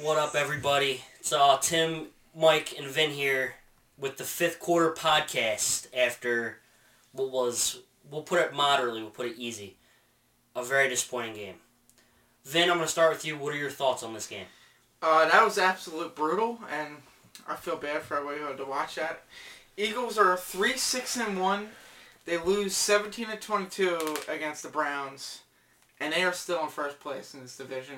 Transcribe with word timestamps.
What 0.00 0.16
up, 0.16 0.34
everybody? 0.34 1.02
It's 1.20 1.30
uh, 1.30 1.58
Tim, 1.60 2.06
Mike, 2.34 2.78
and 2.78 2.86
Vin 2.86 3.10
here 3.10 3.56
with 3.98 4.16
the 4.16 4.24
fifth 4.24 4.60
quarter 4.60 4.92
podcast 4.92 5.88
after 5.94 6.60
what 7.12 7.30
was, 7.30 7.80
we'll 8.10 8.22
put 8.22 8.40
it 8.40 8.54
moderately, 8.54 9.02
we'll 9.02 9.10
put 9.10 9.26
it 9.26 9.36
easy, 9.36 9.76
a 10.56 10.64
very 10.64 10.88
disappointing 10.88 11.34
game. 11.34 11.56
Vin, 12.46 12.70
I'm 12.70 12.76
going 12.76 12.86
to 12.86 12.90
start 12.90 13.12
with 13.12 13.26
you. 13.26 13.36
What 13.36 13.52
are 13.52 13.58
your 13.58 13.68
thoughts 13.68 14.02
on 14.02 14.14
this 14.14 14.26
game? 14.26 14.46
Uh, 15.02 15.28
that 15.28 15.44
was 15.44 15.58
absolute 15.58 16.16
brutal, 16.16 16.60
and 16.72 16.96
I 17.48 17.56
feel 17.56 17.76
bad 17.76 18.02
for 18.02 18.16
everybody 18.16 18.40
who 18.40 18.46
had 18.46 18.56
to 18.58 18.64
watch 18.64 18.96
that. 18.96 19.22
Eagles 19.76 20.18
are 20.18 20.36
three 20.36 20.76
six 20.76 21.16
and 21.16 21.40
one. 21.40 21.68
They 22.24 22.36
lose 22.38 22.76
seventeen 22.76 23.28
to 23.28 23.36
twenty 23.36 23.66
two 23.66 24.16
against 24.28 24.62
the 24.62 24.68
Browns, 24.68 25.40
and 26.00 26.12
they 26.12 26.22
are 26.24 26.32
still 26.32 26.62
in 26.62 26.68
first 26.68 27.00
place 27.00 27.32
in 27.34 27.40
this 27.42 27.56
division. 27.56 27.96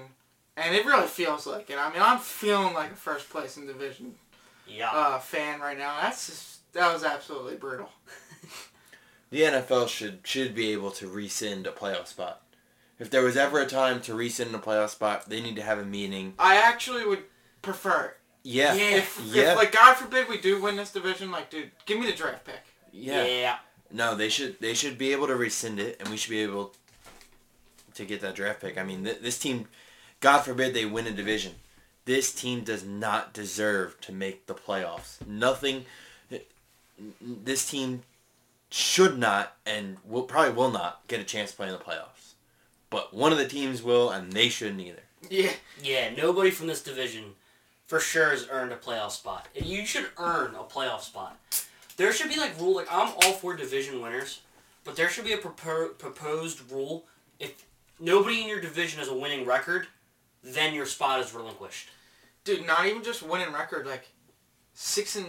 And 0.56 0.74
it 0.74 0.84
really 0.84 1.06
feels 1.06 1.46
like 1.46 1.70
it. 1.70 1.78
I 1.78 1.90
mean, 1.92 2.02
I'm 2.02 2.18
feeling 2.18 2.74
like 2.74 2.92
a 2.92 2.96
first 2.96 3.30
place 3.30 3.56
in 3.56 3.66
division 3.66 4.14
Yeah. 4.68 4.90
uh, 4.92 5.18
fan 5.18 5.60
right 5.60 5.78
now. 5.78 5.96
That's 6.02 6.26
just 6.26 6.72
that 6.74 6.92
was 6.92 7.02
absolutely 7.04 7.56
brutal. 7.56 7.88
The 9.30 9.42
NFL 9.42 9.88
should 9.88 10.20
should 10.24 10.56
be 10.56 10.72
able 10.72 10.90
to 10.92 11.06
rescind 11.06 11.66
a 11.66 11.70
playoff 11.70 12.08
spot. 12.08 12.42
If 12.98 13.10
there 13.10 13.22
was 13.22 13.36
ever 13.36 13.60
a 13.60 13.66
time 13.66 14.00
to 14.02 14.14
rescind 14.14 14.52
a 14.54 14.58
playoff 14.58 14.88
spot, 14.90 15.28
they 15.28 15.40
need 15.40 15.54
to 15.56 15.62
have 15.62 15.78
a 15.78 15.84
meeting. 15.84 16.34
I 16.36 16.56
actually 16.56 17.06
would 17.06 17.22
prefer 17.62 18.06
it. 18.06 18.16
Yeah. 18.42 18.74
Yeah. 18.74 18.96
If, 18.96 19.20
Yeah. 19.24 19.52
if 19.52 19.56
like 19.56 19.72
God 19.72 19.94
forbid 19.94 20.28
we 20.28 20.38
do 20.40 20.60
win 20.60 20.76
this 20.76 20.92
division, 20.92 21.30
like 21.30 21.50
dude, 21.50 21.70
give 21.86 21.98
me 21.98 22.06
the 22.06 22.16
draft 22.16 22.44
pick. 22.44 22.60
Yeah. 22.92 23.58
No, 23.92 24.14
they 24.14 24.28
should 24.28 24.60
they 24.60 24.74
should 24.74 24.98
be 24.98 25.12
able 25.12 25.26
to 25.26 25.34
rescind 25.36 25.78
it, 25.80 25.96
and 26.00 26.08
we 26.08 26.16
should 26.16 26.30
be 26.30 26.42
able 26.42 26.72
to 27.94 28.04
get 28.04 28.20
that 28.20 28.34
draft 28.34 28.60
pick. 28.60 28.78
I 28.78 28.82
mean, 28.84 29.04
th- 29.04 29.20
this 29.20 29.38
team, 29.38 29.66
God 30.20 30.40
forbid 30.42 30.74
they 30.74 30.86
win 30.86 31.06
a 31.06 31.10
division, 31.10 31.54
this 32.04 32.32
team 32.32 32.62
does 32.62 32.84
not 32.84 33.32
deserve 33.32 34.00
to 34.02 34.12
make 34.12 34.46
the 34.46 34.54
playoffs. 34.54 35.24
Nothing. 35.26 35.86
This 37.20 37.68
team 37.68 38.02
should 38.70 39.18
not, 39.18 39.56
and 39.66 39.96
will 40.04 40.22
probably 40.24 40.52
will 40.52 40.70
not 40.70 41.00
get 41.08 41.18
a 41.20 41.24
chance 41.24 41.50
to 41.50 41.56
play 41.56 41.66
in 41.66 41.72
the 41.72 41.78
playoffs. 41.78 42.34
But 42.90 43.14
one 43.14 43.32
of 43.32 43.38
the 43.38 43.48
teams 43.48 43.82
will, 43.82 44.10
and 44.10 44.32
they 44.32 44.48
shouldn't 44.48 44.80
either. 44.80 45.02
Yeah. 45.28 45.52
Yeah, 45.82 46.10
nobody 46.14 46.50
from 46.50 46.66
this 46.66 46.82
division 46.82 47.34
for 47.90 47.98
sure 47.98 48.30
has 48.30 48.46
earned 48.52 48.70
a 48.72 48.76
playoff 48.76 49.10
spot. 49.10 49.48
And 49.56 49.66
you 49.66 49.84
should 49.84 50.06
earn 50.16 50.54
a 50.54 50.62
playoff 50.62 51.00
spot. 51.00 51.36
There 51.96 52.12
should 52.12 52.28
be 52.28 52.36
like 52.38 52.56
rule 52.60 52.76
like 52.76 52.86
I'm 52.88 53.12
all 53.24 53.32
for 53.32 53.56
division 53.56 54.00
winners, 54.00 54.42
but 54.84 54.94
there 54.94 55.08
should 55.08 55.24
be 55.24 55.32
a 55.32 55.38
propo- 55.38 55.98
proposed 55.98 56.70
rule 56.70 57.04
if 57.40 57.52
nobody 57.98 58.42
in 58.42 58.48
your 58.48 58.60
division 58.60 59.00
has 59.00 59.08
a 59.08 59.14
winning 59.14 59.44
record, 59.44 59.88
then 60.44 60.72
your 60.72 60.86
spot 60.86 61.18
is 61.18 61.34
relinquished. 61.34 61.88
dude, 62.44 62.64
not 62.64 62.86
even 62.86 63.02
just 63.02 63.24
winning 63.24 63.52
record, 63.52 63.86
like 63.86 64.06
six 64.72 65.16
and 65.16 65.26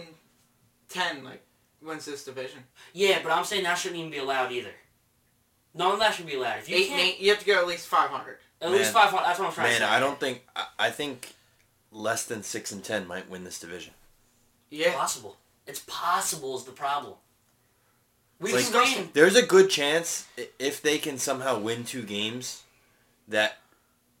ten, 0.88 1.24
like 1.24 1.42
wins 1.82 2.04
this 2.04 2.24
division. 2.24 2.60
Yeah, 2.92 3.18
but 3.24 3.32
I'm 3.32 3.44
saying 3.44 3.64
that 3.64 3.74
shouldn't 3.76 3.98
even 3.98 4.12
be 4.12 4.18
allowed 4.18 4.52
either. 4.52 4.70
None 5.74 5.90
of 5.94 5.98
that 5.98 6.14
should 6.14 6.26
be 6.26 6.36
allowed. 6.36 6.58
If 6.60 6.68
you 6.68 6.76
Eight, 6.76 6.88
can't, 6.88 7.00
eight, 7.02 7.18
you 7.20 7.30
have 7.30 7.40
to 7.40 7.44
go 7.46 7.58
at 7.58 7.66
least 7.66 7.88
five 7.88 8.08
hundred. 8.10 8.36
at 8.60 8.70
least 8.70 8.92
five 8.92 9.10
hundred. 9.10 9.24
That's 9.26 9.40
what 9.40 9.48
I'm 9.48 9.52
trying 9.54 9.66
to 9.68 9.74
say. 9.74 9.80
Man. 9.80 9.88
I 9.92 9.98
don't 9.98 10.20
think 10.20 10.42
I, 10.54 10.66
I 10.78 10.90
think 10.90 11.34
less 11.92 12.24
than 12.24 12.42
six 12.42 12.72
and 12.72 12.82
ten 12.82 13.06
might 13.06 13.28
win 13.30 13.44
this 13.44 13.60
division. 13.60 13.92
Yeah, 14.70 14.94
possible. 14.94 15.36
It's 15.66 15.80
possible 15.86 16.56
is 16.56 16.64
the 16.64 16.72
problem. 16.72 17.14
We 18.40 18.52
Like, 18.54 18.64
can 18.72 18.96
win. 18.96 19.10
There's 19.12 19.36
a 19.36 19.42
good 19.46 19.70
chance 19.70 20.26
if 20.58 20.82
they 20.82 20.98
can 20.98 21.18
somehow 21.18 21.58
win 21.60 21.84
two 21.84 22.02
games, 22.02 22.62
that 23.28 23.58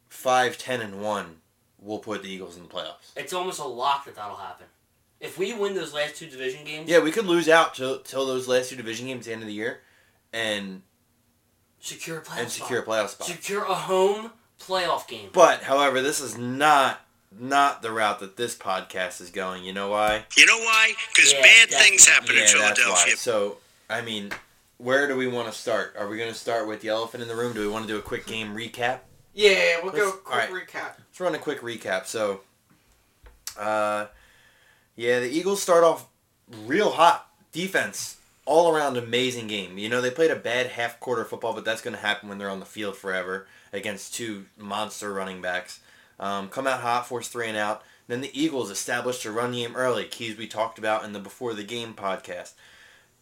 five, 0.08 0.58
ten, 0.58 0.80
and 0.80 1.00
one 1.00 1.38
will 1.80 1.98
put 1.98 2.22
the 2.22 2.28
Eagles 2.30 2.56
in 2.56 2.62
the 2.62 2.68
playoffs. 2.68 3.10
It's 3.16 3.32
almost 3.32 3.58
a 3.58 3.64
lock 3.64 4.04
that 4.04 4.14
that'll 4.14 4.36
happen. 4.36 4.66
If 5.18 5.38
we 5.38 5.52
win 5.54 5.74
those 5.74 5.92
last 5.94 6.16
two 6.16 6.26
division 6.28 6.64
games, 6.64 6.88
Yeah, 6.88 7.00
we 7.00 7.10
could 7.10 7.26
lose 7.26 7.48
out 7.48 7.74
till 7.74 7.98
till 8.00 8.26
those 8.26 8.46
last 8.46 8.70
two 8.70 8.76
division 8.76 9.06
games 9.06 9.20
at 9.26 9.30
the 9.30 9.32
end 9.32 9.42
of 9.42 9.48
the 9.48 9.54
year, 9.54 9.80
and 10.32 10.82
secure 11.80 12.18
a 12.18 12.22
playoff 12.22 12.38
and 12.38 12.50
spot. 12.50 12.68
secure 12.68 12.82
a 12.82 12.86
playoff 12.86 13.08
spot. 13.08 13.26
Secure 13.26 13.64
a 13.64 13.74
home 13.74 14.32
playoff 14.60 15.08
game. 15.08 15.30
But 15.32 15.62
however, 15.64 16.00
this 16.02 16.20
is 16.20 16.36
not 16.38 17.01
not 17.38 17.82
the 17.82 17.90
route 17.90 18.20
that 18.20 18.36
this 18.36 18.56
podcast 18.56 19.20
is 19.20 19.30
going. 19.30 19.64
You 19.64 19.72
know 19.72 19.88
why? 19.90 20.24
You 20.36 20.46
know 20.46 20.58
why? 20.58 20.92
Because 21.14 21.32
Yeah, 21.32 21.42
bad 21.42 21.70
things 21.70 22.06
happen 22.06 22.30
in 22.30 22.36
that's 22.36 22.54
why. 22.54 22.60
Philadelphia. 22.74 23.16
So 23.16 23.58
I 23.90 24.00
mean, 24.02 24.30
where 24.78 25.06
do 25.06 25.16
we 25.16 25.26
want 25.26 25.50
to 25.52 25.58
start? 25.58 25.94
Are 25.98 26.08
we 26.08 26.16
going 26.18 26.32
to 26.32 26.38
start 26.38 26.66
with 26.66 26.80
the 26.80 26.88
elephant 26.88 27.22
in 27.22 27.28
the 27.28 27.36
room? 27.36 27.52
Do 27.52 27.60
we 27.60 27.68
want 27.68 27.86
to 27.86 27.92
do 27.92 27.98
a 27.98 28.02
quick 28.02 28.26
game 28.26 28.54
recap? 28.54 29.00
yeah. 29.34 29.80
We'll 29.82 29.92
go 29.92 30.04
Let's- 30.04 30.16
quick 30.24 30.32
alright. 30.32 30.50
recap. 30.68 30.92
Let's 30.98 31.20
run 31.20 31.34
a 31.34 31.38
quick 31.38 31.60
recap. 31.60 32.06
So, 32.06 32.40
uh, 33.58 34.06
yeah, 34.96 35.20
the 35.20 35.28
Eagles 35.30 35.62
start 35.62 35.84
off 35.84 36.06
real 36.64 36.90
hot. 36.90 37.28
Defense, 37.52 38.16
all 38.46 38.74
around 38.74 38.96
amazing 38.96 39.46
game. 39.46 39.76
You 39.76 39.88
know, 39.90 40.00
they 40.00 40.10
played 40.10 40.30
a 40.30 40.36
bad 40.36 40.68
half 40.68 40.98
quarter 41.00 41.24
football, 41.24 41.52
but 41.52 41.64
that's 41.66 41.82
going 41.82 41.94
to 41.94 42.00
happen 42.00 42.28
when 42.30 42.38
they're 42.38 42.48
on 42.50 42.60
the 42.60 42.66
field 42.66 42.96
forever 42.96 43.46
against 43.74 44.14
two 44.14 44.46
monster 44.56 45.12
running 45.12 45.42
backs. 45.42 45.80
Um, 46.22 46.48
come 46.48 46.68
out 46.68 46.80
hot, 46.80 47.08
force 47.08 47.26
three 47.26 47.48
and 47.48 47.56
out. 47.56 47.82
Then 48.06 48.20
the 48.20 48.30
Eagles 48.40 48.70
established 48.70 49.24
a 49.24 49.32
run 49.32 49.52
game 49.52 49.74
early. 49.74 50.04
Keys 50.04 50.38
we 50.38 50.46
talked 50.46 50.78
about 50.78 51.04
in 51.04 51.12
the 51.12 51.18
Before 51.18 51.52
the 51.52 51.64
Game 51.64 51.94
podcast. 51.94 52.52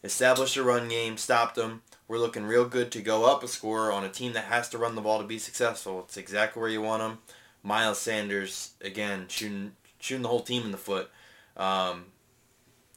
Established 0.05 0.59
a 0.59 0.62
run 0.62 0.87
game, 0.88 1.16
stopped 1.16 1.55
them. 1.55 1.81
We're 2.06 2.19
looking 2.19 2.44
real 2.44 2.66
good 2.66 2.93
to 2.93 3.00
go 3.00 3.25
up 3.25 3.43
a 3.43 3.49
score 3.49 3.91
on 3.91 4.05
a 4.05 4.11
team 4.11 4.34
that 4.34 4.44
has 4.44 4.69
to 4.71 4.78
run 4.78 4.97
the 4.97 5.00
ball 5.00 5.19
to 5.19 5.27
be 5.27 5.38
successful. 5.38 6.00
It's 6.00 6.19
exactly 6.19 6.61
where 6.61 6.71
you 6.71 6.83
want 6.83 7.03
them. 7.03 7.19
Miles 7.62 7.99
Sanders 7.99 8.72
again 8.83 9.27
shooting 9.28 9.72
shooting 9.99 10.22
the 10.22 10.28
whole 10.28 10.41
team 10.41 10.65
in 10.65 10.71
the 10.71 10.77
foot. 10.77 11.11
Um, 11.56 12.06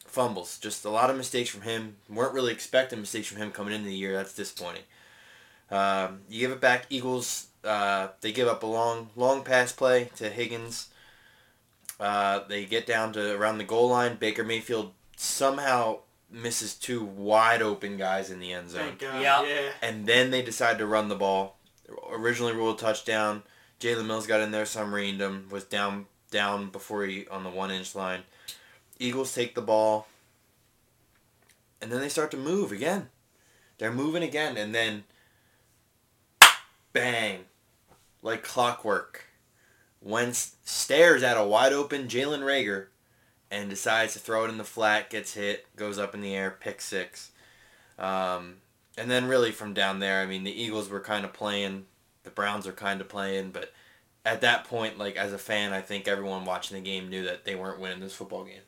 fumbles, 0.05 0.59
just 0.59 0.83
a 0.83 0.89
lot 0.89 1.09
of 1.09 1.17
mistakes 1.17 1.49
from 1.49 1.61
him. 1.61 1.95
weren't 2.09 2.33
really 2.33 2.51
expecting 2.51 2.99
mistakes 2.99 3.27
from 3.27 3.37
him 3.37 3.51
coming 3.51 3.73
into 3.73 3.87
the 3.87 3.95
year. 3.95 4.13
That's 4.13 4.35
disappointing. 4.35 4.83
Um, 5.73 6.21
you 6.29 6.39
give 6.39 6.51
it 6.51 6.61
back, 6.61 6.85
Eagles. 6.89 7.47
Uh, 7.63 8.09
they 8.21 8.31
give 8.31 8.47
up 8.47 8.61
a 8.63 8.67
long 8.67 9.09
long 9.15 9.43
pass 9.43 9.71
play 9.71 10.11
to 10.17 10.29
Higgins. 10.29 10.89
Uh, 11.99 12.41
they 12.47 12.65
get 12.65 12.85
down 12.85 13.13
to 13.13 13.35
around 13.35 13.57
the 13.57 13.63
goal 13.63 13.89
line. 13.89 14.17
Baker 14.17 14.43
Mayfield 14.43 14.91
somehow 15.15 15.99
misses 16.29 16.75
two 16.75 17.03
wide 17.03 17.61
open 17.61 17.97
guys 17.97 18.29
in 18.29 18.39
the 18.39 18.51
end 18.51 18.69
zone 18.69 18.81
Thank 18.81 18.99
God. 18.99 19.21
Yeah. 19.21 19.43
Yeah. 19.43 19.69
and 19.81 20.05
then 20.05 20.31
they 20.31 20.41
decide 20.41 20.77
to 20.79 20.85
run 20.85 21.07
the 21.07 21.15
ball. 21.15 21.57
Originally 22.11 22.53
ruled 22.53 22.79
touchdown. 22.79 23.43
Jalen 23.79 24.05
Mills 24.05 24.27
got 24.27 24.41
in 24.41 24.51
there, 24.51 24.65
some 24.65 24.93
him, 24.95 25.47
was 25.49 25.63
down 25.63 26.05
down 26.31 26.69
before 26.69 27.03
he 27.05 27.27
on 27.27 27.43
the 27.43 27.49
one 27.49 27.71
inch 27.71 27.95
line. 27.95 28.21
Eagles 28.99 29.33
take 29.33 29.55
the 29.55 29.61
ball, 29.61 30.07
and 31.81 31.91
then 31.91 31.99
they 31.99 32.09
start 32.09 32.31
to 32.31 32.37
move 32.37 32.71
again. 32.71 33.09
They're 33.77 33.91
moving 33.91 34.23
again, 34.23 34.55
and 34.55 34.73
then 34.73 35.03
bang, 36.93 37.45
like 38.21 38.43
clockwork. 38.43 39.25
Wentz 40.01 40.55
stares 40.63 41.23
at 41.23 41.37
a 41.37 41.43
wide 41.43 41.73
open 41.73 42.07
Jalen 42.07 42.41
Reagor, 42.41 42.87
and 43.49 43.69
decides 43.69 44.13
to 44.13 44.19
throw 44.19 44.45
it 44.45 44.49
in 44.49 44.57
the 44.57 44.63
flat. 44.63 45.09
Gets 45.09 45.33
hit, 45.33 45.67
goes 45.75 45.99
up 45.99 46.15
in 46.15 46.21
the 46.21 46.35
air, 46.35 46.55
pick 46.59 46.81
six. 46.81 47.31
Um, 47.99 48.55
and 48.97 49.09
then 49.09 49.27
really 49.27 49.51
from 49.51 49.73
down 49.73 49.99
there, 49.99 50.21
I 50.21 50.25
mean, 50.25 50.43
the 50.43 50.61
Eagles 50.61 50.89
were 50.89 50.99
kind 50.99 51.25
of 51.25 51.33
playing, 51.33 51.85
the 52.23 52.29
Browns 52.29 52.67
are 52.67 52.73
kind 52.73 53.01
of 53.01 53.09
playing, 53.09 53.51
but 53.51 53.71
at 54.25 54.41
that 54.41 54.63
point, 54.65 54.97
like 54.97 55.15
as 55.15 55.33
a 55.33 55.37
fan, 55.37 55.73
I 55.73 55.81
think 55.81 56.07
everyone 56.07 56.45
watching 56.45 56.77
the 56.77 56.83
game 56.89 57.09
knew 57.09 57.23
that 57.25 57.45
they 57.45 57.55
weren't 57.55 57.79
winning 57.79 57.99
this 57.99 58.15
football 58.15 58.43
game. 58.43 58.61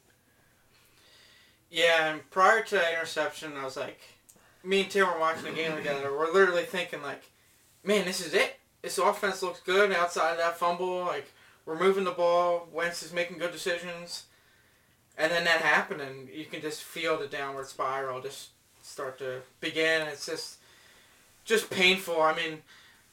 Yeah, 1.71 2.11
and 2.11 2.29
prior 2.29 2.63
to 2.63 2.75
that 2.75 2.93
interception, 2.93 3.53
I 3.57 3.65
was 3.65 3.77
like, 3.77 3.99
me 4.63 4.81
and 4.81 4.89
Tim 4.89 5.07
were 5.07 5.19
watching 5.19 5.45
the 5.45 5.51
game 5.51 5.75
together. 5.75 6.11
We're 6.11 6.31
literally 6.31 6.63
thinking 6.63 7.01
like, 7.01 7.23
man, 7.85 8.05
this 8.05 8.25
is 8.25 8.33
it. 8.33 8.57
This 8.81 8.97
offense 8.97 9.41
looks 9.41 9.59
good 9.61 9.91
outside 9.93 10.31
of 10.31 10.37
that 10.37 10.57
fumble. 10.57 10.99
Like 11.05 11.31
we're 11.65 11.79
moving 11.79 12.03
the 12.03 12.11
ball. 12.11 12.67
Wentz 12.71 13.01
is 13.03 13.13
making 13.13 13.37
good 13.37 13.51
decisions, 13.51 14.25
and 15.17 15.31
then 15.31 15.43
that 15.45 15.61
happened, 15.61 16.01
and 16.01 16.29
you 16.29 16.45
can 16.45 16.61
just 16.61 16.83
feel 16.83 17.17
the 17.17 17.27
downward 17.27 17.67
spiral 17.67 18.21
just 18.21 18.49
start 18.83 19.17
to 19.19 19.41
begin. 19.61 20.03
It's 20.07 20.25
just, 20.27 20.57
just 21.43 21.69
painful. 21.71 22.21
I 22.21 22.35
mean, 22.35 22.61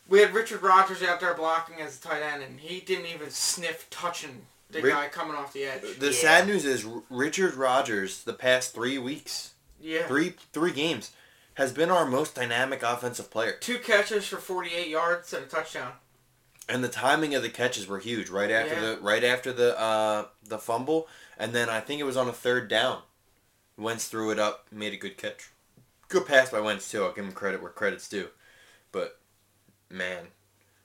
we 0.09 0.19
had 0.21 0.35
Richard 0.35 0.63
Rodgers 0.63 1.03
out 1.03 1.21
there 1.21 1.33
blocking 1.35 1.81
as 1.81 1.99
a 1.99 2.03
tight 2.03 2.21
end, 2.23 2.43
and 2.43 2.61
he 2.61 2.81
didn't 2.81 3.07
even 3.07 3.31
sniff 3.31 3.89
touching 3.89 4.43
the 4.71 4.83
Ri- 4.83 4.91
guy 4.91 5.09
coming 5.09 5.35
off 5.37 5.53
the 5.55 5.65
edge. 5.65 5.83
The 5.99 6.07
Yeah. 6.13 6.21
sad 6.21 6.47
news 6.47 6.65
is 6.67 6.85
R- 6.85 7.03
Richard 7.09 7.55
Rodgers, 7.55 8.23
the 8.25 8.33
past 8.35 8.75
three 8.75 8.99
weeks, 8.99 9.53
Yeah. 9.81 10.07
three 10.07 10.35
three 10.53 10.73
games, 10.73 11.13
has 11.55 11.73
been 11.73 11.91
our 11.91 12.07
most 12.07 12.35
dynamic 12.35 12.83
offensive 12.83 13.31
player. 13.31 13.57
Two 13.61 13.79
catches 13.79 14.27
for 14.27 14.37
48 14.39 14.89
yards 14.89 15.33
and 15.33 15.45
a 15.45 15.49
touchdown. 15.49 15.93
And 16.69 16.83
the 16.83 16.89
timing 16.89 17.35
of 17.35 17.43
the 17.43 17.51
catches 17.51 17.87
were 17.87 17.99
huge. 17.99 18.31
Right 18.31 18.51
after 18.51 18.75
Yeah. 18.75 18.81
the 18.81 18.99
right 19.01 19.25
after 19.25 19.53
the 19.53 19.79
uh, 19.79 20.27
the 20.45 20.59
fumble, 20.59 21.09
and 21.37 21.53
then 21.53 21.69
I 21.69 21.81
think 21.81 22.01
it 22.01 22.05
was 22.05 22.17
on 22.17 22.29
a 22.29 22.33
third 22.33 22.69
down. 22.69 23.03
Wentz 23.77 24.07
threw 24.07 24.31
it 24.31 24.39
up, 24.39 24.67
made 24.71 24.93
a 24.93 24.97
good 24.97 25.17
catch. 25.19 25.51
Good 26.09 26.27
pass 26.27 26.51
by 26.51 26.61
Wentz 26.61 26.89
too. 26.91 27.03
I'll 27.05 27.13
give 27.13 27.25
him 27.25 27.33
credit 27.33 27.61
where 27.63 27.71
credit's 27.73 28.09
due. 28.09 28.29
But 28.93 29.19
man, 29.91 30.29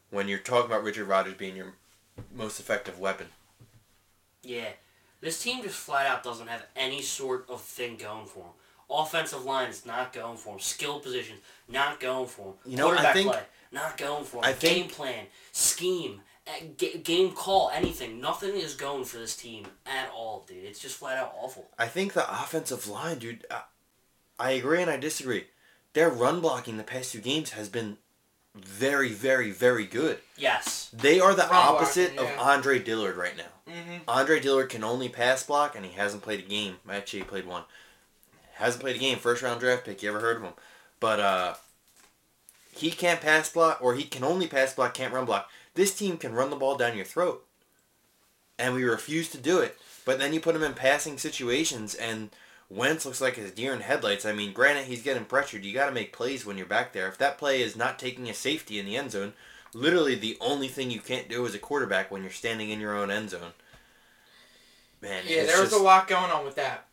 when 0.10 0.28
you're 0.28 0.40
talking 0.40 0.66
about 0.72 0.84
Richard 0.84 1.06
Rodgers 1.06 1.36
being 1.36 1.56
your 1.56 1.74
most 2.34 2.60
effective 2.60 3.00
weapon, 3.00 3.28
Yeah. 4.42 4.69
This 5.22 5.42
team 5.42 5.64
just 5.64 5.75
flat 5.78 6.06
out 6.08 6.24
doesn't 6.24 6.48
have 6.48 6.66
any 6.75 7.02
sort 7.02 7.50
of 7.50 7.62
thing 7.62 7.98
going 7.98 8.25
for 8.28 8.40
them. 8.40 8.54
Offensive 8.89 9.44
line 9.44 9.69
is 9.69 9.86
not 9.86 10.13
going 10.13 10.38
for 10.38 10.51
them. 10.54 10.60
Skill 10.60 11.00
positions, 11.00 11.39
not 11.68 12.00
going 12.00 12.28
for 12.28 12.54
them. 12.63 12.72
You 12.72 12.78
know, 12.78 12.92
I 12.92 13.12
think- 13.13 13.31
play, 13.31 13.44
not 13.72 13.98
going 13.98 14.24
for 14.24 14.38
them. 14.42 14.45
I 14.50 14.54
think- 14.54 14.75
game 14.78 14.89
plan, 14.89 15.28
scheme, 15.51 16.22
eh, 16.45 16.68
ga- 16.78 16.98
game 17.00 17.34
call, 17.34 17.69
anything. 17.74 18.22
Nothing 18.22 18.56
is 18.56 18.75
going 18.75 19.04
for 19.04 19.18
this 19.18 19.36
team 19.36 19.68
at 19.86 20.10
all, 20.12 20.45
dude. 20.48 20.63
It's 20.63 20.80
just 20.80 20.95
flat 20.95 21.18
out 21.18 21.34
awful. 21.38 21.68
I 21.78 21.88
think 21.88 22.13
the 22.13 22.30
offensive 22.31 22.88
line, 22.88 23.19
dude. 23.19 23.45
I, 23.51 23.63
I 24.39 24.51
agree 24.51 24.81
and 24.81 24.90
I 24.90 24.98
disagree. 24.98 25.48
Their 25.94 26.10
run 26.10 26.40
blocking 26.42 26.78
the 26.78 26.83
past 26.83 27.12
two 27.12 27.19
games 27.19 27.51
has 27.51 27.68
been 27.69 27.98
very, 28.56 29.12
very, 29.12 29.51
very 29.51 29.86
good. 29.86 30.19
Yes. 30.38 30.90
They 30.94 31.19
are 31.19 31.33
the 31.33 31.44
Run 31.44 31.51
opposite 31.54 32.16
blocking, 32.16 32.33
of. 32.33 32.40
Andre 32.40 32.80
Dillard 32.80 33.18
right 33.18 33.36
now. 33.36 33.72
Mm-hmm. 33.74 33.98
Andre 34.07 34.40
Dillard 34.40 34.69
can 34.69 34.83
only 34.83 35.10
pass 35.10 35.44
block, 35.44 35.75
and 35.75 35.86
he 35.86 35.92
hasn't 35.94 36.24
played 36.24 36.40
a 36.40 36.44
game. 36.44 36.78
Actually, 36.90 37.19
he 37.19 37.25
played 37.25 37.45
one. 37.45 37.63
Hasn't 38.57 38.81
played 38.81 38.95
a 38.95 39.00
game. 39.00 39.18
First 39.18 39.42
round 39.44 39.59
draft 39.59 39.86
pick. 39.86 40.01
You 40.04 40.09
ever 40.09 40.19
heard 40.19 40.38
of 40.38 40.44
him? 40.44 40.54
But 41.00 41.19
uh, 41.19 41.54
he 42.75 42.92
can't 42.92 43.21
pass 43.21 43.51
block, 43.51 43.80
or 43.81 43.95
he 43.95 44.04
can 44.04 44.24
only 44.24 44.48
pass 44.48 44.74
block, 44.74 44.94
can't 44.94 45.13
run 45.13 45.25
block. 45.25 45.50
This 45.75 45.95
team 45.95 46.18
can 46.18 46.33
run 46.33 46.50
the 46.50 46.56
ball 46.56 46.75
down 46.75 46.95
your 46.95 47.06
throat, 47.06 47.45
and 48.57 48.74
we 48.74 48.83
refuse 48.83 49.30
to 49.30 49.38
do 49.38 49.59
it. 49.59 49.77
But 50.06 50.18
then 50.19 50.33
you 50.33 50.39
put 50.39 50.56
him 50.56 50.63
in 50.63 50.74
passing 50.74 51.18
situations, 51.19 51.94
and 51.94 52.31
Wentz 52.69 53.06
looks 53.06 53.21
like 53.21 53.36
his 53.36 53.51
deer 53.51 53.74
in 53.74 53.81
headlights. 53.81 54.25
I 54.25 54.33
mean, 54.33 54.54
granted, 54.54 54.86
he's 54.86 55.04
getting 55.04 55.25
pressured. 55.25 55.63
You 55.65 55.74
got 55.74 55.86
to 55.86 55.92
make 55.92 56.12
plays 56.13 56.45
when 56.45 56.57
you're 56.57 56.65
back 56.65 56.94
there. 56.94 57.07
If 57.07 57.18
that 57.19 57.38
play 57.38 57.62
is 57.62 57.75
not 57.75 58.00
taking 58.00 58.27
a 58.30 58.33
safety 58.33 58.80
in 58.80 58.86
the 58.88 58.98
end 58.98 59.12
zone, 59.12 59.33
literally 59.74 60.15
the 60.15 60.38
only 60.42 60.68
thing 60.68 60.89
you 60.89 61.00
can't 61.00 61.30
do 61.30 61.45
as 61.45 61.54
a 61.54 61.59
quarterback 61.59 62.09
when 62.09 62.24
you're 62.24 62.31
standing 62.31 62.71
in 62.71 62.80
your 62.80 62.95
own 62.98 63.12
end 63.12 63.30
zone. 63.30 63.54
Man, 65.00 65.24
Yeah, 65.27 65.44
there 65.44 65.62
was 65.62 65.69
just- 65.69 65.80
a 65.80 65.83
lot 65.83 66.07
going 66.07 66.31
on 66.31 66.44
with 66.44 66.56
that. 66.56 66.87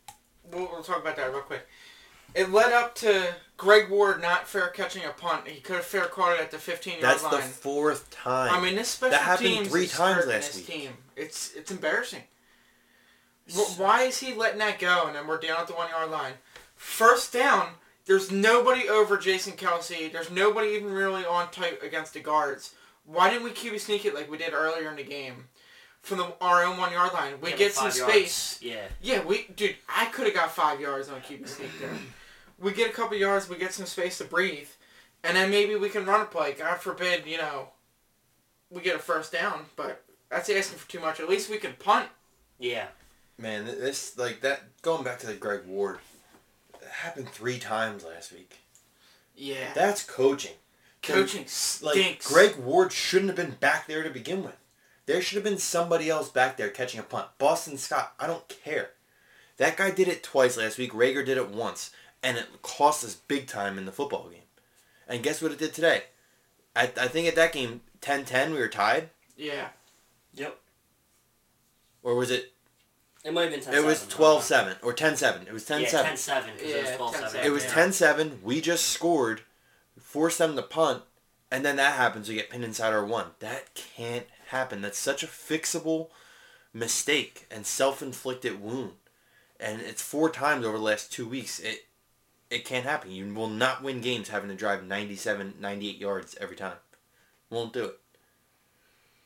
We'll, 0.51 0.69
we'll 0.71 0.83
talk 0.83 1.01
about 1.01 1.15
that 1.17 1.31
real 1.31 1.41
quick. 1.41 1.65
It 2.33 2.51
led 2.51 2.73
up 2.73 2.95
to 2.95 3.33
Greg 3.55 3.89
Ward 3.89 4.21
not 4.21 4.47
fair 4.47 4.67
catching 4.67 5.05
a 5.05 5.09
punt. 5.11 5.47
He 5.47 5.61
could 5.61 5.77
have 5.77 5.85
fair 5.85 6.05
caught 6.05 6.33
it 6.35 6.41
at 6.41 6.51
the 6.51 6.57
15 6.57 6.99
yard 6.99 7.03
line. 7.03 7.11
That's 7.31 7.47
the 7.47 7.53
fourth 7.53 8.09
time. 8.11 8.53
I 8.53 8.59
mean, 8.59 8.75
this 8.75 8.89
special 8.89 9.11
That 9.11 9.21
happened 9.21 9.47
teams 9.47 9.67
three 9.69 9.87
times 9.87 10.25
last 10.27 10.53
this 10.53 10.55
week. 10.57 10.65
Team. 10.67 10.91
It's 11.15 11.53
it's 11.55 11.71
embarrassing. 11.71 12.23
Wh- 13.53 13.79
Why 13.79 14.03
is 14.03 14.17
he 14.19 14.33
letting 14.33 14.59
that 14.59 14.79
go? 14.79 15.05
And 15.07 15.15
then 15.15 15.27
we're 15.27 15.39
down 15.39 15.61
at 15.61 15.67
the 15.67 15.73
one 15.73 15.89
yard 15.89 16.11
line. 16.11 16.33
First 16.75 17.31
down. 17.31 17.69
There's 18.05 18.31
nobody 18.31 18.87
over 18.87 19.17
Jason 19.17 19.53
Kelce. 19.53 20.11
There's 20.11 20.29
nobody 20.29 20.69
even 20.69 20.91
really 20.91 21.25
on 21.25 21.49
tight 21.51 21.79
against 21.81 22.13
the 22.13 22.19
guards. 22.19 22.75
Why 23.05 23.29
didn't 23.29 23.43
we 23.45 23.51
QB 23.51 23.79
sneak 23.79 24.05
it 24.05 24.13
like 24.13 24.29
we 24.29 24.37
did 24.37 24.53
earlier 24.53 24.89
in 24.89 24.95
the 24.97 25.03
game? 25.03 25.45
From 26.05 26.19
the 26.19 26.33
our 26.39 26.63
own 26.63 26.77
one 26.77 26.91
yard 26.91 27.13
line, 27.13 27.41
we 27.41 27.49
Yeah, 27.49 27.55
get 27.55 27.73
some 27.73 27.89
five 27.89 27.97
yards. 27.97 28.13
space. 28.13 28.59
Yeah. 28.61 28.87
Yeah, 29.01 29.23
we 29.23 29.47
dude, 29.55 29.75
I 29.89 30.05
could 30.05 30.25
have 30.25 30.35
got 30.35 30.51
five 30.53 30.79
yards 30.79 31.09
on 31.09 31.17
a 31.17 31.19
QB 31.19 31.47
sneak 31.49 31.79
there. 31.79 31.89
We 32.59 32.73
get 32.73 32.91
a 32.91 32.93
couple 32.93 33.17
yards, 33.17 33.49
we 33.49 33.57
get 33.57 33.73
some 33.73 33.87
space 33.87 34.19
to 34.19 34.23
breathe, 34.23 34.69
and 35.23 35.35
then 35.35 35.49
maybe 35.49 35.75
we 35.75 35.89
can 35.89 36.05
run 36.05 36.21
a 36.21 36.25
play. 36.25 36.53
God 36.53 36.77
forbid, 36.79 37.25
you 37.25 37.37
know, 37.37 37.69
we 38.69 38.81
get 38.81 38.95
a 38.95 38.99
first 38.99 39.31
down, 39.31 39.65
but 39.75 40.03
that's 40.29 40.47
asking 40.49 40.77
for 40.77 40.87
too 40.89 40.99
much. 40.99 41.19
At 41.19 41.27
least 41.27 41.49
we 41.49 41.57
can 41.57 41.73
punt. 41.73 42.09
Yeah. 42.59 42.87
Man, 43.39 43.65
this 43.65 44.15
like 44.17 44.41
that. 44.41 44.61
Going 44.83 45.03
back 45.03 45.17
to 45.19 45.27
the 45.27 45.33
Greg 45.33 45.65
Ward, 45.65 45.97
it 46.81 46.87
happened 46.87 47.29
three 47.29 47.57
times 47.57 48.05
last 48.05 48.31
week. 48.31 48.59
Yeah, 49.35 49.73
That's 49.73 50.03
coaching. 50.03 50.53
coaching 51.01 51.41
Like 51.41 51.49
stinks. 51.95 52.31
Greg 52.31 52.55
Ward 52.57 52.93
shouldn't 52.93 53.29
have 53.29 53.35
been 53.35 53.57
back 53.59 53.87
there 53.87 54.03
to 54.03 54.09
begin 54.11 54.43
with. 54.43 54.55
There 55.05 55.21
should 55.21 55.35
have 55.35 55.43
been 55.43 55.57
somebody 55.59 56.09
else 56.09 56.29
back 56.29 56.57
there 56.57 56.69
catching 56.69 56.99
a 56.99 57.03
punt. 57.03 57.27
Boston 57.37 57.77
Scott, 57.77 58.13
I 58.19 58.27
don't 58.27 58.47
care. 58.47 58.91
That 59.57 59.77
guy 59.77 59.91
did 59.91 60.07
it 60.07 60.23
twice 60.23 60.57
last 60.57 60.77
week. 60.77 60.91
Reagor 60.93 61.25
did 61.25 61.37
it 61.37 61.49
once, 61.49 61.91
and 62.23 62.37
it 62.37 62.61
cost 62.61 63.03
us 63.03 63.15
big 63.15 63.47
time 63.47 63.77
in 63.77 63.85
the 63.85 63.91
football 63.91 64.27
game. 64.29 64.41
And 65.07 65.23
guess 65.23 65.41
what 65.41 65.51
it 65.51 65.59
did 65.59 65.73
today? 65.73 66.03
I, 66.75 66.83
I 66.99 67.07
think 67.07 67.27
at 67.27 67.35
that 67.35 67.53
game, 67.53 67.81
10-10, 68.01 68.51
we 68.51 68.57
were 68.57 68.67
tied. 68.67 69.09
Yeah, 69.37 69.69
Yep. 70.33 70.57
Or 72.03 72.15
was 72.15 72.29
it? 72.29 72.51
It 73.23 73.33
might 73.33 73.43
have 73.43 73.51
been 73.51 73.61
10 73.61 73.73
It 73.73 73.83
was 73.83 74.01
12-7 74.05 74.75
or 74.83 74.93
10-7. 74.93 75.47
It 75.47 75.53
was 75.53 75.63
10-7. 75.65 75.81
Yeah, 75.81 75.89
10 76.03 76.17
7. 76.17 76.49
Yeah, 76.59 76.65
it 76.75 76.81
was 76.83 76.95
12 76.97 77.15
7. 77.15 77.41
10-7. 77.41 77.45
It 77.45 77.49
was 77.51 77.63
Yeah. 77.63 77.71
10-7. 77.71 78.41
We 78.43 78.61
just 78.61 78.87
scored, 78.87 79.41
forced 79.99 80.37
them 80.37 80.55
to 80.55 80.61
punt, 80.61 81.03
and 81.49 81.65
then 81.65 81.77
that 81.77 81.95
happens. 81.95 82.27
We 82.29 82.35
get 82.35 82.49
pinned 82.49 82.63
inside 82.63 82.93
our 82.93 83.05
one. 83.05 83.27
That 83.39 83.73
can't 83.73 84.27
happen. 84.47 84.81
That's 84.81 84.97
such 84.97 85.23
a 85.23 85.27
fixable 85.27 86.09
mistake 86.73 87.47
and 87.49 87.65
self-inflicted 87.65 88.61
wound. 88.61 88.93
And 89.59 89.81
it's 89.81 90.01
four 90.01 90.29
times 90.29 90.65
over 90.65 90.77
the 90.77 90.83
last 90.83 91.11
two 91.11 91.27
weeks. 91.27 91.59
It 91.59 91.85
it 92.49 92.63
can't 92.65 92.85
happen. 92.85 93.11
You 93.11 93.33
will 93.33 93.49
not 93.49 93.83
win 93.83 94.01
games 94.01 94.29
having 94.29 94.49
to 94.49 94.55
drive 94.55 94.85
97, 94.85 95.55
98 95.59 95.97
yards 95.97 96.37
every 96.39 96.55
time. 96.55 96.77
Won't 97.49 97.73
do 97.73 97.85
it. 97.85 97.99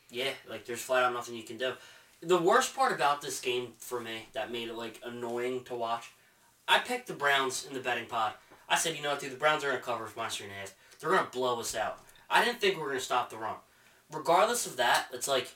Yeah, 0.09 0.31
like 0.49 0.65
there's 0.65 0.81
flat 0.81 1.03
out 1.03 1.13
nothing 1.13 1.35
you 1.35 1.43
can 1.43 1.57
do. 1.57 1.73
The 2.21 2.37
worst 2.37 2.75
part 2.75 2.93
about 2.93 3.21
this 3.21 3.39
game 3.39 3.73
for 3.77 3.99
me 3.99 4.27
that 4.33 4.51
made 4.51 4.69
it 4.69 4.75
like 4.75 4.99
annoying 5.05 5.63
to 5.65 5.75
watch, 5.75 6.11
I 6.67 6.79
picked 6.79 7.07
the 7.07 7.13
Browns 7.13 7.65
in 7.65 7.73
the 7.73 7.79
betting 7.79 8.07
pod. 8.07 8.33
I 8.67 8.75
said, 8.75 8.95
you 8.95 9.03
know 9.03 9.11
what, 9.11 9.19
dude, 9.19 9.31
the 9.31 9.37
Browns 9.37 9.63
are 9.63 9.69
gonna 9.69 9.81
cover 9.81 10.09
minus 10.15 10.37
three 10.37 10.47
and 10.47 10.55
a 10.55 10.59
half. 10.59 10.75
They're 10.99 11.11
gonna 11.11 11.29
blow 11.31 11.59
us 11.59 11.75
out. 11.75 11.99
I 12.29 12.43
didn't 12.43 12.61
think 12.61 12.75
we 12.75 12.81
were 12.81 12.89
gonna 12.89 12.99
stop 12.99 13.29
the 13.29 13.37
run. 13.37 13.55
Regardless 14.11 14.65
of 14.65 14.77
that, 14.77 15.07
it's 15.13 15.27
like, 15.27 15.49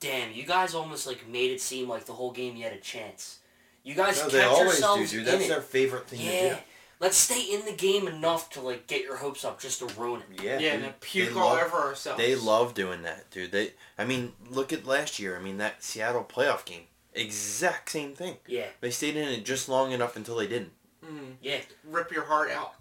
damn, 0.00 0.32
you 0.32 0.44
guys 0.44 0.74
almost 0.74 1.06
like 1.06 1.28
made 1.28 1.50
it 1.50 1.60
seem 1.60 1.88
like 1.88 2.04
the 2.06 2.12
whole 2.12 2.32
game 2.32 2.56
you 2.56 2.64
had 2.64 2.72
a 2.72 2.80
chance. 2.80 3.38
You 3.82 3.94
guys 3.94 4.16
No, 4.16 4.22
kept 4.22 4.32
they 4.32 4.42
always 4.44 4.58
do, 4.58 4.64
yourselves 4.66 5.10
dude. 5.10 5.20
in 5.20 5.24
That's 5.26 5.44
it. 5.44 5.48
their 5.48 5.60
favorite 5.60 6.08
thing 6.08 6.18
to 6.20 6.24
yeah. 6.24 6.48
do. 6.54 6.60
Let's 7.00 7.16
stay 7.16 7.42
in 7.52 7.64
the 7.66 7.72
game 7.72 8.08
enough 8.08 8.48
to 8.50 8.60
like 8.60 8.86
get 8.86 9.02
your 9.02 9.16
hopes 9.16 9.44
up 9.44 9.60
just 9.60 9.80
to 9.80 9.86
ruin 10.00 10.22
it. 10.22 10.42
Yeah, 10.42 10.58
yeah, 10.58 10.76
dude. 10.76 10.84
and 10.86 11.00
puke 11.00 11.34
They 11.34 11.38
all 11.40 11.48
love- 11.54 11.66
over 11.66 11.76
ourselves. 11.76 12.18
They 12.18 12.34
love 12.34 12.72
doing 12.74 13.02
that, 13.02 13.30
dude. 13.30 13.52
They, 13.52 13.72
I 13.98 14.04
mean, 14.04 14.32
look 14.48 14.72
at 14.72 14.86
last 14.86 15.18
year. 15.18 15.36
I 15.36 15.40
mean, 15.40 15.58
that 15.58 15.82
Seattle 15.82 16.24
playoff 16.24 16.64
game, 16.64 16.84
exact 17.12 17.90
same 17.90 18.14
thing. 18.14 18.36
Yeah, 18.46 18.66
They 18.80 18.90
stayed 18.90 19.16
in 19.16 19.28
it 19.28 19.44
just 19.44 19.68
long 19.68 19.92
enough 19.92 20.16
until 20.16 20.36
they 20.36 20.46
didn't. 20.46 20.72
Mm, 21.04 21.34
yeah. 21.42 21.60
rip 21.84 22.10
your 22.10 22.24
heart 22.24 22.50
out. 22.50 22.74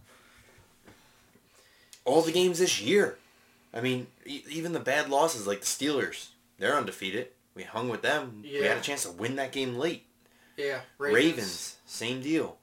All 2.06 2.22
the 2.22 2.32
games 2.32 2.60
this 2.60 2.82
year. 2.82 3.18
I 3.74 3.82
mean, 3.82 4.08
e- 4.26 4.44
even 4.50 4.74
the 4.74 4.80
bad 4.80 5.10
losses 5.10 5.48
like 5.48 5.62
the 5.62 5.66
Steelers, 5.66 6.30
they're 6.60 6.76
undefeated. 6.76 7.30
We 7.56 7.64
hung 7.64 7.90
with 7.90 8.02
them. 8.02 8.42
We 8.44 8.66
had 8.66 8.78
a 8.78 8.82
chance 8.82 9.04
to 9.04 9.12
win 9.12 9.36
that 9.38 9.52
game 9.52 9.76
late. 9.76 10.06
Yeah, 10.58 10.82
Ravens, 10.98 11.78
same 11.86 12.22
deal. 12.22 12.58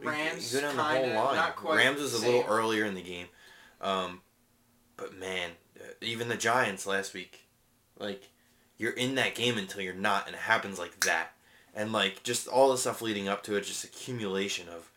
Rams, 0.00 0.54
you 0.54 0.60
go 0.60 0.66
down 0.68 0.76
the 0.76 0.82
whole 0.82 1.06
line. 1.24 1.36
not 1.36 1.56
quite 1.56 1.76
Rams 1.76 2.00
was 2.00 2.14
a 2.14 2.24
little 2.24 2.42
same. 2.42 2.50
earlier 2.50 2.84
in 2.84 2.94
the 2.94 3.02
game, 3.02 3.26
um, 3.80 4.20
but 4.96 5.18
man, 5.18 5.50
uh, 5.80 5.84
even 6.00 6.28
the 6.28 6.36
Giants 6.36 6.86
last 6.86 7.14
week, 7.14 7.48
like 7.98 8.28
you're 8.76 8.92
in 8.92 9.16
that 9.16 9.34
game 9.34 9.58
until 9.58 9.80
you're 9.80 9.94
not, 9.94 10.26
and 10.26 10.36
it 10.36 10.42
happens 10.42 10.78
like 10.78 11.00
that, 11.00 11.32
and 11.74 11.92
like 11.92 12.22
just 12.22 12.46
all 12.46 12.70
the 12.70 12.78
stuff 12.78 13.02
leading 13.02 13.28
up 13.28 13.42
to 13.44 13.56
it, 13.56 13.62
just 13.62 13.82
accumulation 13.82 14.68
of 14.68 14.92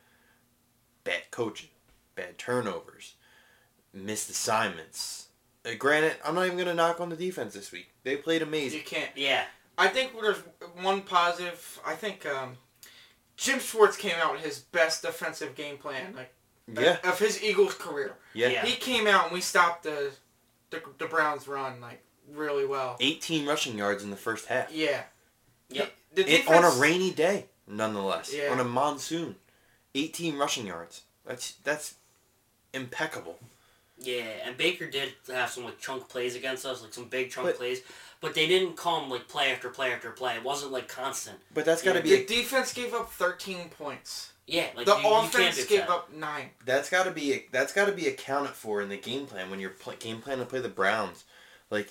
bad 1.03 1.23
coaching, 1.31 1.69
bad 2.13 2.37
turnovers, 2.37 3.15
missed 3.91 4.29
assignments. 4.29 5.27
Uh, 5.65 5.75
granted, 5.77 6.15
I'm 6.25 6.35
not 6.35 6.45
even 6.45 6.57
gonna 6.57 6.73
knock 6.73 6.99
on 6.99 7.09
the 7.09 7.15
defense 7.15 7.53
this 7.53 7.71
week. 7.71 7.89
They 8.03 8.17
played 8.17 8.41
amazing. 8.41 8.79
You 8.79 8.85
can't. 8.85 9.11
Yeah. 9.15 9.43
I 9.77 9.87
think 9.87 10.13
there's 10.19 10.41
one 10.81 11.01
positive. 11.01 11.79
I 11.85 11.95
think 11.95 12.25
um, 12.25 12.57
Jim 13.37 13.59
Schwartz 13.59 13.97
came 13.97 14.15
out 14.21 14.33
with 14.33 14.43
his 14.43 14.59
best 14.59 15.01
defensive 15.03 15.55
game 15.55 15.77
plan, 15.77 16.13
like 16.15 16.33
Yeah, 16.67 16.97
of 17.03 17.17
his 17.19 17.41
Eagles 17.43 17.73
career. 17.75 18.15
yeah. 18.33 18.49
Yeah. 18.49 18.65
He 18.65 18.75
came 18.75 19.07
out 19.07 19.25
and 19.25 19.33
we 19.33 19.41
stopped 19.41 19.83
the 19.83 20.11
the, 20.71 20.81
the 20.99 21.05
Browns' 21.05 21.47
run 21.47 21.79
like 21.81 22.01
really 22.31 22.65
well. 22.65 22.97
18 22.99 23.45
rushing 23.47 23.77
yards 23.77 24.03
in 24.03 24.09
the 24.09 24.15
first 24.17 24.47
half. 24.47 24.71
Yeah. 24.71 25.03
Yep. 25.69 25.91
The 26.13 26.33
It, 26.33 26.47
on 26.49 26.63
a 26.63 26.69
rainy 26.79 27.11
day, 27.11 27.45
nonetheless. 27.67 28.33
Yeah. 28.33 28.51
On 28.51 28.59
a 28.59 28.63
monsoon. 28.63 29.35
18 29.95 30.37
rushing 30.37 30.67
yards. 30.67 31.01
That's 31.25 31.53
that's 31.63 31.95
impeccable. 32.73 33.37
Yeah, 34.03 34.23
and 34.45 34.57
Baker 34.57 34.89
did 34.89 35.13
have 35.31 35.49
some 35.49 35.63
like 35.65 35.79
chunk 35.79 36.09
plays 36.09 36.35
against 36.35 36.65
us, 36.65 36.81
like 36.81 36.93
some 36.93 37.05
big 37.05 37.29
chunk 37.31 37.47
But- 37.47 37.57
plays, 37.57 37.81
but 38.19 38.33
they 38.33 38.47
didn't 38.47 38.75
come 38.77 39.09
like 39.09 39.27
play 39.27 39.51
after 39.51 39.69
play 39.69 39.91
after 39.93 40.09
play. 40.11 40.35
It 40.35 40.43
wasn't 40.43 40.71
like 40.71 40.87
constant. 40.87 41.37
But 41.53 41.65
that's 41.65 41.81
got 41.81 41.93
to 41.93 41.99
Yeah. 41.99 42.17
be 42.17 42.23
The 42.23 42.25
defense 42.25 42.73
gave 42.73 42.93
up 42.93 43.11
13 43.11 43.69
points. 43.69 44.29
Yeah, 44.47 44.67
like 44.75 44.85
the 44.85 44.93
you, 44.97 44.97
you 44.97 45.03
can't 45.09 45.25
offense 45.27 45.55
fix 45.57 45.67
gave 45.69 45.79
that. 45.81 45.89
up 45.89 46.11
nine. 46.13 46.49
that's 46.65 46.89
got 46.89 47.03
to 47.03 47.11
be 47.11 47.45
that's 47.51 47.71
got 47.73 47.85
to 47.85 47.91
be 47.93 48.07
accounted 48.07 48.51
for 48.53 48.81
in 48.81 48.89
the 48.89 48.97
game 48.97 49.25
plan 49.27 49.49
when 49.49 49.59
you're 49.59 49.69
pl- 49.69 49.93
game 49.99 50.19
plan 50.19 50.39
to 50.39 50.45
play 50.45 50.59
the 50.59 50.67
Browns. 50.69 51.23
Like 51.69 51.87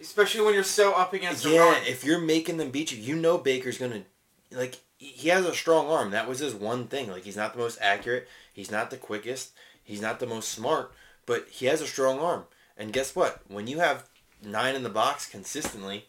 Especially 0.00 0.40
when 0.40 0.52
you're 0.52 0.64
so 0.64 0.92
up 0.94 1.12
against 1.12 1.44
the 1.44 1.50
yeah, 1.50 1.60
run. 1.60 1.82
if 1.86 2.02
you're 2.04 2.18
making 2.20 2.56
them 2.56 2.70
beat 2.70 2.90
you, 2.90 2.98
you 2.98 3.14
know 3.14 3.38
Baker's 3.38 3.78
going 3.78 3.92
to 3.92 4.56
like 4.58 4.78
he 4.98 5.28
has 5.30 5.44
a 5.46 5.54
strong 5.54 5.86
arm. 5.86 6.10
That 6.10 6.28
was 6.28 6.40
his 6.40 6.54
one 6.54 6.86
thing. 6.88 7.08
Like 7.10 7.24
he's 7.24 7.36
not 7.36 7.52
the 7.54 7.60
most 7.60 7.78
accurate. 7.80 8.28
He's 8.52 8.70
not 8.70 8.90
the 8.90 8.96
quickest. 8.96 9.52
He's 9.84 10.00
not 10.00 10.18
the 10.20 10.26
most 10.26 10.50
smart. 10.50 10.92
But 11.26 11.48
he 11.50 11.66
has 11.66 11.80
a 11.80 11.86
strong 11.86 12.18
arm. 12.18 12.44
And 12.76 12.92
guess 12.92 13.14
what? 13.14 13.40
When 13.48 13.66
you 13.66 13.78
have 13.78 14.08
nine 14.42 14.74
in 14.74 14.82
the 14.82 14.88
box 14.88 15.26
consistently, 15.28 16.06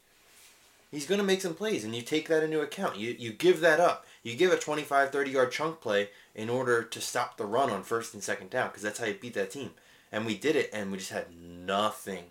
he's 0.91 1.05
going 1.05 1.19
to 1.19 1.25
make 1.25 1.41
some 1.41 1.53
plays, 1.53 1.83
and 1.83 1.95
you 1.95 2.01
take 2.01 2.27
that 2.29 2.43
into 2.43 2.61
account. 2.61 2.97
You 2.97 3.15
you 3.17 3.33
give 3.33 3.59
that 3.61 3.79
up. 3.79 4.05
You 4.23 4.35
give 4.35 4.51
a 4.51 4.57
25, 4.57 5.11
30 5.11 5.31
yard 5.31 5.51
chunk 5.51 5.81
play 5.81 6.09
in 6.33 6.49
order 6.49 6.83
to 6.83 7.01
stop 7.01 7.37
the 7.37 7.45
run 7.45 7.69
on 7.69 7.83
first 7.83 8.13
and 8.13 8.23
second 8.23 8.49
down 8.49 8.69
because 8.69 8.83
that's 8.83 8.99
how 8.99 9.05
you 9.05 9.13
beat 9.13 9.33
that 9.33 9.51
team. 9.51 9.71
And 10.11 10.25
we 10.25 10.37
did 10.37 10.55
it, 10.55 10.69
and 10.71 10.91
we 10.91 10.99
just 10.99 11.11
had 11.11 11.27
nothing, 11.35 12.25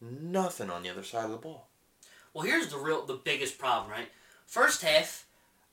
nothing 0.00 0.70
on 0.70 0.82
the 0.82 0.90
other 0.90 1.02
side 1.02 1.24
of 1.24 1.30
the 1.30 1.36
ball. 1.38 1.66
Well, 2.34 2.44
here's 2.44 2.68
the 2.68 2.76
real, 2.76 3.04
the 3.06 3.14
biggest 3.14 3.58
problem, 3.58 3.90
right? 3.90 4.08
First 4.46 4.82
half, 4.82 5.26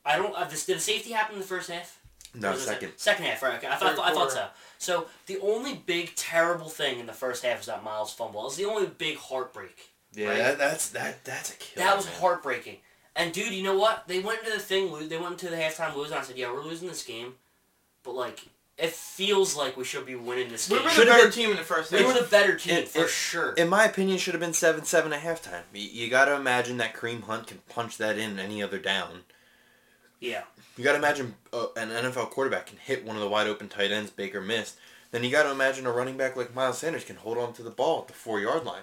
I 0.05 0.17
don't. 0.17 0.35
Uh, 0.35 0.45
did 0.45 0.59
the 0.59 0.79
safety 0.79 1.11
happen 1.11 1.35
in 1.35 1.41
the 1.41 1.47
first 1.47 1.69
half? 1.69 1.99
No, 2.41 2.49
Or 2.49 2.51
was 2.53 2.63
second. 2.65 2.91
Second 2.97 3.25
half, 3.25 3.41
right? 3.43 3.55
Okay, 3.57 3.67
I 3.67 3.75
thought, 3.75 3.95
Third 3.95 3.99
I 4.03 4.13
thought 4.13 4.31
so. 4.31 4.47
So 4.77 5.07
the 5.27 5.39
only 5.39 5.73
big 5.75 6.15
terrible 6.15 6.69
thing 6.69 6.99
in 6.99 7.05
the 7.05 7.13
first 7.13 7.43
half 7.43 7.61
is 7.61 7.65
that 7.67 7.83
Miles 7.83 8.13
fumble. 8.13 8.41
It 8.41 8.45
was 8.45 8.55
the 8.57 8.65
only 8.65 8.87
big 8.87 9.17
heartbreak. 9.17 9.89
Yeah, 10.13 10.29
Right. 10.29 10.37
that, 10.37 10.57
that's 10.57 10.89
that 10.89 11.23
that's 11.25 11.51
a 11.53 11.57
killer. 11.57 11.85
That 11.85 11.95
was 11.97 12.05
man. 12.05 12.15
heartbreaking. 12.19 12.77
And 13.17 13.33
dude, 13.33 13.53
you 13.53 13.63
know 13.63 13.77
what? 13.77 14.07
They 14.07 14.19
went 14.19 14.39
into 14.39 14.51
the 14.51 14.59
thing. 14.59 14.91
lo- 14.91 15.05
They 15.05 15.17
went 15.17 15.33
into 15.33 15.49
the 15.49 15.55
halftime 15.55 15.95
losing. 15.95 16.17
I 16.17 16.21
said, 16.21 16.37
"Yeah, 16.37 16.51
we're 16.51 16.63
losing 16.63 16.87
this 16.89 17.03
game," 17.03 17.35
but 18.03 18.13
like, 18.13 18.45
it 18.77 18.91
feels 18.91 19.55
like 19.55 19.77
we 19.77 19.83
should 19.85 20.05
be 20.05 20.15
winning 20.15 20.49
this 20.49 20.67
game. 20.67 20.77
We 20.77 20.79
game. 20.79 20.85
were 20.85 20.89
the 20.89 20.95
Should've 20.95 21.13
better 21.13 21.23
been- 21.23 21.31
team 21.33 21.51
in 21.51 21.57
the 21.57 21.63
first 21.63 21.91
We 21.91 21.99
half. 21.99 22.07
were 22.13 22.21
the 22.21 22.27
better 22.27 22.55
team 22.57 22.73
It- 22.75 22.87
for 22.89 23.05
it- 23.05 23.09
sure. 23.09 23.53
In 23.53 23.69
my 23.69 23.85
opinion, 23.85 24.17
should 24.17 24.33
have 24.33 24.41
been 24.41 24.53
seven 24.53 24.83
seven 24.85 25.13
at 25.13 25.21
halftime. 25.23 25.63
You, 25.73 25.81
you 25.89 26.09
got 26.09 26.25
to 26.25 26.35
imagine 26.35 26.77
that 26.77 26.93
Kareem 26.93 27.23
Hunt 27.23 27.47
can 27.47 27.59
punch 27.69 27.97
that 27.97 28.17
in 28.17 28.37
any 28.39 28.61
other 28.61 28.79
down. 28.79 29.23
Yeah. 30.25 30.41
You 30.77 30.83
got 30.83 30.91
to 30.93 30.97
imagine 30.97 31.35
uh, 31.53 31.67
an 31.77 31.89
NFL 31.89 32.31
quarterback 32.31 32.65
can 32.67 32.77
hit 32.77 33.05
one 33.05 33.15
of 33.15 33.21
the 33.21 33.29
wide 33.29 33.47
open 33.47 33.69
tight 33.69 33.91
ends 33.91 34.11
Baker 34.11 34.41
missed. 34.41 34.77
Then 35.11 35.23
you 35.23 35.31
got 35.31 35.43
to 35.43 35.51
imagine 35.51 35.85
a 35.85 35.91
running 35.91 36.17
back 36.17 36.35
like 36.35 36.53
Miles 36.53 36.77
Sanders 36.79 37.05
can 37.05 37.15
hold 37.15 37.37
on 37.37 37.53
to 37.53 37.63
the 37.63 37.69
ball 37.69 38.01
at 38.01 38.07
the 38.07 38.13
four 38.13 38.41
yard 38.41 38.65
line. 38.65 38.81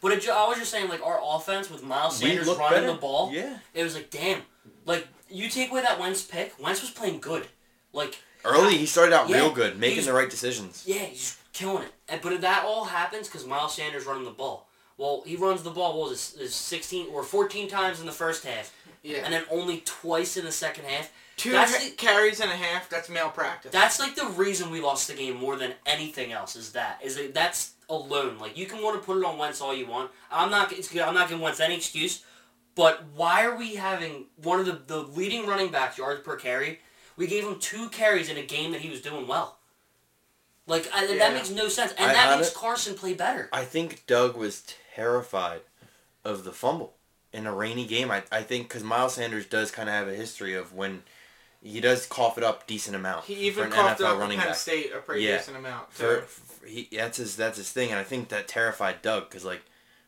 But 0.00 0.12
it, 0.12 0.28
I 0.28 0.46
was 0.46 0.58
just 0.58 0.70
saying, 0.70 0.88
like 0.88 1.04
our 1.04 1.18
offense 1.22 1.70
with 1.70 1.82
Miles 1.82 2.18
Sanders 2.18 2.46
running 2.46 2.68
better. 2.70 2.86
the 2.88 2.94
ball, 2.94 3.32
Yeah. 3.32 3.58
it 3.72 3.82
was 3.82 3.94
like, 3.96 4.10
damn. 4.10 4.42
Like 4.86 5.08
you 5.28 5.48
take 5.48 5.70
away 5.70 5.82
that 5.82 5.98
Wentz 5.98 6.22
pick, 6.22 6.54
Wentz 6.62 6.82
was 6.82 6.90
playing 6.90 7.20
good. 7.20 7.46
Like 7.92 8.18
Early, 8.44 8.76
he 8.76 8.86
started 8.86 9.14
out 9.14 9.28
Yeah, 9.30 9.36
real 9.38 9.50
good, 9.52 9.78
making 9.80 10.04
the 10.04 10.12
right 10.12 10.28
decisions. 10.30 10.84
Yeah, 10.86 10.98
he's 11.06 11.38
killing 11.54 11.84
it. 11.84 11.92
And, 12.08 12.20
but 12.20 12.38
that 12.42 12.64
all 12.66 12.84
happens 12.84 13.26
because 13.26 13.46
Miles 13.46 13.74
Sanders 13.74 14.04
running 14.04 14.24
the 14.24 14.30
ball. 14.30 14.68
Well, 14.98 15.22
he 15.26 15.34
runs 15.34 15.62
the 15.62 15.70
ball, 15.70 15.98
what 15.98 16.10
was 16.10 16.34
it, 16.36 16.42
is 16.42 16.54
16 16.54 17.08
or 17.12 17.22
14 17.24 17.68
times 17.68 17.98
in 17.98 18.06
the 18.06 18.12
first 18.12 18.44
half, 18.44 18.72
yeah. 19.04 19.18
and 19.24 19.32
then 19.32 19.44
only 19.50 19.82
twice 19.84 20.36
in 20.36 20.44
the 20.44 20.50
second 20.52 20.86
half. 20.86 21.12
Two 21.36 21.52
that's 21.52 21.76
ha- 21.76 21.84
the- 21.84 21.90
carries 21.96 22.40
and 22.40 22.50
a 22.50 22.56
half. 22.56 22.88
That's 22.88 23.08
malpractice. 23.08 23.70
That's 23.72 24.00
like 24.00 24.14
the 24.16 24.26
reason 24.26 24.70
we 24.70 24.80
lost 24.80 25.06
the 25.08 25.14
game 25.14 25.36
more 25.36 25.54
than 25.56 25.74
anything 25.86 26.32
else. 26.32 26.56
Is 26.56 26.72
that 26.72 27.00
is 27.04 27.14
that 27.16 27.34
that's 27.34 27.74
alone. 27.88 28.38
Like 28.38 28.56
you 28.56 28.66
can 28.66 28.82
want 28.82 29.00
to 29.00 29.04
put 29.06 29.18
it 29.18 29.24
on 29.24 29.38
Wentz 29.38 29.60
all 29.60 29.74
you 29.74 29.86
want. 29.86 30.10
I'm 30.32 30.50
not. 30.50 30.72
It's 30.72 30.88
good. 30.88 31.02
I'm 31.02 31.14
not 31.14 31.28
giving 31.28 31.42
Wentz 31.42 31.60
any 31.60 31.76
excuse. 31.76 32.24
But 32.76 33.04
why 33.14 33.44
are 33.44 33.56
we 33.56 33.76
having 33.76 34.26
one 34.42 34.58
of 34.60 34.66
the 34.66 34.80
the 34.86 34.98
leading 35.02 35.46
running 35.46 35.70
backs 35.70 35.98
yards 35.98 36.20
per 36.22 36.36
carry? 36.36 36.80
We 37.16 37.26
gave 37.28 37.44
him 37.44 37.58
two 37.60 37.88
carries 37.90 38.28
in 38.28 38.36
a 38.36 38.42
game 38.44 38.72
that 38.72 38.80
he 38.80 38.90
was 38.90 39.00
doing 39.00 39.26
well. 39.28 39.58
Like 40.66 40.88
I, 40.94 41.04
Yeah. 41.06 41.18
that 41.18 41.34
makes 41.34 41.50
no 41.50 41.68
sense, 41.68 41.92
and 41.98 42.10
I 42.10 42.14
that 42.14 42.28
hon- 42.30 42.38
makes 42.40 42.52
Carson 42.52 42.94
play 42.94 43.14
better. 43.14 43.48
I 43.52 43.64
think 43.64 44.06
Doug 44.06 44.36
was 44.36 44.62
terrified 44.94 45.60
of 46.24 46.44
the 46.44 46.52
fumble 46.52 46.94
in 47.34 47.46
a 47.46 47.52
rainy 47.52 47.84
game. 47.86 48.10
I, 48.10 48.22
I 48.32 48.42
think 48.42 48.68
because 48.68 48.82
Miles 48.82 49.14
Sanders 49.14 49.44
does 49.46 49.70
kind 49.70 49.88
of 49.88 49.94
have 49.94 50.08
a 50.08 50.14
history 50.14 50.54
of 50.54 50.72
when 50.72 51.02
he 51.62 51.80
does 51.80 52.06
cough 52.06 52.38
it 52.38 52.44
up 52.44 52.66
decent 52.66 52.94
amount. 52.96 53.24
he 53.24 53.34
even 53.46 53.70
coughed 53.70 54.00
NFL 54.00 54.04
up 54.14 54.18
running 54.18 54.38
Penn 54.38 54.48
back. 54.48 54.56
State 54.56 54.92
a 54.94 54.98
pretty 55.00 55.24
Yeah. 55.24 55.38
decent 55.38 55.56
amount. 55.56 55.92
For, 55.92 56.22
for 56.22 56.66
he, 56.66 56.88
that's 56.92 57.18
his 57.18 57.36
that's 57.36 57.58
his 57.58 57.70
thing, 57.70 57.90
and 57.90 57.98
I 57.98 58.04
think 58.04 58.28
that 58.30 58.48
terrified 58.48 59.02
Doug 59.02 59.28
because 59.28 59.44
like 59.44 59.62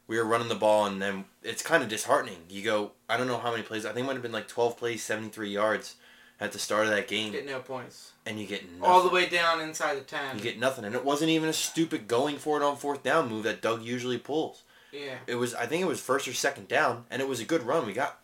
we 0.07 0.17
were 0.19 0.25
running 0.25 0.49
the 0.49 0.55
ball, 0.55 0.87
and 0.87 1.03
then 1.03 1.25
it's 1.43 1.63
kind 1.63 1.83
of 1.83 1.89
disheartening. 1.89 2.39
You 2.49 2.63
go, 2.63 2.93
I 3.09 3.17
don't 3.17 3.27
know 3.27 3.39
how 3.39 3.51
many 3.51 3.63
plays. 3.65 3.85
I 3.85 3.93
think 3.93 4.05
it 4.05 4.07
might 4.07 4.13
have 4.15 4.23
been 4.23 4.33
like 4.33 4.49
twelve 4.49 4.77
plays, 4.79 5.03
seventy 5.03 5.29
three 5.31 5.51
yards 5.51 5.97
at 6.39 6.53
the 6.53 6.59
start 6.59 6.85
of 6.85 6.91
that 6.91 7.09
game, 7.09 7.33
Get 7.33 7.47
no 7.47 7.61
points. 7.61 8.13
and 8.27 8.39
you 8.39 8.47
get 8.47 8.63
nothing. 8.71 8.83
All 8.85 9.03
the 9.03 9.09
way 9.09 9.27
down 9.27 9.59
inside 9.63 9.97
the 9.97 10.03
ten. 10.03 10.37
You 10.37 10.43
get 10.43 10.59
nothing, 10.61 10.85
and 10.85 10.95
it 10.95 11.03
wasn't 11.05 11.31
even 11.31 11.49
a 11.49 11.53
stupid 11.55 12.07
going 12.07 12.37
for 12.37 12.61
it 12.61 12.63
on 12.63 12.77
fourth 12.77 13.03
down 13.03 13.29
move 13.31 13.45
that 13.45 13.63
Doug 13.63 13.83
usually 13.83 14.19
pulls. 14.19 14.63
Yeah. 14.93 15.17
It 15.27 15.37
was, 15.37 15.55
I 15.55 15.67
think 15.67 15.83
it 15.83 15.87
was 15.87 16.01
first 16.01 16.29
or 16.29 16.33
second 16.33 16.69
down, 16.69 17.05
and 17.11 17.21
it 17.21 17.29
was 17.29 17.41
a 17.41 17.45
good 17.45 17.63
run. 17.63 17.87
We 17.87 17.93
got 17.93 18.19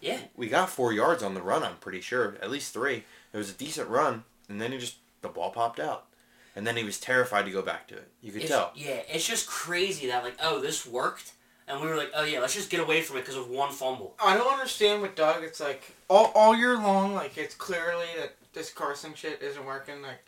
Yeah, 0.00 0.18
we 0.36 0.48
got 0.48 0.70
four 0.70 0.92
yards 0.92 1.22
on 1.22 1.34
the 1.34 1.42
run. 1.42 1.62
I'm 1.62 1.76
pretty 1.76 2.00
sure, 2.00 2.36
at 2.42 2.50
least 2.50 2.72
three. 2.72 3.04
It 3.32 3.36
was 3.36 3.50
a 3.50 3.54
decent 3.54 3.88
run, 3.88 4.24
and 4.48 4.60
then 4.60 4.72
he 4.72 4.78
just 4.78 4.96
the 5.22 5.28
ball 5.28 5.50
popped 5.50 5.80
out, 5.80 6.06
and 6.54 6.66
then 6.66 6.76
he 6.76 6.84
was 6.84 6.98
terrified 7.00 7.44
to 7.46 7.50
go 7.50 7.62
back 7.62 7.88
to 7.88 7.96
it. 7.96 8.08
You 8.22 8.32
could 8.32 8.42
it's, 8.42 8.50
tell. 8.50 8.72
yeah. 8.74 9.00
It's 9.08 9.26
just 9.26 9.46
crazy 9.46 10.06
that 10.08 10.24
like 10.24 10.36
oh 10.42 10.60
this 10.60 10.86
worked, 10.86 11.32
and 11.68 11.80
we 11.80 11.88
were 11.88 11.96
like 11.96 12.12
oh 12.14 12.24
yeah 12.24 12.40
let's 12.40 12.54
just 12.54 12.70
get 12.70 12.80
away 12.80 13.02
from 13.02 13.16
it 13.16 13.20
because 13.20 13.36
of 13.36 13.48
one 13.48 13.72
fumble. 13.72 14.14
I 14.22 14.36
don't 14.36 14.52
understand 14.52 15.02
with 15.02 15.14
Doug. 15.14 15.42
It's 15.42 15.60
like 15.60 15.94
all, 16.08 16.32
all 16.34 16.56
year 16.56 16.76
long, 16.76 17.14
like 17.14 17.36
it's 17.36 17.54
clearly 17.54 18.06
that 18.18 18.34
this 18.52 18.72
Carson 18.72 19.14
shit 19.14 19.42
isn't 19.42 19.64
working. 19.64 20.02
Like 20.02 20.24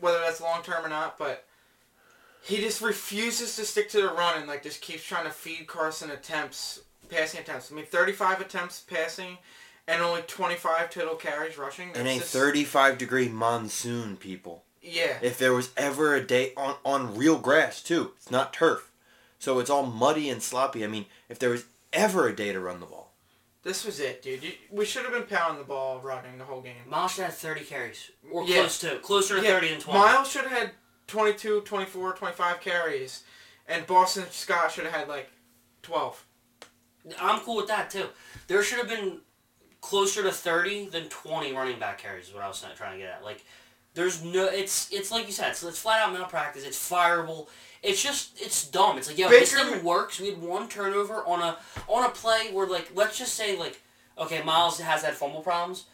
whether 0.00 0.18
that's 0.20 0.40
long 0.40 0.62
term 0.62 0.84
or 0.84 0.88
not, 0.88 1.18
but 1.18 1.44
he 2.42 2.58
just 2.58 2.80
refuses 2.80 3.56
to 3.56 3.64
stick 3.64 3.88
to 3.90 4.00
the 4.02 4.08
run 4.08 4.38
and 4.38 4.46
like 4.48 4.62
just 4.62 4.80
keeps 4.80 5.02
trying 5.04 5.24
to 5.24 5.30
feed 5.30 5.66
Carson 5.66 6.10
attempts, 6.10 6.80
passing 7.08 7.40
attempts. 7.40 7.70
I 7.70 7.74
mean, 7.74 7.84
thirty 7.86 8.12
five 8.12 8.40
attempts 8.40 8.80
passing, 8.80 9.38
and 9.86 10.02
only 10.02 10.22
twenty 10.22 10.54
five 10.56 10.90
total 10.90 11.14
carries 11.16 11.58
rushing. 11.58 11.90
In 11.94 12.06
a 12.06 12.18
just- 12.18 12.32
35 12.32 12.98
degree 12.98 13.28
monsoon, 13.28 14.16
people. 14.16 14.64
Yeah. 14.80 15.18
If 15.22 15.38
there 15.38 15.52
was 15.52 15.70
ever 15.76 16.14
a 16.14 16.22
day 16.24 16.52
on 16.56 16.76
on 16.84 17.16
real 17.16 17.38
grass 17.38 17.82
too, 17.82 18.12
it's 18.16 18.30
not 18.30 18.52
turf, 18.52 18.90
so 19.38 19.58
it's 19.58 19.70
all 19.70 19.84
muddy 19.86 20.30
and 20.30 20.42
sloppy. 20.42 20.84
I 20.84 20.86
mean, 20.88 21.06
if 21.28 21.38
there 21.38 21.50
was 21.50 21.64
ever 21.92 22.28
a 22.28 22.34
day 22.36 22.52
to 22.52 22.60
run 22.60 22.80
the 22.80 22.86
ball, 22.86 23.12
This 23.64 23.84
was 23.84 23.98
it, 23.98 24.22
dude. 24.22 24.42
You, 24.44 24.52
we 24.70 24.84
should 24.84 25.02
have 25.04 25.12
been 25.12 25.24
pounding 25.24 25.58
the 25.58 25.64
ball 25.66 25.98
running 26.00 26.38
the 26.38 26.44
whole 26.44 26.60
game. 26.62 26.76
Miles 26.88 27.12
should 27.12 27.24
have 27.24 27.34
30 27.34 27.64
carries 27.64 28.10
or 28.30 28.44
Yeah. 28.46 28.60
close 28.60 28.78
to 28.80 28.98
closer 29.00 29.36
to 29.36 29.42
Yeah, 29.42 29.54
30 29.54 29.68
than 29.70 29.80
20. 29.80 29.98
Miles 29.98 30.30
should 30.30 30.42
have 30.46 30.52
had 30.52 30.70
22, 31.08 31.62
24, 31.62 32.12
25 32.12 32.60
carries, 32.60 33.24
and 33.66 33.86
Boston 33.86 34.24
Scott 34.30 34.70
should 34.70 34.84
have 34.84 34.94
had 34.94 35.08
like 35.08 35.30
12. 35.82 36.24
I'm 37.20 37.40
cool 37.40 37.56
with 37.56 37.68
that 37.68 37.90
too. 37.90 38.06
There 38.46 38.62
should 38.62 38.78
have 38.78 38.88
been 38.88 39.20
closer 39.80 40.22
to 40.22 40.30
30 40.30 40.88
than 40.88 41.08
20 41.08 41.52
running 41.52 41.78
back 41.78 41.98
carries. 41.98 42.28
Is 42.28 42.34
what 42.34 42.42
I 42.42 42.48
was 42.48 42.64
trying 42.76 42.92
to 42.92 42.98
get 42.98 43.10
at. 43.10 43.24
Like, 43.24 43.44
there's 43.94 44.22
no. 44.22 44.46
It's 44.46 44.92
it's 44.92 45.10
like 45.10 45.26
you 45.26 45.32
said. 45.32 45.50
It's, 45.50 45.62
it's 45.62 45.78
flat 45.78 46.06
out 46.06 46.12
malpractice. 46.12 46.64
It's 46.64 46.78
fireable. 46.78 47.48
It's 47.82 48.02
just 48.02 48.40
it's 48.40 48.68
dumb. 48.68 48.98
It's 48.98 49.08
like 49.08 49.18
yo, 49.18 49.28
this 49.28 49.54
Baker- 49.54 49.70
thing 49.70 49.84
works. 49.84 50.20
We 50.20 50.28
had 50.28 50.42
one 50.42 50.68
turnover 50.68 51.24
on 51.26 51.40
a 51.40 51.56
on 51.88 52.04
a 52.04 52.10
play 52.10 52.50
where 52.52 52.66
like 52.66 52.90
let's 52.94 53.18
just 53.18 53.34
say 53.34 53.58
like 53.58 53.80
okay 54.18 54.42
Miles 54.42 54.78
has 54.80 55.02
had 55.02 55.14
fumble 55.14 55.40
problems, 55.40 55.86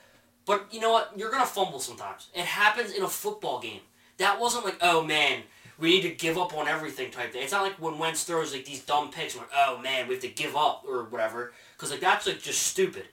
but 0.46 0.66
you 0.72 0.80
know 0.80 0.92
what? 0.92 1.12
You're 1.16 1.30
gonna 1.30 1.46
fumble 1.46 1.78
sometimes. 1.78 2.28
It 2.34 2.44
happens 2.44 2.92
in 2.92 3.02
a 3.02 3.08
football 3.08 3.60
game. 3.60 3.80
That 4.18 4.40
wasn't 4.40 4.64
like 4.64 4.78
oh 4.80 5.02
man. 5.02 5.42
We 5.76 5.88
need 5.88 6.02
to 6.02 6.10
give 6.10 6.38
up 6.38 6.56
on 6.56 6.68
everything 6.68 7.10
type 7.10 7.32
thing. 7.32 7.42
It's 7.42 7.50
not 7.50 7.64
like 7.64 7.82
when 7.82 7.98
Wentz 7.98 8.22
throws 8.22 8.52
like 8.52 8.64
these 8.64 8.84
dumb 8.84 9.10
picks. 9.10 9.34
I'm 9.34 9.40
like, 9.40 9.50
oh 9.56 9.78
man, 9.78 10.06
we 10.06 10.14
have 10.14 10.22
to 10.22 10.28
give 10.28 10.54
up 10.54 10.84
or 10.86 11.02
whatever. 11.04 11.52
Because 11.76 11.90
like 11.90 12.00
that's 12.00 12.26
like 12.28 12.40
just 12.40 12.62
stupid. 12.62 13.06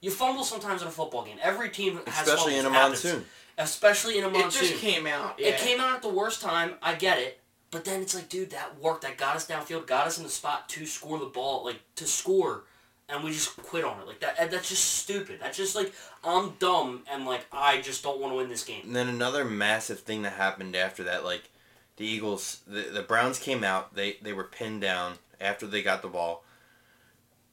You 0.00 0.10
fumble 0.10 0.44
sometimes 0.44 0.82
in 0.82 0.88
a 0.88 0.90
football 0.90 1.24
game. 1.24 1.38
Every 1.42 1.70
team 1.70 2.00
has 2.06 2.28
especially 2.28 2.56
in 2.56 2.66
a. 2.66 2.70
Happens. 2.70 3.04
monsoon. 3.04 3.24
Especially 3.56 4.18
in 4.18 4.24
a 4.24 4.30
monsoon. 4.30 4.64
It 4.64 4.68
just 4.70 4.80
came 4.80 5.06
out. 5.06 5.38
Yeah. 5.38 5.48
It 5.48 5.58
came 5.58 5.80
out 5.80 5.96
at 5.96 6.02
the 6.02 6.08
worst 6.08 6.40
time. 6.40 6.74
I 6.82 6.94
get 6.94 7.18
it, 7.18 7.40
but 7.70 7.84
then 7.84 8.02
it's 8.02 8.14
like, 8.14 8.28
dude, 8.28 8.50
that 8.50 8.80
worked. 8.80 9.02
That 9.02 9.16
got 9.16 9.36
us 9.36 9.46
downfield. 9.46 9.86
Got 9.86 10.06
us 10.06 10.18
in 10.18 10.24
the 10.24 10.30
spot 10.30 10.68
to 10.70 10.86
score 10.86 11.18
the 11.18 11.26
ball, 11.26 11.64
like 11.64 11.80
to 11.96 12.06
score, 12.06 12.64
and 13.08 13.24
we 13.24 13.30
just 13.30 13.56
quit 13.56 13.84
on 13.84 14.00
it. 14.00 14.06
Like 14.06 14.20
that. 14.20 14.50
That's 14.50 14.68
just 14.68 14.84
stupid. 14.84 15.38
That's 15.40 15.56
just 15.56 15.74
like 15.74 15.92
I'm 16.22 16.50
dumb 16.58 17.04
and 17.10 17.24
like 17.24 17.46
I 17.52 17.80
just 17.80 18.02
don't 18.02 18.20
want 18.20 18.32
to 18.32 18.36
win 18.36 18.48
this 18.48 18.64
game. 18.64 18.82
And 18.84 18.96
then 18.96 19.08
another 19.08 19.44
massive 19.44 20.00
thing 20.00 20.22
that 20.22 20.34
happened 20.34 20.76
after 20.76 21.02
that, 21.04 21.24
like 21.24 21.50
the 21.96 22.06
Eagles, 22.06 22.60
the, 22.66 22.82
the 22.82 23.02
Browns 23.02 23.38
came 23.38 23.64
out. 23.64 23.94
They 23.94 24.16
they 24.22 24.32
were 24.32 24.44
pinned 24.44 24.80
down 24.80 25.14
after 25.40 25.66
they 25.66 25.82
got 25.82 26.02
the 26.02 26.08
ball, 26.08 26.44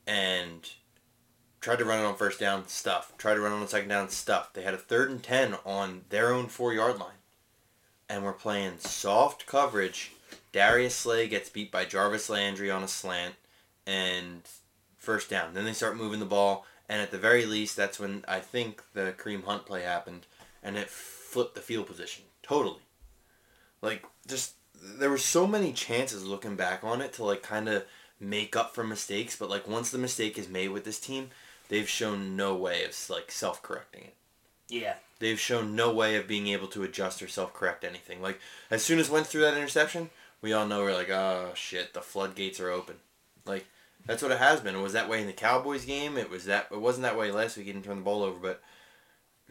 and 0.06 0.70
tried 1.62 1.80
to 1.80 1.86
run 1.86 2.00
it 2.00 2.06
on 2.06 2.16
first 2.16 2.40
down. 2.40 2.68
Stuff. 2.68 3.14
Tried 3.18 3.36
to 3.36 3.42
run 3.42 3.54
it 3.54 3.56
on 3.56 3.68
second 3.68 3.90
down. 3.90 4.10
Stuff. 4.10 4.54
They 4.54 4.64
had 4.64 4.74
a 4.74 4.78
third 4.78 5.10
and 5.10 5.24
ten 5.24 5.56
on 5.66 6.02
their 6.10 6.34
own 6.34 6.48
four 6.48 6.74
yard 6.74 7.00
line, 7.00 7.22
and 8.10 8.24
we're 8.24 8.34
playing 8.34 8.80
soft 8.80 9.46
coverage. 9.46 10.12
Darius 10.52 10.96
Slay 10.96 11.28
gets 11.28 11.50
beat 11.50 11.70
by 11.70 11.84
Jarvis 11.84 12.30
Landry 12.30 12.72
on 12.72 12.82
a 12.82 12.88
slant, 12.88 13.36
and 13.86 14.42
first 15.06 15.30
down. 15.30 15.54
Then 15.54 15.66
they 15.66 15.74
start 15.74 15.96
moving 15.96 16.20
the 16.20 16.26
ball, 16.26 16.66
and 16.90 17.02
at 17.02 17.12
the 17.12 17.18
very 17.18 17.46
least, 17.46 17.78
that's 17.78 18.00
when 18.00 18.26
I 18.28 18.40
think 18.40 18.82
the 18.94 19.14
Kareem 19.18 19.46
Hunt 19.46 19.66
play 19.66 19.84
happened, 19.84 20.26
and 20.62 20.76
it 20.76 20.90
flipped 20.90 21.56
the 21.56 21.62
field 21.62 21.88
position 21.88 22.26
totally. 22.42 22.82
Like 23.82 24.06
just 24.28 24.54
there 24.82 25.10
were 25.10 25.18
so 25.18 25.48
many 25.48 25.74
chances 25.74 26.26
looking 26.26 26.56
back 26.56 26.84
on 26.84 27.02
it 27.02 27.14
to 27.14 27.24
like 27.24 27.42
kind 27.42 27.68
of 27.68 27.86
make 28.20 28.56
up 28.56 28.74
for 28.74 28.84
mistakes, 28.84 29.36
but 29.36 29.50
like 29.50 29.68
once 29.68 29.90
the 29.90 29.98
mistake 29.98 30.38
is 30.38 30.48
made 30.48 30.70
with 30.70 30.86
this 30.86 31.00
team, 31.00 31.30
they've 31.70 31.90
shown 31.90 32.36
no 32.36 32.56
way 32.56 32.84
of 32.84 32.96
like 33.10 33.32
self-correcting 33.32 34.04
it. 34.04 34.16
Yeah. 34.70 34.96
They've 35.20 35.40
shown 35.40 35.76
no 35.76 35.94
way 35.94 36.16
of 36.18 36.28
being 36.28 36.48
able 36.48 36.68
to 36.68 36.84
adjust 36.84 37.22
or 37.22 37.28
self-correct 37.28 37.84
anything. 37.84 38.22
Like 38.22 38.40
as 38.70 38.84
soon 38.84 39.00
as 39.00 39.10
went 39.10 39.28
through 39.28 39.42
that 39.42 39.58
interception, 39.58 40.10
we 40.42 40.54
all 40.54 40.68
know 40.68 40.82
we're 40.84 40.94
like, 40.94 41.10
oh 41.10 41.52
shit, 41.56 41.94
the 41.94 42.02
floodgates 42.02 42.60
are 42.60 42.70
open. 42.70 42.96
Like 43.46 43.66
that's 44.06 44.22
what 44.22 44.32
it 44.32 44.38
has 44.40 44.60
been. 44.62 44.76
It 44.76 44.82
was 44.82 44.94
that 44.94 45.10
way 45.10 45.22
in 45.22 45.28
the 45.28 45.34
Cowboys 45.34 45.86
game. 45.86 46.18
It 46.18 46.30
was 46.30 46.46
that. 46.46 46.68
It 46.72 46.80
wasn't 46.82 47.04
that 47.04 47.18
way 47.18 47.32
last 47.32 47.58
week. 47.58 47.66
He 47.68 47.72
didn't 47.74 47.86
turn 47.86 47.98
the 47.98 48.04
ball 48.04 48.24
over, 48.24 48.40
but 48.40 48.62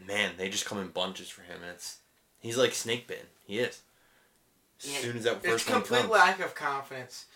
man, 0.06 0.32
they 0.37 0.49
just 0.49 0.66
come 0.66 0.78
in 0.78 0.88
bunches 0.88 1.28
for 1.28 1.42
him, 1.42 1.58
and 1.62 1.70
it's 1.73 1.99
he's 2.40 2.56
like 2.56 2.75
snake 2.75 3.06
bitten. 3.06 3.26
He 3.46 3.58
is. 3.58 3.80
As 4.82 4.90
Yeah. 4.92 4.99
soon 5.00 5.16
as 5.18 5.25
that 5.25 5.37
It's 5.37 5.46
first 5.46 5.68
one 5.70 5.80
complete 5.80 6.00
comes. 6.00 6.11
lack 6.12 6.40
of 6.40 6.54
confidence. 6.54 7.26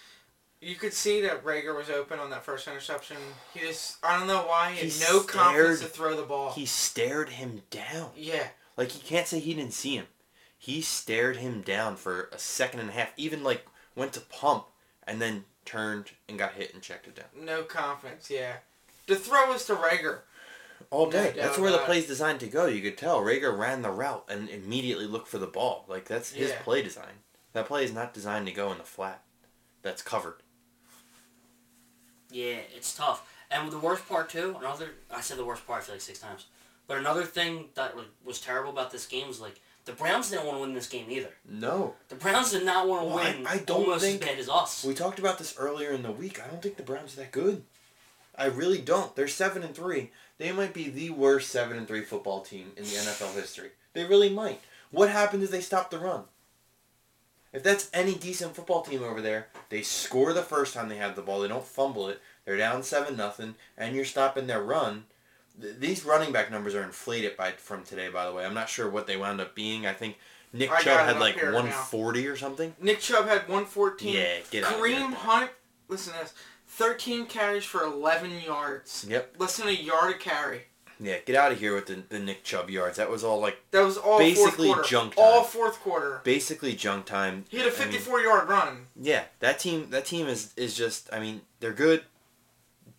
You 0.61 0.75
could 0.75 0.93
see 0.93 1.21
that 1.23 1.45
Reagor 1.45 1.77
was 1.77 1.89
open 1.89 2.19
on 2.19 2.31
that 2.31 2.45
first 2.45 2.67
interception. 2.67 3.17
He 3.55 3.61
just, 3.61 3.97
I 4.05 4.19
don't 4.19 4.27
know 4.27 4.43
why, 4.45 4.73
he 4.73 4.79
had 4.81 4.91
He 4.93 5.01
no 5.13 5.21
confidence 5.21 5.79
to 5.81 5.87
throw 5.87 6.17
the 6.17 6.25
ball. 6.25 6.51
He 6.53 6.67
stared 6.67 7.29
him 7.29 7.63
down. 7.71 8.11
yeah, 8.17 8.49
Like 8.77 8.93
you 8.97 9.01
can't 9.01 9.29
say 9.29 9.39
he 9.39 9.55
didn't 9.55 9.73
see 9.75 9.95
him. 9.95 10.07
He 10.59 10.81
stared 10.81 11.37
him 11.37 11.61
down 11.63 11.95
for 11.95 12.29
a 12.33 12.39
second 12.41 12.81
and 12.81 12.89
a 12.91 12.93
half. 12.93 13.13
Even 13.17 13.45
like 13.45 13.67
went 13.95 14.13
to 14.15 14.21
pump 14.21 14.67
and 15.07 15.23
then 15.23 15.45
turned 15.69 16.11
and 16.29 16.39
got 16.39 16.55
hit 16.55 16.73
and 16.75 16.83
checked 16.83 17.07
it 17.07 17.15
down. 17.17 17.27
no 17.45 17.63
confidence, 17.63 18.31
yeah. 18.31 18.55
The 19.07 19.17
throw 19.17 19.51
was 19.53 19.65
to 19.67 19.75
Reagor. 19.75 20.21
All 20.91 21.11
day. 21.11 21.27
doubt 21.27 21.37
that's 21.37 21.59
where 21.59 21.71
the 21.71 21.77
about 21.77 21.85
it. 21.85 21.87
play's 21.93 22.07
designed 22.07 22.41
to 22.41 22.47
go. 22.47 22.67
You 22.67 22.81
could 22.81 22.97
tell 22.97 23.21
Reagor 23.21 23.57
ran 23.57 23.83
the 23.83 23.91
route 23.91 24.25
and 24.29 24.49
immediately 24.49 25.07
looked 25.07 25.29
for 25.29 25.39
the 25.39 25.47
ball. 25.47 25.85
Like 25.89 26.07
that's 26.07 26.33
his 26.33 26.51
Yeah. 26.51 26.63
play 26.63 26.83
design. 26.83 27.23
That 27.53 27.67
play 27.67 27.85
is 27.85 27.93
not 27.93 28.15
designed 28.15 28.47
to 28.47 28.53
go 28.53 28.71
in 28.73 28.79
the 28.79 28.85
flat. 28.85 29.23
That's 29.83 30.03
covered. 30.03 30.37
Yeah, 32.31 32.59
it's 32.75 32.95
tough. 32.95 33.35
And 33.51 33.71
the 33.73 33.79
worst 33.79 34.09
part 34.09 34.29
too, 34.29 34.57
another 34.59 34.91
I 35.11 35.21
said 35.21 35.39
the 35.39 35.45
worst 35.45 35.67
part 35.67 35.83
I 35.83 35.85
feel 35.87 35.95
like 35.95 36.03
six 36.03 36.19
times. 36.19 36.47
But 36.87 36.99
another 36.99 37.25
thing 37.25 37.71
that 37.75 37.95
was- 37.97 38.07
was 38.25 38.41
terrible 38.41 38.71
about 38.71 38.91
this 38.91 39.07
game 39.07 39.27
was 39.29 39.41
like 39.41 39.61
the 39.89 39.95
Browns 39.95 40.31
didn't 40.31 40.45
want 40.47 40.59
to 40.59 40.61
win 40.61 40.75
this 40.75 40.89
game 40.89 41.07
either. 41.11 41.31
No. 41.49 41.95
The 42.11 42.15
Browns 42.15 42.51
did 42.53 42.65
not 42.65 42.87
want 42.87 43.03
to 43.03 43.07
Well, 43.09 43.19
I- 43.19 43.33
win 43.35 43.47
I 43.47 43.57
don't 43.59 43.85
almost 43.85 44.05
think- 44.05 44.23
as 44.23 44.29
bad 44.29 44.39
as 44.39 44.49
us. 44.49 44.85
We 44.85 44.95
talked 44.95 45.19
about 45.19 45.39
this 45.39 45.55
earlier 45.59 45.91
in 45.91 46.03
the 46.03 46.13
week. 46.13 46.41
I 46.43 46.47
don't 46.47 46.63
think 46.63 46.77
the 46.77 46.83
Browns 46.83 47.15
are 47.15 47.21
that 47.23 47.33
good. 47.33 47.65
I 48.37 48.45
really 48.47 48.79
don't. 48.79 49.17
They're 49.17 49.27
seven 49.27 49.63
and 49.65 49.75
three. 49.75 50.13
They 50.37 50.53
might 50.53 50.73
be 50.73 50.89
the 50.89 51.11
worst 51.11 51.51
seven 51.51 51.77
and 51.77 51.89
three 51.89 52.05
football 52.05 52.43
team 52.43 52.73
in 52.77 52.85
the 52.85 52.91
NFL 52.97 53.33
history. 53.35 53.71
They 53.95 54.05
really 54.05 54.31
might. 54.31 54.61
What 54.91 55.09
happens 55.11 55.43
if 55.43 55.51
they 55.51 55.61
stop 55.61 55.91
the 55.91 55.99
run? 55.99 56.25
If 57.53 57.63
that's 57.63 57.89
any 57.95 58.15
decent 58.15 58.55
football 58.55 58.83
team 58.83 59.03
over 59.03 59.21
there, 59.23 59.49
they 59.71 59.81
score 59.83 60.33
the 60.35 60.43
first 60.43 60.75
time 60.75 60.89
they 60.89 60.97
have 60.99 61.17
the 61.17 61.23
ball. 61.23 61.41
They 61.41 61.49
don't 61.49 61.65
fumble 61.67 62.09
it. 62.09 62.21
They're 62.45 62.59
down 62.59 62.83
seven 62.83 63.17
nothing, 63.17 63.55
and 63.77 63.97
you're 63.97 64.05
stopping 64.05 64.47
their 64.47 64.63
run. 64.63 65.07
Th- 65.61 65.75
These 65.79 66.05
running 66.05 66.33
back 66.33 66.51
numbers 66.51 66.75
are 66.75 66.83
inflated 66.83 67.37
by 67.37 67.53
from 67.53 67.83
today. 67.85 68.09
By 68.09 68.27
the 68.27 68.33
way, 68.33 68.45
I'm 68.45 68.55
not 68.55 68.69
sure 68.69 68.89
what 68.89 69.07
they 69.07 69.17
wound 69.17 69.41
up 69.41 69.55
being. 69.55 69.87
I 69.87 69.93
think 69.93 70.17
Nick 70.53 70.71
I 70.71 70.81
Chubb 70.83 71.01
had 71.07 71.19
like 71.19 71.35
here 71.35 71.47
now. 71.51 71.57
140 71.57 72.27
or 72.27 72.37
something. 72.37 72.75
Nick 72.81 73.01
Chubb 73.01 73.27
had 73.27 73.43
114. 73.49 74.15
Yeah, 74.15 74.37
get 74.51 74.65
out. 74.65 74.73
of 74.75 74.79
Kareem 74.81 74.97
here. 75.09 75.11
Hunt, 75.11 75.51
listen 75.89 76.13
to 76.15 76.21
this, 76.21 76.35
13 76.69 77.27
carries 77.27 77.65
for 77.65 77.83
11 77.83 78.41
yards. 78.41 79.05
Yep. 79.09 79.35
Less 79.39 79.57
than 79.57 79.69
a 79.69 79.73
yard 79.73 80.15
a 80.15 80.19
carry. 80.19 80.63
Yeah, 81.01 81.19
get 81.25 81.37
out 81.37 81.53
of 81.53 81.61
here 81.61 81.77
with 81.77 81.87
the, 81.87 82.03
the 82.09 82.19
Nick 82.19 82.43
Chubb 82.43 82.71
yards. 82.71 82.97
That 82.97 83.09
was 83.09 83.23
all 83.23 83.39
like 83.41 83.59
That 83.71 83.83
was 83.85 83.97
all 83.97 84.19
Basically 84.19 84.67
fourth 84.67 84.77
quarter. 84.79 84.89
junk 84.89 85.15
All 85.17 85.45
fourth 85.45 85.79
quarter. 85.81 86.21
basically 86.25 86.75
junk 86.75 87.07
time. 87.07 87.45
He 87.51 87.59
had 87.59 87.67
a 87.67 87.71
I 87.71 87.85
mean, 87.85 87.93
54 87.93 88.21
yard 88.21 88.49
run. 88.49 88.87
yeah, 89.01 89.25
that 89.39 89.61
team 89.61 89.91
that 89.91 90.05
team 90.07 90.27
is 90.27 90.53
is 90.57 90.77
just 90.77 91.09
I 91.13 91.21
mean, 91.21 91.43
they're 91.61 91.73
good. 91.73 92.03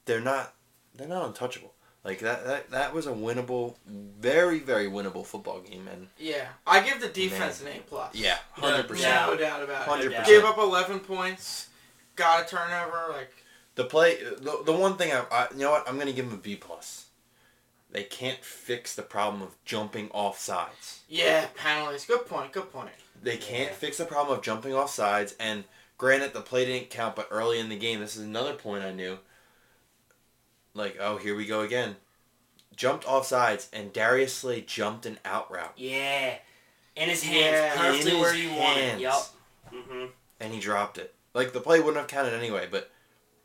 They're 0.06 0.22
not 0.22 0.54
they're 0.96 1.10
not 1.10 1.26
untouchable. 1.26 1.69
Like 2.04 2.20
that 2.20 2.46
that, 2.46 2.72
that 2.72 2.94
was 2.94 3.08
a 3.08 3.12
winnable 3.12 3.76
very 3.86 4.60
very 4.60 4.88
winnable 4.88 5.26
football 5.26 5.60
game 5.60 5.88
and 5.92 6.08
Yeah, 6.18 6.48
I 6.66 6.82
give 6.82 7.02
the 7.02 7.10
defense 7.10 7.62
an 7.62 7.68
A 7.68 7.80
plus. 7.82 8.16
yeah, 8.16 8.38
100%. 8.58 8.90
no 8.90 9.36
doubt 9.38 9.64
about 9.64 10.02
it. 10.04 10.12
100%. 10.12 10.26
Gave 10.26 10.46
up 10.46 10.58
11 10.58 11.02
points, 11.02 11.68
got 12.16 12.46
a 12.46 12.48
turnover. 12.48 13.08
Like 13.12 13.32
The 13.76 13.84
play 13.84 14.16
the, 14.24 14.62
the 14.66 14.72
one 14.72 14.96
thing 14.96 15.12
I, 15.12 15.26
I 15.30 15.48
you 15.52 15.60
know 15.60 15.72
what, 15.72 15.88
I'm 15.90 15.96
going 15.96 16.08
to 16.08 16.14
give 16.14 16.26
them 16.30 16.36
a 16.40 16.42
B 16.42 16.56
plus. 16.56 17.08
They 17.92 18.04
can't 18.04 18.40
fix 18.44 18.96
the 18.96 19.02
problem 19.02 19.42
of 19.42 19.56
jumping 19.66 20.10
off 20.12 20.40
sides. 20.40 21.02
yeah, 21.10 21.48
penalties. 21.56 22.06
Good 22.06 22.28
point. 22.28 22.52
Good 22.54 22.72
point. 22.72 22.92
They 23.22 23.36
can't 23.38 23.72
Yeah. 23.72 23.76
fix 23.76 23.98
the 23.98 24.06
problem 24.06 24.38
of 24.38 24.44
jumping 24.44 24.74
off 24.76 24.92
sides. 24.92 25.36
And 25.40 25.64
granted, 25.98 26.34
the 26.34 26.42
play 26.42 26.66
didn't 26.66 26.92
count, 26.92 27.16
but 27.16 27.28
early 27.32 27.60
in 27.60 27.68
the 27.68 27.76
game, 27.76 28.00
this 28.00 28.16
is 28.16 28.22
another 28.24 28.54
point 28.54 28.84
I 28.86 28.92
knew. 28.92 29.18
Like, 30.80 30.98
oh, 31.00 31.18
here 31.18 31.36
we 31.36 31.46
go 31.46 31.60
again. 31.62 31.98
Jumped 32.76 33.06
off 33.06 33.28
sides, 33.28 33.68
and 33.74 33.92
Darius 33.92 34.34
Slay 34.34 34.62
jumped 34.62 35.06
an 35.06 35.20
out 35.26 35.52
route, 35.52 35.74
Yeah. 35.76 36.36
In 36.96 37.10
his 37.10 37.22
hands, 37.24 37.54
Yeah, 37.54 37.76
perfectly 37.78 38.16
where 38.20 38.34
his 38.34 38.44
you 38.44 38.50
want 38.52 38.78
it. 38.78 38.84
hands. 38.84 39.02
Yep. 39.02 39.24
hmm 39.84 40.06
and 40.40 40.54
he 40.54 40.60
dropped 40.62 40.98
it. 40.98 41.14
Like, 41.34 41.52
the 41.52 41.60
play 41.60 41.80
wouldn't 41.80 41.98
have 41.98 42.08
counted 42.08 42.34
anyway, 42.34 42.68
but 42.72 42.90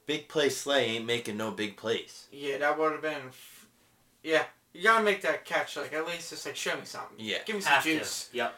big 0.07 0.29
play 0.29 0.49
Slay 0.49 0.85
ain't 0.87 1.05
making 1.07 1.37
no 1.37 1.51
big 1.51 1.77
plays. 1.77 2.29
Yeah, 2.31 2.59
that 2.59 2.79
would 2.79 2.93
have 2.93 3.03
been. 3.03 3.27
f- 3.29 3.67
Yeah, 4.23 4.45
you 4.73 4.85
gotta 4.85 5.03
make 5.05 5.21
that 5.23 5.45
catch. 5.45 5.77
Like 5.77 5.93
at 5.93 6.07
least 6.07 6.31
just 6.31 6.47
like 6.47 6.55
show 6.57 6.77
me 6.77 6.85
something. 6.85 7.17
Yeah. 7.19 7.39
Give 7.45 7.57
me 7.57 7.63
some 7.63 7.73
Have 7.73 7.83
juice. 7.85 8.29
to. 8.31 8.37
Yep. 8.37 8.55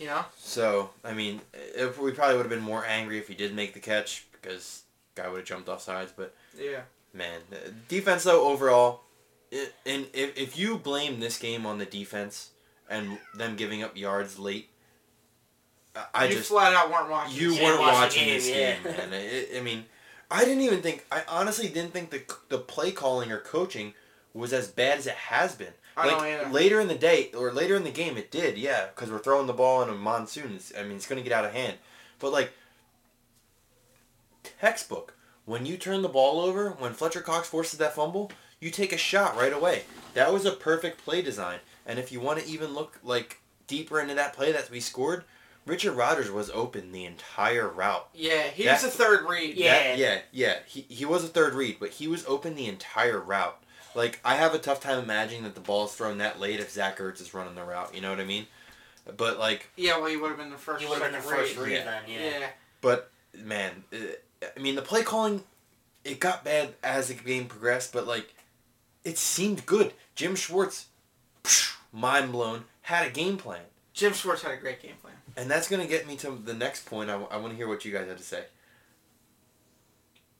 You 0.00 0.06
know. 0.06 0.24
So, 0.36 0.90
I 1.04 1.12
mean, 1.14 1.40
if 1.54 1.98
we 1.98 2.10
probably 2.10 2.36
would 2.36 2.42
have 2.46 2.50
been 2.50 2.60
more 2.60 2.84
angry 2.84 3.18
if 3.18 3.28
he 3.28 3.34
did 3.34 3.54
make 3.54 3.72
the 3.72 3.80
catch, 3.80 4.26
because 4.32 4.82
guy 5.14 5.28
would 5.28 5.38
have 5.38 5.46
jumped 5.46 5.68
off 5.68 5.80
sides, 5.82 6.12
but 6.14 6.34
Yeah. 6.58 6.80
Man, 7.16 7.40
defense 7.88 8.24
though 8.24 8.46
overall, 8.48 9.00
and 9.86 10.06
if 10.12 10.36
if 10.36 10.58
you 10.58 10.76
blame 10.76 11.20
this 11.20 11.38
game 11.38 11.64
on 11.64 11.78
the 11.78 11.86
defense 11.86 12.50
and 12.90 13.18
them 13.34 13.56
giving 13.56 13.82
up 13.82 13.96
yards 13.96 14.38
late, 14.38 14.68
I- 15.94 16.04
I 16.14 16.24
you 16.26 16.34
just 16.36 16.48
flat 16.48 16.74
out 16.74 16.90
weren't 16.90 17.08
watching. 17.08 17.36
you 17.40 17.52
Yeah, 17.52 17.62
weren't 17.64 17.80
watching 17.80 18.24
game, 18.24 18.34
this 18.34 18.48
yeah. 18.48 18.74
game, 18.74 18.82
man. 18.84 19.12
It, 19.14 19.48
I 19.56 19.60
mean, 19.62 19.86
I 20.30 20.44
didn't 20.44 20.60
even 20.62 20.82
think. 20.82 21.06
I 21.10 21.22
honestly 21.28 21.68
didn't 21.68 21.92
think 21.92 22.10
the 22.10 22.22
the 22.50 22.58
play 22.58 22.92
calling 22.92 23.32
or 23.32 23.38
coaching 23.38 23.94
was 24.34 24.52
as 24.52 24.68
bad 24.68 24.98
as 24.98 25.06
it 25.06 25.14
has 25.14 25.54
been. 25.54 25.72
I 25.96 26.06
like 26.08 26.42
don't 26.42 26.52
later 26.52 26.78
in 26.80 26.88
the 26.88 26.94
day 26.94 27.30
or 27.34 27.50
later 27.50 27.74
in 27.76 27.84
the 27.84 27.90
game, 27.90 28.18
it 28.18 28.30
did, 28.30 28.58
yeah, 28.58 28.88
because 28.94 29.10
we're 29.10 29.18
throwing 29.20 29.46
the 29.46 29.54
ball 29.54 29.82
in 29.82 29.88
a 29.88 29.94
monsoon. 29.94 30.56
It's, 30.56 30.70
I 30.78 30.82
mean, 30.82 30.96
it's 30.96 31.06
gonna 31.06 31.22
get 31.22 31.32
out 31.32 31.46
of 31.46 31.52
hand. 31.52 31.78
But 32.18 32.32
like 32.32 32.52
textbook, 34.60 35.14
when 35.46 35.64
you 35.64 35.76
turn 35.78 36.02
the 36.02 36.08
ball 36.08 36.40
over, 36.40 36.70
when 36.70 36.92
Fletcher 36.92 37.22
Cox 37.22 37.48
forces 37.48 37.78
that 37.78 37.94
fumble, 37.94 38.30
you 38.60 38.70
take 38.70 38.92
a 38.92 38.98
shot 38.98 39.36
right 39.36 39.52
away. 39.52 39.82
That 40.14 40.32
was 40.32 40.44
a 40.44 40.52
perfect 40.52 41.02
play 41.04 41.22
design. 41.22 41.60
And 41.86 41.98
if 41.98 42.12
you 42.12 42.20
want 42.20 42.40
to 42.40 42.46
even 42.46 42.74
look 42.74 42.98
like 43.02 43.40
deeper 43.66 44.00
into 44.00 44.14
that 44.14 44.32
play 44.34 44.52
that 44.52 44.70
we 44.70 44.80
scored, 44.80 45.24
Richard 45.64 45.92
Rodgers 45.94 46.30
was 46.30 46.50
open 46.50 46.92
the 46.92 47.04
entire 47.04 47.68
route. 47.68 48.08
Yeah, 48.14 48.44
he 48.44 48.64
That- 48.64 48.82
was 48.82 48.84
a 48.92 48.96
third 48.96 49.28
read. 49.28 49.56
Yeah. 49.56 49.72
That- 49.72 49.98
yeah, 49.98 50.18
yeah. 50.32 50.58
He, 50.66 50.82
he 50.88 51.04
was 51.04 51.24
a 51.24 51.28
third 51.28 51.54
read, 51.54 51.78
but 51.80 51.90
he 51.90 52.06
was 52.08 52.24
open 52.26 52.54
the 52.54 52.66
entire 52.68 53.18
route. 53.20 53.60
Like, 53.94 54.20
I 54.24 54.34
have 54.36 54.54
a 54.54 54.58
tough 54.58 54.80
time 54.80 54.98
imagining 55.02 55.42
that 55.44 55.54
the 55.54 55.60
ball 55.60 55.86
is 55.86 55.92
thrown 55.92 56.18
that 56.18 56.38
late 56.38 56.60
if 56.60 56.70
Zach 56.70 56.98
Ertz 56.98 57.20
is 57.20 57.32
running 57.34 57.54
the 57.54 57.64
route. 57.64 57.94
You 57.94 58.00
know 58.00 58.10
what 58.10 58.20
I 58.20 58.24
mean? 58.24 58.46
But, 59.16 59.38
like, 59.38 59.70
Yeah, 59.76 59.96
well, 59.98 60.06
he 60.06 60.16
would 60.16 60.28
have 60.28 60.36
been 60.38 60.50
the 60.50 60.56
first. 60.58 60.82
He 60.82 60.88
would 60.88 61.00
have 61.00 61.10
been 61.12 61.20
the 61.20 61.26
second 61.26 61.44
first 61.46 61.56
read 61.56 61.72
Yeah. 61.72 61.84
then. 61.84 62.02
Yeah. 62.08 62.38
Yeah. 62.40 62.46
but, 62.80 63.10
man, 63.34 63.84
uh, 63.92 63.96
I 64.42 64.60
mean, 64.60 64.74
the 64.74 64.82
play 64.82 65.02
calling, 65.02 65.42
it 66.04 66.20
got 66.20 66.44
bad 66.44 66.74
as 66.82 67.08
the 67.08 67.14
game 67.14 67.46
progressed, 67.46 67.92
but, 67.92 68.06
like, 68.06 68.34
it 69.04 69.18
seemed 69.18 69.66
good. 69.66 69.92
Jim 70.14 70.34
Schwartz, 70.34 70.86
mind 71.92 72.32
blown, 72.32 72.64
had 72.82 73.06
a 73.06 73.10
game 73.10 73.36
plan. 73.36 73.62
Jim 73.92 74.12
Schwartz 74.12 74.42
had 74.42 74.52
a 74.52 74.56
great 74.56 74.82
game 74.82 74.96
plan. 75.00 75.14
And 75.36 75.50
that's 75.50 75.68
going 75.68 75.82
to 75.82 75.88
get 75.88 76.06
me 76.06 76.16
to 76.16 76.30
the 76.30 76.54
next 76.54 76.86
point. 76.86 77.10
I, 77.10 77.16
want 77.16 77.50
to 77.50 77.56
hear 77.56 77.68
what 77.68 77.84
you 77.84 77.92
guys 77.92 78.08
have 78.08 78.16
to 78.18 78.22
say. 78.22 78.44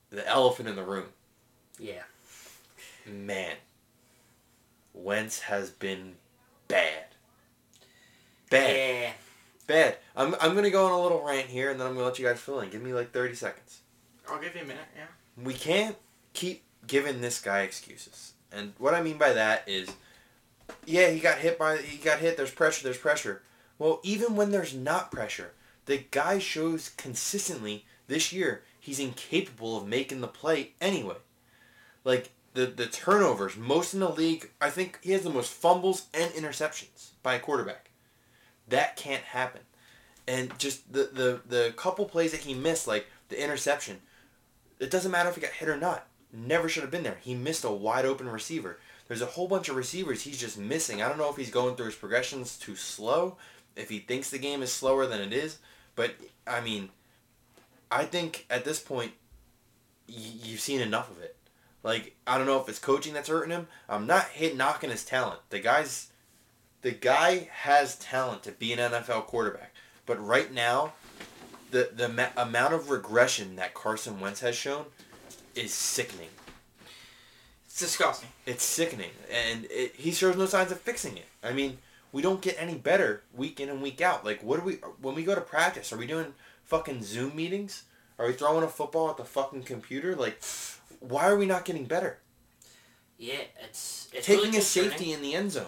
The 0.09 0.27
elephant 0.27 0.69
in 0.69 0.75
the 0.75 0.83
room. 0.83 1.05
Yeah. 1.79 2.03
Man. 3.05 3.55
Wentz 4.93 5.41
has 5.41 5.69
been 5.69 6.15
bad. 6.67 7.05
Bad. 8.49 8.75
Yeah. 8.75 9.11
Bad. 9.67 9.97
I'm, 10.15 10.35
I'm 10.41 10.53
going 10.53 10.63
to 10.63 10.71
go 10.71 10.85
on 10.85 10.91
a 10.91 11.01
little 11.01 11.23
rant 11.23 11.47
here 11.47 11.71
and 11.71 11.79
then 11.79 11.87
I'm 11.87 11.93
going 11.93 12.03
to 12.03 12.09
let 12.09 12.19
you 12.19 12.25
guys 12.25 12.39
fill 12.39 12.59
in. 12.61 12.69
Give 12.69 12.81
me 12.81 12.93
like 12.93 13.11
30 13.11 13.35
seconds. 13.35 13.81
I'll 14.29 14.41
give 14.41 14.55
you 14.55 14.61
a 14.61 14.65
minute. 14.65 14.85
Yeah. 14.95 15.05
We 15.43 15.53
can't 15.53 15.95
keep 16.33 16.63
giving 16.85 17.21
this 17.21 17.41
guy 17.41 17.61
excuses. 17.61 18.33
And 18.51 18.73
what 18.77 18.93
I 18.93 19.01
mean 19.01 19.17
by 19.17 19.33
that 19.33 19.67
is, 19.67 19.89
yeah, 20.85 21.09
he 21.09 21.19
got 21.19 21.39
hit 21.39 21.59
by, 21.59 21.77
he 21.77 21.97
got 21.97 22.19
hit, 22.19 22.37
there's 22.37 22.51
pressure, 22.51 22.83
there's 22.83 22.97
pressure. 22.97 23.43
Well, 23.77 23.99
even 24.03 24.35
when 24.35 24.51
there's 24.51 24.73
not 24.73 25.11
pressure, 25.11 25.53
the 25.85 26.05
guy 26.11 26.39
shows 26.39 26.89
consistently 26.89 27.85
this 28.07 28.31
year 28.31 28.63
he's 28.79 28.99
incapable 28.99 29.77
of 29.77 29.87
making 29.87 30.21
the 30.21 30.27
play 30.27 30.71
anyway. 30.79 31.17
Like, 32.03 32.31
the, 32.53 32.65
the 32.65 32.87
turnovers, 32.87 33.55
most 33.55 33.93
in 33.93 33.99
the 33.99 34.09
league, 34.09 34.49
I 34.59 34.71
think 34.71 34.97
he 35.03 35.11
has 35.11 35.21
the 35.21 35.29
most 35.29 35.51
fumbles 35.51 36.07
and 36.11 36.31
interceptions 36.31 37.09
by 37.21 37.35
a 37.35 37.39
quarterback. 37.39 37.91
That 38.67 38.95
can't 38.95 39.21
happen. 39.21 39.61
And 40.27 40.57
just 40.57 40.91
the, 40.91 41.09
the, 41.13 41.41
the 41.47 41.73
couple 41.77 42.05
plays 42.05 42.31
that 42.31 42.41
he 42.41 42.55
missed, 42.55 42.87
like 42.87 43.05
the 43.29 43.41
interception, 43.41 44.01
it 44.79 44.91
doesn't 44.91 45.11
matter 45.11 45.29
if 45.29 45.35
he 45.35 45.41
got 45.41 45.51
hit 45.51 45.69
or 45.69 45.77
not. 45.77 46.07
never 46.31 46.69
should 46.69 46.83
have 46.83 46.91
been 46.91 47.03
there. 47.03 47.17
He 47.21 47.33
missed 47.33 47.63
a 47.63 47.71
wide 47.71 48.05
open 48.05 48.29
receiver. 48.29 48.79
There's 49.07 49.21
a 49.21 49.25
whole 49.25 49.47
bunch 49.47 49.69
of 49.69 49.75
receivers 49.75 50.21
he's 50.21 50.39
just 50.39 50.57
missing. 50.57 51.01
I 51.01 51.07
don't 51.07 51.17
know 51.17 51.29
if 51.29 51.37
he's 51.37 51.49
going 51.49 51.75
through 51.75 51.87
his 51.87 51.95
progressions 51.95 52.57
too 52.57 52.75
slow, 52.75 53.37
if 53.75 53.89
he 53.89 53.99
thinks 53.99 54.29
the 54.29 54.39
game 54.39 54.61
is 54.61 54.71
slower 54.71 55.05
than 55.05 55.21
it 55.21 55.31
is, 55.31 55.59
but 55.95 56.15
I 56.45 56.61
mean, 56.61 56.89
I 57.89 58.03
think 58.03 58.45
at 58.49 58.65
this 58.65 58.79
point, 58.79 59.13
you've 60.07 60.59
seen 60.59 60.81
enough 60.81 61.09
of 61.09 61.21
it. 61.21 61.35
Like 61.83 62.15
I 62.25 62.37
don't 62.37 62.47
know 62.47 62.59
if 62.59 62.67
it's 62.67 62.79
coaching 62.79 63.13
that's 63.13 63.29
hurting 63.29 63.51
him. 63.51 63.67
I'm 63.87 64.07
not 64.07 64.25
hit 64.29 64.57
knocking 64.57 64.89
his 64.89 65.05
talent. 65.05 65.39
The 65.49 65.59
guy's, 65.59 66.11
the 66.81 66.91
guy 66.91 67.49
has 67.51 67.97
talent 67.97 68.43
to 68.43 68.51
be 68.51 68.73
an 68.73 68.79
NFL 68.79 69.27
quarterback. 69.27 69.73
But 70.05 70.25
right 70.25 70.53
now, 70.53 70.93
the 71.71 71.89
the 71.95 72.09
ma- 72.09 72.29
amount 72.37 72.73
of 72.73 72.89
regression 72.89 73.55
that 73.57 73.73
Carson 73.73 74.19
Wentz 74.19 74.41
has 74.41 74.55
shown 74.55 74.85
is 75.55 75.73
sickening. 75.73 76.29
It's 77.65 77.79
disgusting. 77.79 78.29
It's 78.45 78.63
sickening, 78.63 79.11
and 79.31 79.65
it, 79.69 79.95
he 79.95 80.11
shows 80.11 80.35
no 80.37 80.45
signs 80.45 80.71
of 80.71 80.79
fixing 80.79 81.17
it. 81.17 81.25
I 81.43 81.53
mean, 81.53 81.77
we 82.11 82.21
don't 82.21 82.41
get 82.41 82.55
any 82.59 82.75
better 82.75 83.23
week 83.33 83.59
in 83.59 83.69
and 83.69 83.81
week 83.81 84.01
out. 84.01 84.25
Like, 84.25 84.41
what 84.43 84.59
do 84.59 84.65
we 84.65 84.73
when 85.01 85.15
we 85.15 85.23
go 85.23 85.35
to 85.35 85.41
practice? 85.41 85.91
Are 85.91 85.97
we 85.97 86.07
doing 86.07 86.33
fucking 86.63 87.03
Zoom 87.03 87.35
meetings? 87.35 87.83
Are 88.19 88.25
we 88.25 88.33
throwing 88.33 88.63
a 88.63 88.67
football 88.67 89.09
at 89.09 89.17
the 89.17 89.25
fucking 89.25 89.63
computer? 89.63 90.15
Like, 90.15 90.41
why 90.99 91.27
are 91.27 91.37
we 91.37 91.45
not 91.45 91.65
getting 91.65 91.85
better? 91.85 92.17
Yeah, 93.17 93.41
it's 93.63 94.09
it's 94.13 94.25
Taking 94.25 94.45
really 94.45 94.57
a 94.57 94.61
safety 94.61 95.11
in 95.11 95.21
the 95.21 95.33
end 95.33 95.51
zone. 95.51 95.65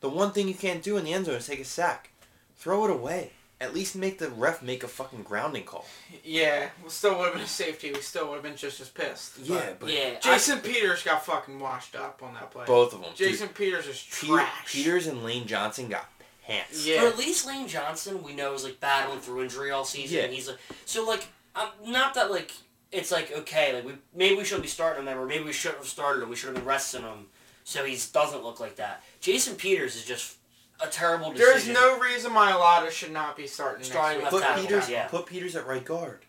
The 0.00 0.08
one 0.08 0.32
thing 0.32 0.48
you 0.48 0.54
can't 0.54 0.82
do 0.82 0.96
in 0.96 1.04
the 1.04 1.12
end 1.12 1.26
zone 1.26 1.36
is 1.36 1.46
take 1.46 1.60
a 1.60 1.64
sack. 1.64 2.10
Throw 2.56 2.84
it 2.84 2.90
away. 2.90 3.32
At 3.62 3.72
least 3.74 3.94
make 3.94 4.18
the 4.18 4.28
ref 4.28 4.60
make 4.60 4.82
a 4.82 4.88
fucking 4.88 5.22
grounding 5.22 5.62
call. 5.64 5.86
Yeah, 6.24 6.68
we 6.82 6.90
still 6.90 7.16
would 7.18 7.26
have 7.26 7.34
been 7.34 7.42
a 7.44 7.46
safety. 7.46 7.92
We 7.92 8.00
still 8.00 8.26
would 8.28 8.34
have 8.34 8.42
been 8.42 8.56
just 8.56 8.80
as 8.80 8.88
pissed. 8.88 9.38
Yeah, 9.38 9.74
but 9.78 9.88
Yeah, 9.88 10.14
I- 10.16 10.20
Jason 10.20 10.58
Peters 10.58 11.02
got 11.04 11.24
fucking 11.24 11.58
washed 11.60 11.94
up 11.94 12.22
on 12.22 12.34
that 12.34 12.50
play. 12.50 12.64
both 12.66 12.92
of 12.92 13.00
them. 13.02 13.12
Jason 13.14 13.48
Peters 13.48 13.86
is 13.86 14.02
Peter, 14.20 14.32
trash. 14.34 14.72
Peters 14.72 15.06
and 15.06 15.22
Lane 15.24 15.46
Johnson 15.46 15.88
got 15.88 16.10
pants. 16.44 16.84
Yeah. 16.84 17.02
But 17.04 17.12
at 17.12 17.18
least 17.18 17.46
Lane 17.46 17.68
Johnson, 17.68 18.22
we 18.24 18.34
know, 18.34 18.52
is 18.54 18.64
like 18.64 18.80
battling 18.80 19.20
through 19.20 19.42
injury 19.44 19.70
all 19.70 19.84
season. 19.84 20.18
Yeah. 20.18 20.24
And 20.24 20.34
he's 20.34 20.48
like, 20.48 20.58
so 20.84 21.06
like, 21.06 21.28
um, 21.54 21.68
not 21.86 22.14
that 22.14 22.30
like 22.32 22.50
it's 22.90 23.12
like 23.12 23.32
okay, 23.32 23.74
like 23.74 23.84
we 23.86 23.92
maybe 24.14 24.34
we 24.36 24.44
shouldn't 24.44 24.64
be 24.64 24.68
starting 24.68 25.06
him, 25.06 25.16
or 25.18 25.24
maybe 25.26 25.44
we 25.44 25.52
shouldn't 25.52 25.78
have 25.78 25.88
started 25.88 26.22
him. 26.22 26.28
We 26.28 26.36
should 26.36 26.48
have 26.48 26.56
been 26.56 26.64
resting 26.64 27.02
him, 27.02 27.26
so 27.64 27.84
he 27.84 27.96
doesn't 28.12 28.42
look 28.42 28.58
like 28.60 28.76
that. 28.76 29.02
Jason 29.20 29.54
Peters 29.54 29.94
is 29.96 30.04
just 30.04 30.36
a 30.82 30.88
terrible 30.88 31.32
There's 31.32 31.54
decision. 31.64 31.74
no 31.74 31.98
reason 32.00 32.32
Mailata 32.32 32.90
should 32.90 33.12
not 33.12 33.36
be 33.36 33.46
starting 33.46 33.84
Starting 33.84 34.20
next 34.22 34.32
left 34.32 34.56
week. 34.58 34.68
Put 34.68 34.68
Peters, 34.68 34.90
yeah. 34.90 35.06
put 35.08 35.26
Peters 35.26 35.56
at 35.56 35.66
right 35.66 35.84
guard. 35.84 36.20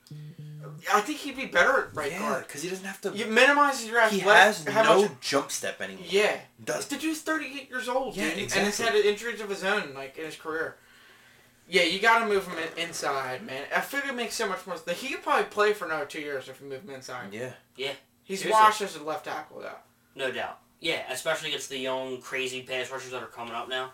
I 0.93 1.01
think 1.01 1.19
he'd 1.19 1.35
be 1.37 1.45
better 1.45 1.87
at 1.87 1.95
right 1.95 2.11
yeah, 2.11 2.19
guard. 2.19 2.47
because 2.47 2.61
he 2.63 2.69
doesn't 2.69 2.85
have 2.85 2.99
to. 3.01 3.11
You 3.11 3.25
minimize 3.25 3.85
your 3.85 3.99
he 4.09 4.19
athletic. 4.21 4.23
has 4.43 4.65
how 4.67 4.83
no 4.83 5.01
much- 5.03 5.11
jump 5.21 5.51
step 5.51 5.81
anymore. 5.81 6.05
yeah. 6.09 6.37
Does 6.63 6.87
The 6.87 6.97
dude's 6.97 7.21
38 7.21 7.69
years 7.69 7.87
old, 7.87 8.15
Yeah, 8.15 8.29
dude, 8.29 8.39
and 8.43 8.51
has 8.51 8.67
exactly. 8.79 9.01
had 9.01 9.05
injuries 9.09 9.41
of 9.41 9.49
his 9.49 9.63
own, 9.63 9.93
like 9.93 10.17
in 10.17 10.25
his 10.25 10.35
career. 10.35 10.75
Yeah, 11.69 11.83
you 11.83 11.99
got 11.99 12.19
to 12.19 12.25
move 12.27 12.45
him 12.47 12.57
in, 12.77 12.87
inside, 12.87 13.45
man. 13.45 13.63
I 13.75 13.79
figure 13.81 14.09
it 14.11 14.15
makes 14.15 14.35
so 14.35 14.47
much 14.47 14.67
more. 14.67 14.75
sense. 14.77 14.99
He 14.99 15.07
could 15.13 15.23
probably 15.23 15.45
play 15.45 15.73
for 15.73 15.85
another 15.85 16.05
two 16.05 16.19
years 16.19 16.49
if 16.49 16.59
you 16.61 16.67
move 16.67 16.81
him 16.83 16.89
inside. 16.89 17.33
Yeah, 17.33 17.53
yeah. 17.77 17.93
He's 18.25 18.39
Seriously. 18.41 18.51
washed 18.61 18.81
as 18.81 18.95
a 18.97 19.03
left 19.03 19.25
tackle, 19.25 19.61
though. 19.61 19.71
No 20.15 20.31
doubt. 20.31 20.59
Yeah, 20.81 21.01
especially 21.09 21.49
against 21.49 21.69
the 21.69 21.77
young, 21.77 22.19
crazy 22.21 22.61
pass 22.61 22.91
rushers 22.91 23.11
that 23.11 23.23
are 23.23 23.27
coming 23.27 23.53
up 23.53 23.69
now. 23.69 23.91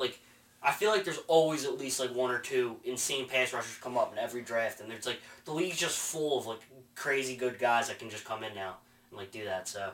Like, 0.00 0.18
I 0.62 0.72
feel 0.72 0.90
like 0.90 1.04
there's 1.04 1.20
always 1.28 1.64
at 1.64 1.78
least 1.78 2.00
like 2.00 2.14
one 2.14 2.30
or 2.30 2.38
two 2.38 2.76
insane 2.84 3.28
pass 3.28 3.52
rushers 3.52 3.78
come 3.80 3.96
up 3.96 4.12
in 4.12 4.18
every 4.18 4.42
draft, 4.42 4.80
and 4.80 4.90
there's 4.90 5.06
like 5.06 5.20
the 5.44 5.52
league's 5.52 5.78
just 5.78 5.98
full 5.98 6.38
of 6.38 6.46
like 6.46 6.60
crazy 6.94 7.36
good 7.36 7.58
guys 7.58 7.88
that 7.88 7.98
can 7.98 8.10
just 8.10 8.24
come 8.24 8.42
in 8.42 8.54
now 8.54 8.76
and 9.10 9.18
like 9.18 9.30
do 9.30 9.44
that. 9.44 9.68
So, 9.68 9.90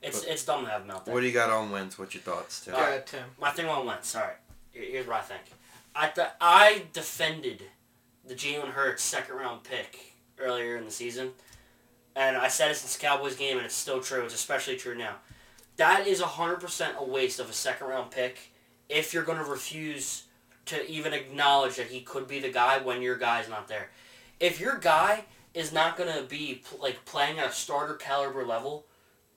it's 0.00 0.20
But- 0.20 0.28
it's 0.30 0.44
dumb 0.44 0.64
to 0.64 0.70
have 0.70 0.82
them 0.82 0.90
out 0.90 1.04
there. 1.04 1.14
What 1.14 1.20
do 1.20 1.26
you 1.26 1.32
got 1.32 1.50
on 1.50 1.70
Wentz? 1.70 1.98
What's 1.98 2.14
your 2.14 2.22
thoughts? 2.22 2.64
Tim? 2.64 2.74
Go 2.74 2.80
ahead, 2.80 3.06
Tim. 3.06 3.24
My 3.40 3.50
thing 3.50 3.66
on 3.66 3.84
Wentz. 3.86 4.14
All 4.16 4.22
right, 4.22 4.36
here's 4.72 5.06
what 5.06 5.16
I 5.18 5.20
think. 5.22 5.42
I 5.94 6.08
th- 6.08 6.28
I 6.40 6.84
defended 6.92 7.62
the 8.24 8.34
Jalen 8.34 8.70
Hurts 8.70 9.02
second 9.02 9.36
round 9.36 9.62
pick 9.64 10.14
earlier 10.38 10.76
in 10.76 10.84
the 10.84 10.90
season, 10.90 11.32
and 12.16 12.36
I 12.36 12.48
said 12.48 12.70
it 12.70 12.76
since 12.76 12.96
the 12.96 13.00
Cowboys 13.02 13.36
game, 13.36 13.56
and 13.58 13.66
it's 13.66 13.74
still 13.74 14.00
true. 14.00 14.24
It's 14.24 14.34
especially 14.34 14.76
true 14.76 14.94
now. 14.96 15.16
That 15.76 16.06
is 16.06 16.20
hundred 16.20 16.60
percent 16.60 16.96
a 16.98 17.04
waste 17.04 17.38
of 17.40 17.48
a 17.50 17.52
second 17.52 17.86
round 17.88 18.10
pick 18.10 18.51
if 18.92 19.14
you're 19.14 19.24
going 19.24 19.38
to 19.38 19.44
refuse 19.44 20.24
to 20.66 20.88
even 20.88 21.12
acknowledge 21.12 21.76
that 21.76 21.88
he 21.88 22.00
could 22.00 22.28
be 22.28 22.38
the 22.38 22.50
guy 22.50 22.78
when 22.78 23.02
your 23.02 23.16
guy's 23.16 23.48
not 23.48 23.68
there. 23.68 23.90
If 24.38 24.60
your 24.60 24.78
guy 24.78 25.24
is 25.54 25.72
not 25.72 25.96
going 25.96 26.14
to 26.14 26.22
be 26.22 26.62
like 26.80 27.04
playing 27.04 27.38
at 27.38 27.50
a 27.50 27.52
starter 27.52 27.94
caliber 27.94 28.44
level, 28.44 28.86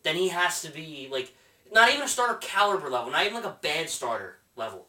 then 0.04 0.15
he 0.15 0.30
has 0.30 0.62
to 0.62 0.72
be 0.72 1.08
like 1.12 1.34
not 1.74 1.89
even 1.89 2.04
a 2.04 2.08
starter 2.08 2.36
caliber 2.36 2.89
level, 2.89 3.12
not 3.12 3.26
even 3.26 3.36
like 3.36 3.46
a 3.46 3.58
bad 3.62 3.89
starter 3.89 4.38
level. 4.56 4.88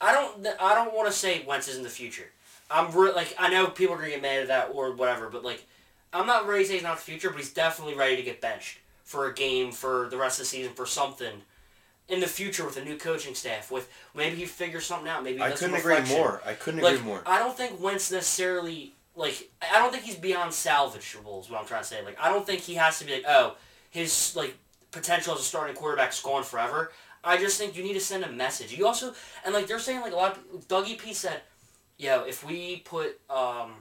I 0.00 0.12
don't 0.12 0.46
I 0.60 0.74
don't 0.74 0.94
want 0.94 1.08
to 1.08 1.12
say 1.12 1.44
Wentz 1.46 1.68
is 1.68 1.76
in 1.76 1.82
the 1.82 1.88
future. 1.88 2.30
I'm 2.70 2.92
re- 2.92 3.12
like 3.12 3.34
I 3.38 3.50
know 3.50 3.66
people 3.68 3.94
are 3.94 3.98
gonna 3.98 4.10
get 4.10 4.22
mad 4.22 4.42
at 4.42 4.48
that 4.48 4.70
or 4.72 4.92
whatever, 4.92 5.28
but 5.28 5.44
like 5.44 5.66
I'm 6.12 6.26
not 6.26 6.46
ready 6.46 6.64
to 6.64 6.68
say 6.68 6.74
he's 6.74 6.82
not 6.82 6.96
the 6.96 7.02
future, 7.02 7.30
but 7.30 7.38
he's 7.38 7.52
definitely 7.52 7.94
ready 7.94 8.16
to 8.16 8.22
get 8.22 8.40
benched 8.40 8.78
for 9.04 9.26
a 9.26 9.34
game 9.34 9.72
for 9.72 10.08
the 10.10 10.16
rest 10.16 10.38
of 10.38 10.44
the 10.44 10.48
season 10.48 10.72
for 10.74 10.86
something 10.86 11.42
in 12.08 12.20
the 12.20 12.26
future 12.26 12.64
with 12.64 12.76
a 12.76 12.84
new 12.84 12.96
coaching 12.96 13.34
staff. 13.34 13.70
With 13.70 13.90
maybe 14.14 14.36
he 14.36 14.44
figures 14.44 14.86
something 14.86 15.08
out. 15.08 15.24
Maybe 15.24 15.40
I 15.40 15.50
couldn't 15.50 15.80
some 15.80 15.92
agree 15.92 16.00
more. 16.14 16.42
I 16.44 16.54
couldn't 16.54 16.82
Like 16.82 16.94
agree 16.94 17.06
more. 17.06 17.22
I 17.26 17.38
don't 17.38 17.56
think 17.56 17.80
Wentz 17.80 18.10
necessarily 18.10 18.94
like 19.14 19.50
I 19.60 19.78
don't 19.78 19.92
think 19.92 20.04
he's 20.04 20.16
beyond 20.16 20.52
salvageable. 20.52 21.40
Is 21.40 21.50
what 21.50 21.60
I'm 21.60 21.66
trying 21.66 21.82
to 21.82 21.88
say. 21.88 22.04
Like 22.04 22.18
I 22.20 22.28
don't 22.28 22.46
think 22.46 22.60
he 22.60 22.74
has 22.74 22.98
to 22.98 23.04
be 23.04 23.14
like 23.14 23.24
oh 23.26 23.56
his 23.90 24.34
like 24.36 24.56
potential 24.90 25.34
as 25.34 25.40
a 25.40 25.44
starting 25.44 25.76
quarterback's 25.76 26.20
gone 26.22 26.42
forever. 26.44 26.92
I 27.24 27.36
just 27.36 27.58
think 27.58 27.76
you 27.76 27.84
need 27.84 27.94
to 27.94 28.00
send 28.00 28.24
a 28.24 28.32
message. 28.32 28.76
You 28.76 28.86
also 28.86 29.14
and 29.44 29.54
like 29.54 29.66
they're 29.66 29.78
saying 29.78 30.00
like 30.00 30.12
a 30.12 30.16
lot 30.16 30.36
of 30.36 30.68
Dougie 30.68 30.98
P 30.98 31.14
said, 31.14 31.42
yo, 31.98 32.24
if 32.24 32.44
we 32.44 32.78
put 32.78 33.20
um 33.30 33.72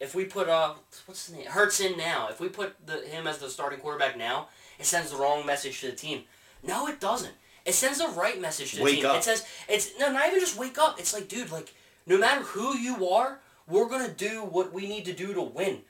if 0.00 0.14
we 0.14 0.24
put 0.24 0.48
uh 0.48 0.74
what's 1.06 1.26
his 1.26 1.36
name 1.36 1.46
Hurts 1.46 1.80
in 1.80 1.96
now, 1.98 2.28
if 2.28 2.40
we 2.40 2.48
put 2.48 2.74
the 2.86 2.98
him 3.00 3.26
as 3.26 3.38
the 3.38 3.50
starting 3.50 3.78
quarterback 3.78 4.16
now, 4.16 4.48
it 4.78 4.86
sends 4.86 5.10
the 5.10 5.16
wrong 5.16 5.44
message 5.44 5.80
to 5.80 5.90
the 5.90 5.96
team. 5.96 6.22
No, 6.62 6.86
it 6.86 7.00
doesn't. 7.00 7.32
It 7.64 7.74
sends 7.74 7.98
the 7.98 8.08
right 8.08 8.40
message 8.40 8.70
to 8.72 8.76
the 8.78 8.82
Wake 8.82 8.96
team. 8.96 9.06
up. 9.06 9.16
It 9.16 9.24
says 9.24 9.46
it's 9.68 9.90
no, 9.98 10.10
not 10.12 10.26
even 10.28 10.40
just 10.40 10.58
wake 10.58 10.78
up. 10.78 10.98
It's 10.98 11.12
like, 11.14 11.28
dude, 11.28 11.50
like 11.52 11.74
no 12.06 12.18
matter 12.18 12.42
who 12.42 12.76
you 12.76 13.08
are, 13.10 13.40
we're 13.68 13.88
gonna 13.88 14.08
do 14.12 14.40
what 14.42 14.72
we 14.72 14.88
need 14.88 15.04
to 15.06 15.12
do 15.12 15.34
to 15.34 15.42
win. 15.42 15.82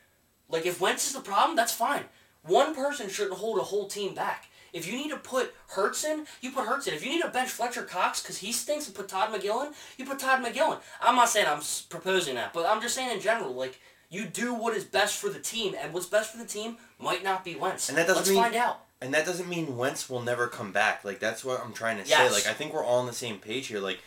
Like 0.49 0.67
if 0.67 0.81
Wentz 0.81 1.07
is 1.07 1.13
the 1.15 1.21
problem, 1.21 1.57
that's 1.57 1.73
fine. 1.73 2.05
One 2.43 2.75
person 2.75 3.09
shouldn't 3.09 3.37
hold 3.39 3.59
a 3.59 3.63
whole 3.63 3.87
team 3.87 4.15
back. 4.15 4.47
If 4.73 4.87
you 4.87 4.93
need 4.97 5.11
to 5.11 5.17
put 5.17 5.53
Hurts 5.69 6.05
in, 6.05 6.27
you 6.41 6.53
put 6.53 6.67
Hurts 6.67 6.87
in. 6.87 6.95
If 6.95 7.05
you 7.05 7.11
need 7.11 7.23
to 7.23 7.29
bench 7.29 7.51
Fletcher 7.51 7.83
Cox 7.83 8.23
because 8.23 8.39
he 8.39 8.53
stinks 8.53 8.87
and 8.87 8.95
put 8.95 9.09
Todd 9.09 9.33
McGillen, 9.33 9.73
you 9.99 10.05
put 10.07 10.19
Todd 10.21 10.45
McGillen. 10.45 10.79
I'm 11.01 11.17
not 11.17 11.29
saying 11.29 11.47
I'm 11.49 11.61
proposing 11.89 12.37
that, 12.37 12.53
but 12.53 12.67
I'm 12.67 12.81
just 12.81 12.95
saying 12.95 13.13
in 13.15 13.21
general, 13.21 13.53
like 13.53 13.81
you 14.11 14.25
do 14.27 14.55
what 14.55 14.77
is 14.77 14.85
best 14.85 15.17
for 15.19 15.29
the 15.29 15.39
team, 15.41 15.75
and 15.81 15.93
what's 15.93 16.07
best 16.07 16.33
for 16.33 16.39
the 16.39 16.45
team 16.45 16.77
might 16.99 17.23
not 17.25 17.45
be 17.45 17.55
Wentz. 17.57 17.89
And 17.89 17.99
that 17.99 18.07
doesn't 18.09 18.21
Let's 18.23 18.31
mean- 18.31 18.43
find 18.43 18.55
out. 18.57 18.81
And 19.03 19.15
that 19.15 19.25
doesn't 19.25 19.49
mean 19.49 19.77
Wentz 19.77 20.11
will 20.11 20.21
never 20.23 20.47
come 20.47 20.73
back. 20.73 21.05
Like 21.05 21.21
that's 21.21 21.45
what 21.45 21.61
I'm 21.65 21.73
trying 21.73 22.03
to 22.03 22.09
Yes. 22.09 22.19
say. 22.29 22.35
Like 22.35 22.47
I 22.47 22.53
think 22.57 22.73
we're 22.75 22.85
all 22.85 22.99
on 23.01 23.07
the 23.07 23.13
same 23.13 23.39
page 23.39 23.69
here. 23.69 23.81
Like 23.81 24.01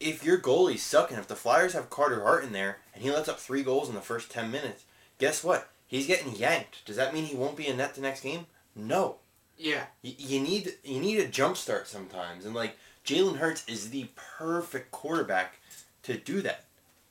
if 0.00 0.24
your 0.24 0.38
goalie's 0.38 0.82
sucking, 0.82 1.16
if 1.18 1.26
the 1.28 1.36
Flyers 1.36 1.72
have 1.74 1.90
Carter 1.90 2.22
Hart 2.22 2.44
in 2.44 2.52
there 2.52 2.78
and 2.94 3.02
he 3.02 3.10
lets 3.10 3.28
up 3.28 3.38
three 3.38 3.62
goals 3.62 3.88
in 3.88 3.94
the 3.94 4.00
first 4.00 4.30
ten 4.30 4.50
minutes, 4.50 4.84
guess 5.18 5.44
what? 5.44 5.68
He's 5.86 6.06
getting 6.06 6.34
yanked. 6.34 6.84
Does 6.84 6.96
that 6.96 7.14
mean 7.14 7.24
he 7.24 7.36
won't 7.36 7.56
be 7.56 7.66
in 7.68 7.76
net 7.76 7.94
the 7.94 8.00
next 8.00 8.20
game? 8.22 8.46
No. 8.74 9.16
Yeah. 9.58 9.84
You, 10.02 10.14
you 10.18 10.40
need 10.40 10.74
you 10.84 11.00
need 11.00 11.18
a 11.18 11.28
jump 11.28 11.56
start 11.56 11.86
sometimes, 11.88 12.44
and 12.44 12.54
like 12.54 12.76
Jalen 13.04 13.36
Hurts 13.36 13.66
is 13.68 13.90
the 13.90 14.08
perfect 14.16 14.90
quarterback 14.90 15.54
to 16.02 16.16
do 16.16 16.40
that 16.42 16.64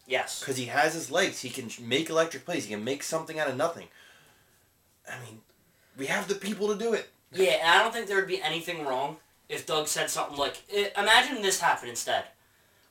Yes. 0.08 0.40
because 0.40 0.58
he 0.58 0.66
has 0.66 0.94
his 0.94 1.10
legs. 1.12 1.42
He 1.42 1.50
can 1.50 1.70
make 1.88 2.10
electric 2.10 2.44
plays. 2.46 2.66
He 2.66 2.74
can 2.74 2.84
make 2.84 3.02
something 3.04 3.40
out 3.40 3.48
of 3.50 3.56
nothing. 3.56 3.88
I 5.10 5.18
mean, 5.26 5.42
we 5.98 6.08
have 6.08 6.28
the 6.28 6.36
people 6.36 6.68
to 6.68 6.78
do 6.78 6.94
it. 6.94 7.10
Yeah, 7.32 7.58
and 7.62 7.70
I 7.70 7.84
don't 7.84 7.94
think 7.94 8.08
there 8.08 8.18
would 8.18 8.28
be 8.28 8.42
anything 8.42 8.86
wrong 8.86 9.18
if 9.50 9.66
Doug 9.66 9.88
said 9.88 10.10
something 10.10 10.38
like, 10.38 10.62
imagine 10.98 11.42
this 11.42 11.60
happened 11.60 11.90
instead. 11.90 12.26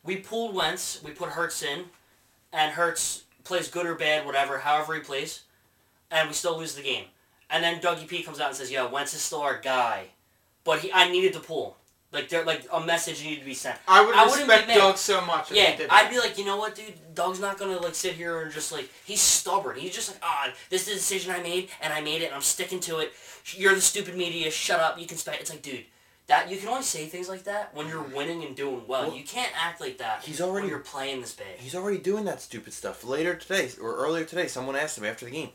We 0.03 0.17
pulled 0.17 0.55
Wentz, 0.55 1.03
we 1.03 1.13
put 1.13 1.31
Hurts 1.31 1.63
in, 1.63 1.87
and 2.53 2.73
Hurts 2.73 3.25
plays 3.43 3.69
good 3.69 3.87
or 3.87 3.95
bad, 3.95 4.27
whatever, 4.27 4.59
however 4.59 4.95
he 4.95 5.01
plays, 5.01 5.43
and 6.11 6.29
we 6.29 6.35
still 6.35 6.59
lose 6.59 6.75
the 6.75 6.83
game. 6.83 7.07
And 7.51 7.63
then 7.63 7.81
Dougie 7.81 8.07
P 8.09 8.23
comes 8.23 8.41
out 8.41 8.49
and 8.49 8.57
says, 8.57 8.71
yo, 8.71 8.89
Wentz 8.89 9.15
is 9.15 9.21
still 9.21 9.41
our 9.41 9.59
guy, 9.61 10.09
but 10.63 10.81
he, 10.81 10.93
I 10.93 11.11
needed 11.11 11.33
to 11.35 11.41
pull. 11.41 11.77
Like, 12.15 12.29
there, 12.29 12.45
like 12.45 12.67
a 12.73 12.81
message 12.81 13.23
needed 13.25 13.41
to 13.41 13.45
be 13.45 13.55
sent. 13.55 13.77
I 13.89 14.05
would 14.05 14.15
I 14.15 14.25
wouldn't 14.25 14.49
respect 14.49 14.69
be 14.69 14.75
mad. 14.75 14.79
Doug 14.79 14.97
so 14.97 15.21
much 15.27 15.51
if 15.51 15.57
he 15.57 15.63
Yeah, 15.63 15.77
did 15.77 15.91
I'd 15.91 16.09
be 16.11 16.19
like, 16.19 16.39
you 16.39 16.45
know 16.45 16.57
what, 16.57 16.75
dude? 16.75 16.95
Doug's 17.15 17.41
not 17.41 17.59
gonna 17.59 17.77
like 17.79 17.95
sit 17.95 18.15
here 18.15 18.41
and 18.43 18.53
just 18.53 18.73
like 18.73 18.89
he's 19.05 19.21
stubborn. 19.21 19.77
He's 19.79 19.95
just 19.95 20.11
like, 20.11 20.21
ah, 20.23 20.51
this 20.71 20.83
is 20.83 20.87
the 20.89 20.95
decision 20.95 21.33
I 21.33 21.43
made, 21.43 21.69
and 21.83 21.93
I 21.93 22.01
made 22.01 22.23
it, 22.23 22.27
and 22.27 22.35
I'm 22.35 22.41
sticking 22.41 22.81
to 22.81 22.99
it. 23.01 23.13
You're 23.57 23.75
the 23.75 23.81
stupid 23.81 24.17
media. 24.17 24.51
Shut 24.51 24.81
up. 24.81 24.99
You 24.99 25.07
can 25.07 25.17
spend. 25.19 25.39
It's 25.41 25.51
like, 25.51 25.63
dude, 25.63 25.85
that 26.27 26.51
you 26.51 26.57
can 26.57 26.69
only 26.69 26.83
say 26.83 27.07
things 27.07 27.29
like 27.29 27.45
that 27.45 27.75
when 27.75 27.89
you're 27.89 28.01
winning 28.03 28.45
and 28.45 28.57
doing 28.57 28.83
well. 28.87 29.09
Well, 29.09 29.17
you 29.17 29.25
can't 29.25 29.53
act 29.61 29.81
like 29.81 29.99
that. 29.99 30.23
he's 30.25 30.41
already- 30.41 30.63
when 30.63 30.71
you're 30.71 30.79
playing 30.79 31.21
this 31.21 31.35
big. 31.35 31.59
He's 31.59 31.75
already 31.75 31.99
doing 31.99 32.25
that 32.25 32.41
stupid 32.41 32.73
stuff. 32.73 33.05
Later 33.05 33.35
today, 33.35 33.71
or 33.81 33.97
earlier 33.97 34.25
today, 34.25 34.47
someone 34.47 34.77
asked 34.77 34.97
him 34.97 35.05
after 35.05 35.27
the 35.27 35.31
game, 35.33 35.51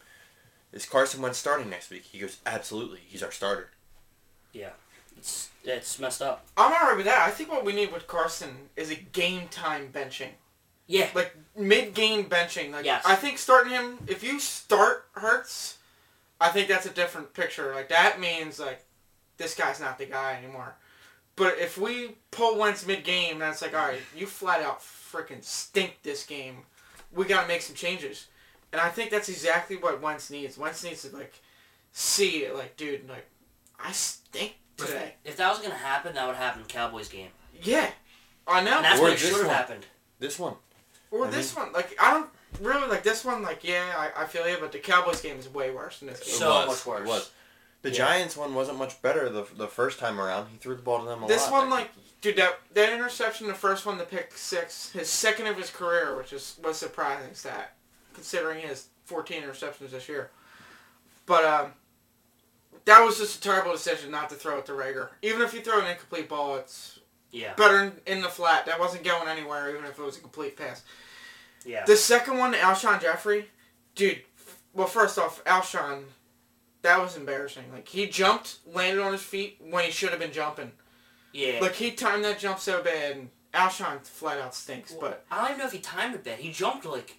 Is 0.71 0.85
Carson 0.85 1.21
Wentz 1.23 1.39
starting 1.39 1.67
next 1.71 1.89
week? 1.89 2.03
He 2.03 2.19
goes, 2.19 2.37
absolutely. 2.45 2.99
He's 3.07 3.23
our 3.23 3.31
starter. 3.31 3.71
It's 5.19 5.49
it's 5.65 5.99
messed 5.99 6.21
up. 6.21 6.45
I'm 6.55 6.71
alright 6.71 6.95
with 6.95 7.05
that. 7.05 7.27
I 7.27 7.31
think 7.31 7.51
what 7.51 7.65
we 7.65 7.73
need 7.73 7.91
with 7.91 8.07
Carson 8.07 8.69
is 8.77 8.89
a 8.89 8.95
game 8.95 9.49
time 9.49 9.89
benching. 9.91 10.29
Yeah. 10.87 11.09
Like 11.13 11.35
mid 11.57 11.93
game 11.93 12.29
benching. 12.29 12.71
Like 12.71 12.85
Yes. 12.85 13.03
I 13.05 13.15
think 13.15 13.37
starting 13.37 13.73
him 13.73 13.97
if 14.07 14.23
you 14.23 14.39
start 14.39 15.09
Hurts, 15.11 15.77
I 16.39 16.49
think 16.49 16.69
that's 16.69 16.85
a 16.85 16.89
different 16.89 17.33
picture. 17.33 17.75
Like 17.75 17.89
that 17.89 18.21
means 18.21 18.61
like 18.61 18.85
this 19.35 19.55
guy's 19.55 19.81
not 19.81 19.97
the 19.97 20.05
guy 20.05 20.39
anymore. 20.41 20.75
But 21.35 21.57
if 21.57 21.77
we 21.77 22.15
pull 22.31 22.57
Wentz 22.57 22.87
mid 22.87 23.03
game, 23.03 23.39
that's 23.39 23.61
like, 23.61 23.73
alright, 23.73 23.99
you 24.15 24.25
flat 24.25 24.61
out 24.61 24.79
freaking 24.79 25.43
stink 25.43 25.97
this 26.01 26.25
game. 26.25 26.59
We 27.13 27.25
gotta 27.25 27.47
make 27.47 27.61
some 27.61 27.75
changes. 27.75 28.27
And 28.71 28.79
I 28.79 28.87
think 28.87 29.11
that's 29.11 29.27
exactly 29.27 29.75
what 29.75 30.01
Wentz 30.01 30.29
needs. 30.31 30.57
Wentz 30.57 30.81
needs 30.81 31.01
to 31.01 31.13
like 31.13 31.41
see 31.91 32.45
it 32.45 32.55
like, 32.55 32.77
dude, 32.77 33.09
like 33.09 33.27
I 33.83 33.91
stink 33.91 34.55
today. 34.87 35.13
If 35.25 35.37
that 35.37 35.49
was 35.49 35.59
gonna 35.59 35.73
happen, 35.75 36.13
that 36.15 36.27
would 36.27 36.35
happen 36.35 36.61
in 36.61 36.67
Cowboys 36.67 37.09
game. 37.09 37.29
Yeah. 37.61 37.89
I 38.47 38.63
know. 38.63 38.77
And 38.77 38.85
that's 38.85 38.99
Or 38.99 39.03
what 39.03 39.19
should 39.19 39.33
have 39.33 39.47
happened. 39.47 39.85
This 40.19 40.39
one. 40.39 40.55
Or 41.11 41.27
I 41.27 41.29
this 41.29 41.55
one, 41.55 41.71
like 41.73 41.95
I 41.99 42.11
don't 42.11 42.29
really 42.61 42.87
like 42.87 43.03
this 43.03 43.23
one. 43.25 43.41
Like 43.41 43.63
yeah, 43.63 43.93
I, 43.97 44.23
I 44.23 44.25
feel 44.25 44.47
you, 44.47 44.57
but 44.59 44.71
the 44.71 44.79
Cowboys 44.79 45.21
game 45.21 45.37
is 45.37 45.47
way 45.49 45.71
worse 45.71 45.99
than 45.99 46.07
this. 46.09 46.19
It 46.21 46.25
Game. 46.25 46.35
So 46.35 46.65
much 46.67 46.85
worse. 46.85 47.01
It 47.01 47.07
was. 47.07 47.31
The 47.81 47.89
Yeah. 47.89 47.95
Giants 47.95 48.35
one 48.35 48.53
wasn't 48.55 48.77
much 48.77 49.01
better 49.01 49.29
the, 49.29 49.45
the 49.55 49.67
first 49.67 49.99
time 49.99 50.19
around. 50.19 50.49
He 50.51 50.57
threw 50.57 50.75
the 50.75 50.81
ball 50.81 50.99
to 50.99 51.05
them 51.05 51.23
a 51.23 51.27
This 51.27 51.43
lot. 51.49 51.61
one, 51.61 51.69
like, 51.69 51.89
dude, 52.21 52.35
that 52.35 52.59
that 52.73 52.91
interception, 52.91 53.47
the 53.47 53.53
first 53.53 53.85
one, 53.85 53.97
the 53.97 54.03
pick 54.03 54.33
six, 54.35 54.89
his 54.91 55.09
second 55.09 55.47
of 55.47 55.55
his 55.57 55.69
career, 55.69 56.15
which 56.17 56.33
is 56.33 56.57
was 56.63 56.77
surprising 56.77 57.33
stat, 57.33 57.75
considering 58.13 58.59
he 58.61 58.67
has 58.67 58.87
14 59.05 59.41
interceptions 59.43 59.91
this 59.91 60.09
year. 60.09 60.29
But 61.25 61.45
um, 61.45 61.71
that 62.89 63.05
was 63.05 63.19
just 63.19 63.37
a 63.37 63.41
terrible 63.41 63.71
decision 63.71 64.09
not 64.09 64.29
to 64.29 64.35
throw 64.35 64.57
it 64.57 64.65
to 64.65 64.71
Reagor. 64.71 65.09
Even 65.21 65.41
if 65.41 65.53
you 65.53 65.61
throw 65.61 65.79
an 65.79 65.85
incomplete 65.87 66.27
ball, 66.27 66.55
it's 66.57 66.99
Yeah. 67.31 67.53
better 67.53 67.83
in, 67.83 67.93
in 68.07 68.21
the 68.21 68.29
flat. 68.29 68.65
That 68.65 68.79
wasn't 68.79 69.03
going 69.03 69.27
anywhere, 69.27 69.69
even 69.69 69.85
if 69.85 69.99
it 69.99 70.01
was 70.01 70.17
a 70.17 70.21
complete 70.21 70.57
pass. 70.57 70.81
Yeah. 71.63 71.85
The 71.85 71.95
second 71.95 72.37
one, 72.39 72.53
Alshon 72.53 72.99
Jeffery, 73.01 73.45
dude. 73.93 74.23
Well, 74.73 74.87
first 74.87 75.19
off, 75.19 75.43
Alshon, 75.45 76.05
that 76.81 76.99
was 76.99 77.15
embarrassing. 77.15 77.65
Like 77.71 77.87
he 77.87 78.07
jumped, 78.07 78.57
landed 78.65 79.01
on 79.03 79.11
his 79.11 79.21
feet 79.21 79.57
when 79.59 79.83
he 79.83 79.91
should 79.91 80.09
have 80.09 80.19
been 80.19 80.31
jumping. 80.31 80.71
Yeah. 81.31 81.59
Like 81.61 81.75
he 81.75 81.91
timed 81.91 82.23
that 82.25 82.39
jump 82.39 82.57
so 82.59 82.81
bad, 82.81 83.17
and 83.17 83.29
Alshon 83.53 84.03
flat 84.03 84.39
out 84.39 84.55
stinks. 84.55 84.93
But 84.93 85.25
I 85.29 85.41
don't 85.41 85.47
even 85.49 85.59
know 85.59 85.65
if 85.65 85.73
he 85.73 85.79
timed 85.79 86.15
it 86.15 86.23
bad. 86.23 86.39
He 86.39 86.51
jumped 86.51 86.85
like, 86.85 87.18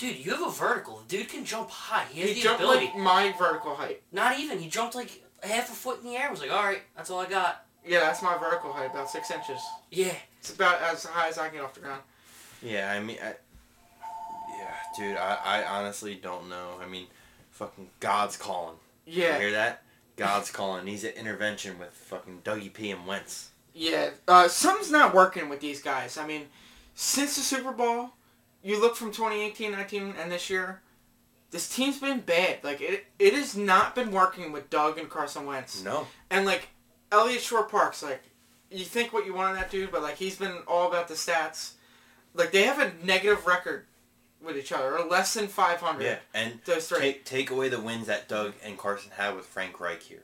dude, 0.00 0.24
you 0.24 0.30
have 0.32 0.42
a 0.46 0.50
vertical. 0.50 1.02
The 1.06 1.18
dude 1.18 1.28
can 1.28 1.44
jump 1.44 1.70
high. 1.70 2.06
He 2.10 2.20
has 2.22 2.30
he 2.30 2.34
the 2.36 2.40
jumped 2.42 2.60
ability. 2.62 2.86
like 2.86 2.96
my 2.96 3.34
vertical 3.38 3.74
height. 3.74 4.02
Not 4.12 4.38
even. 4.38 4.58
He 4.58 4.68
jumped 4.68 4.94
like 4.94 5.22
half 5.42 5.68
a 5.70 5.74
foot 5.74 6.00
in 6.02 6.06
the 6.10 6.16
air. 6.16 6.28
I 6.28 6.30
was 6.30 6.40
like, 6.40 6.50
all 6.50 6.62
right, 6.64 6.82
that's 6.96 7.10
all 7.10 7.20
I 7.20 7.26
got. 7.26 7.64
Yeah, 7.86 8.00
that's 8.00 8.22
my 8.22 8.36
vertical 8.38 8.72
height, 8.72 8.90
about 8.90 9.08
six 9.10 9.30
inches. 9.30 9.60
Yeah. 9.90 10.12
It's 10.38 10.52
about 10.54 10.80
as 10.82 11.04
high 11.04 11.28
as 11.28 11.38
I 11.38 11.46
can 11.48 11.56
get 11.56 11.64
off 11.64 11.74
the 11.74 11.80
ground. 11.80 12.02
Yeah, 12.62 12.90
I 12.92 13.00
mean, 13.00 13.16
I, 13.22 13.34
yeah, 14.58 14.74
dude, 14.96 15.16
I, 15.16 15.38
I 15.44 15.64
honestly 15.64 16.14
don't 16.14 16.48
know. 16.48 16.74
I 16.82 16.86
mean, 16.86 17.06
fucking 17.50 17.88
God's 18.00 18.36
calling. 18.36 18.76
You 19.06 19.22
Yeah, 19.24 19.38
hear 19.38 19.50
that? 19.52 19.82
God's 20.16 20.50
calling. 20.50 20.86
He's 20.86 21.04
an 21.04 21.12
intervention 21.12 21.78
with 21.78 21.90
fucking 21.90 22.42
Dougie 22.44 22.72
P 22.72 22.90
and 22.90 23.06
Wentz. 23.06 23.50
yeah. 23.74 24.10
Uh, 24.28 24.48
something's 24.48 24.90
not 24.90 25.14
working 25.14 25.48
with 25.48 25.60
these 25.60 25.80
guys. 25.82 26.18
I 26.18 26.26
mean, 26.26 26.46
since 26.94 27.36
the 27.36 27.40
Super 27.42 27.72
Bowl, 27.72 28.10
you 28.62 28.80
look 28.80 28.96
from 28.96 29.08
2018, 29.12 29.72
19, 29.72 30.14
and 30.20 30.30
this 30.30 30.50
year, 30.50 30.80
this 31.50 31.68
team's 31.74 31.98
been 31.98 32.20
bad. 32.20 32.58
Like 32.62 32.80
it, 32.80 33.06
it 33.18 33.34
has 33.34 33.56
not 33.56 33.94
been 33.94 34.10
working 34.10 34.52
with 34.52 34.70
Doug 34.70 34.98
and 34.98 35.08
Carson 35.08 35.46
Wentz. 35.46 35.82
No. 35.82 36.06
And 36.30 36.46
like 36.46 36.68
Eliot 37.10 37.40
Shorr-Parks, 37.40 38.02
like 38.02 38.22
you 38.70 38.84
think 38.84 39.12
what 39.12 39.26
you 39.26 39.34
want 39.34 39.50
in 39.50 39.56
that 39.56 39.70
dude, 39.70 39.90
but 39.90 40.02
like 40.02 40.16
he's 40.16 40.36
been 40.36 40.58
all 40.68 40.88
about 40.88 41.08
the 41.08 41.14
stats. 41.14 41.72
Like 42.34 42.52
they 42.52 42.62
have 42.62 42.78
a 42.78 42.92
negative 43.04 43.46
record 43.46 43.86
with 44.42 44.56
each 44.56 44.72
other, 44.72 44.96
or 44.96 45.04
less 45.04 45.34
than 45.34 45.48
five 45.48 45.80
hundred. 45.80 46.04
Yeah, 46.04 46.16
and 46.32 46.60
Those 46.64 46.88
three. 46.88 47.00
take 47.00 47.24
take 47.24 47.50
away 47.50 47.68
the 47.68 47.80
wins 47.80 48.06
that 48.06 48.28
Doug 48.28 48.54
and 48.64 48.78
Carson 48.78 49.10
had 49.16 49.34
with 49.34 49.46
Frank 49.46 49.80
Reich 49.80 50.02
here. 50.02 50.22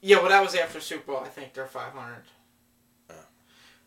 Yeah, 0.00 0.18
well 0.18 0.28
that 0.28 0.42
was 0.42 0.54
after 0.54 0.80
Super 0.80 1.12
Bowl. 1.12 1.22
I 1.24 1.28
think 1.28 1.52
they're 1.52 1.66
five 1.66 1.92
hundred. 1.92 2.22
Oh. 2.26 2.39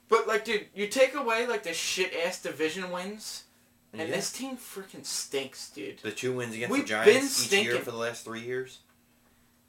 But 0.09 0.27
like, 0.27 0.45
dude, 0.45 0.67
you 0.75 0.87
take 0.87 1.15
away 1.15 1.47
like 1.47 1.63
the 1.63 1.73
shit 1.73 2.13
ass 2.25 2.41
division 2.41 2.91
wins, 2.91 3.43
and 3.91 4.01
Yeah. 4.01 4.15
this 4.15 4.31
team 4.31 4.57
freaking 4.57 5.05
stinks, 5.05 5.69
dude. 5.69 5.99
The 5.99 6.11
two 6.11 6.33
wins 6.33 6.53
against 6.55 6.71
We've 6.71 6.81
the 6.87 6.93
been 6.93 7.05
Giants 7.05 7.45
each 7.45 7.51
year 7.51 7.61
stinking. 7.63 7.83
for 7.85 7.91
the 7.91 7.97
last 7.97 8.23
three 8.25 8.41
years. 8.41 8.79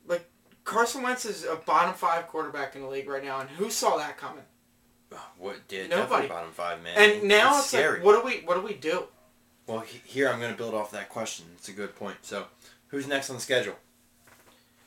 Like 0.07 0.29
Carson 0.65 1.03
Wentz 1.03 1.25
is 1.25 1.45
a 1.45 1.57
bottom 1.57 1.95
five 1.95 2.27
quarterback 2.29 2.75
in 2.77 2.83
the 2.83 2.89
league 2.89 3.09
right 3.09 3.25
now, 3.25 3.41
and 3.41 3.49
who 3.51 3.71
saw 3.71 3.97
that 3.97 4.17
coming? 4.19 4.45
Uh, 5.13 5.17
what 5.39 5.67
did 5.69 5.91
Nobody. 5.91 6.27
bottom 6.27 6.51
five 6.51 6.83
man? 6.83 6.97
And 6.97 7.29
now 7.29 7.59
it's, 7.59 7.69
scary. 7.69 7.99
like, 7.99 8.05
what 8.05 8.21
do 8.21 8.27
we, 8.27 8.41
what 8.45 8.55
do 8.57 8.63
we 8.63 8.75
do? 8.75 9.07
Well, 9.67 9.81
he- 9.81 10.03
here 10.05 10.29
I'm 10.29 10.41
going 10.41 10.51
to 10.51 10.57
build 10.59 10.75
off 10.75 10.91
that 10.91 11.09
question. 11.09 11.47
It's 11.57 11.69
a 11.69 11.73
good 11.73 11.95
point. 11.95 12.17
So, 12.23 12.47
who's 12.89 13.07
next 13.07 13.31
on 13.31 13.37
the 13.37 13.43
schedule? 13.43 13.77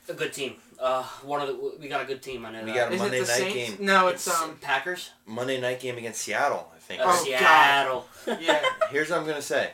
A 0.08 0.12
good 0.14 0.32
team. 0.34 0.56
Uh, 0.80 1.02
one 1.24 1.40
of 1.40 1.48
the 1.48 1.72
we 1.80 1.88
got 1.88 2.00
a 2.00 2.04
good 2.04 2.22
team. 2.22 2.46
I 2.46 2.52
know 2.52 2.60
We 2.62 2.66
that. 2.72 2.74
got 2.76 2.90
a 2.92 2.94
Is 2.94 3.00
Monday 3.00 3.16
it 3.18 3.20
night 3.28 3.36
Saints? 3.36 3.76
game. 3.76 3.86
No, 3.86 4.08
it's 4.08 4.28
um. 4.28 4.56
Packers. 4.60 5.10
Monday 5.26 5.60
night 5.60 5.80
game 5.80 5.98
against 5.98 6.22
Seattle, 6.22 6.70
I 6.74 6.78
think. 6.78 7.00
Oh, 7.02 7.06
God. 7.06 7.24
Seattle. 7.24 8.06
Yeah. 8.40 8.62
Here's 8.90 9.10
what 9.10 9.18
I'm 9.18 9.26
gonna 9.26 9.42
say. 9.42 9.72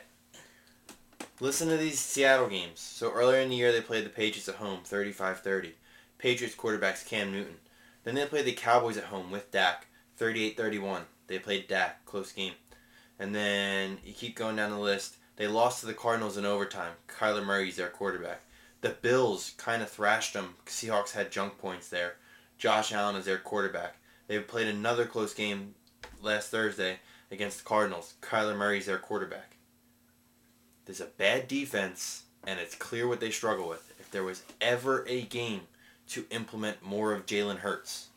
Listen 1.39 1.67
to 1.69 1.77
these 1.77 1.99
Seattle 1.99 2.47
games. 2.47 2.79
So 2.79 3.11
earlier 3.11 3.39
in 3.39 3.49
the 3.49 3.55
year 3.55 3.71
they 3.71 3.81
played 3.81 4.05
the 4.05 4.09
Patriots 4.09 4.47
at 4.49 4.55
home, 4.55 4.79
35-30. 4.85 5.71
Patriots 6.17 6.55
quarterbacks 6.55 7.05
Cam 7.05 7.31
Newton. 7.31 7.55
Then 8.03 8.15
they 8.15 8.25
played 8.25 8.45
the 8.45 8.53
Cowboys 8.53 8.97
at 8.97 9.05
home 9.05 9.31
with 9.31 9.51
Dak, 9.51 9.87
38-31. 10.19 11.01
They 11.27 11.39
played 11.39 11.67
Dak, 11.67 12.05
close 12.05 12.31
game. 12.31 12.53
And 13.19 13.35
then 13.35 13.97
you 14.05 14.13
keep 14.13 14.35
going 14.35 14.55
down 14.55 14.71
the 14.71 14.79
list. 14.79 15.17
They 15.35 15.47
lost 15.47 15.81
to 15.81 15.87
the 15.87 15.93
Cardinals 15.93 16.37
in 16.37 16.45
overtime. 16.45 16.93
Kyler 17.09 17.45
Murray's 17.45 17.75
their 17.75 17.89
quarterback. 17.89 18.41
The 18.85 18.91
Bills 18.91 19.55
kind 19.57 19.81
of 19.81 19.89
thrashed 19.89 20.33
them. 20.33 20.53
Seahawks 20.67 21.13
had 21.13 21.31
junk 21.31 21.57
points 21.57 21.89
there. 21.89 22.17
Josh 22.59 22.91
Allen 22.91 23.15
is 23.15 23.25
their 23.25 23.39
quarterback. 23.39 23.95
They 24.27 24.37
played 24.37 24.67
another 24.67 25.05
close 25.07 25.33
game 25.33 25.73
last 26.21 26.51
Thursday 26.51 26.99
against 27.31 27.57
the 27.57 27.63
Cardinals. 27.63 28.13
Kyler 28.21 28.55
Murray 28.55 28.77
is 28.77 28.85
their 28.85 28.99
quarterback. 28.99 29.55
There's 30.85 31.01
a 31.01 31.05
bad 31.07 31.47
defense, 31.47 32.25
and 32.45 32.59
it's 32.59 32.75
clear 32.75 33.07
what 33.07 33.19
they 33.19 33.31
struggle 33.31 33.67
with. 33.67 33.91
If 33.99 34.11
there 34.11 34.23
was 34.23 34.43
ever 34.61 35.03
a 35.07 35.23
game 35.23 35.61
to 36.09 36.27
implement 36.29 36.85
more 36.85 37.11
of 37.11 37.25
Jalen 37.25 37.57
Hurts, 37.57 38.09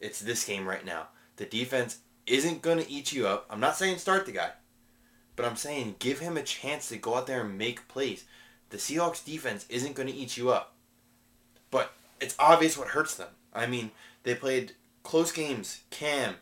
it's 0.00 0.18
this 0.18 0.44
game 0.44 0.66
right 0.66 0.84
now. 0.84 1.10
The 1.36 1.46
defense 1.46 1.98
isn't 2.26 2.62
going 2.62 2.78
to 2.78 2.90
eat 2.90 3.12
you 3.12 3.28
up. 3.28 3.46
I'm 3.48 3.60
not 3.60 3.76
saying 3.76 3.98
start 3.98 4.26
the 4.26 4.32
guy, 4.32 4.50
but 5.36 5.46
I'm 5.46 5.54
saying 5.54 5.94
give 6.00 6.18
him 6.18 6.36
a 6.36 6.42
chance 6.42 6.88
to 6.88 6.96
go 6.96 7.14
out 7.14 7.28
there 7.28 7.42
and 7.42 7.56
make 7.56 7.86
plays. 7.86 8.24
The 8.70 8.76
Seahawks 8.78 9.24
defense 9.24 9.66
isn't 9.68 9.94
going 9.94 10.08
to 10.08 10.14
eat 10.14 10.36
you 10.36 10.50
up. 10.50 10.74
But 11.70 11.92
it's 12.20 12.34
obvious 12.38 12.76
what 12.78 12.88
hurts 12.88 13.14
them. 13.14 13.28
I 13.52 13.66
mean, 13.66 13.90
they 14.22 14.34
played 14.34 14.72
close 15.02 15.32
games. 15.32 15.80
Cam, 15.90 16.36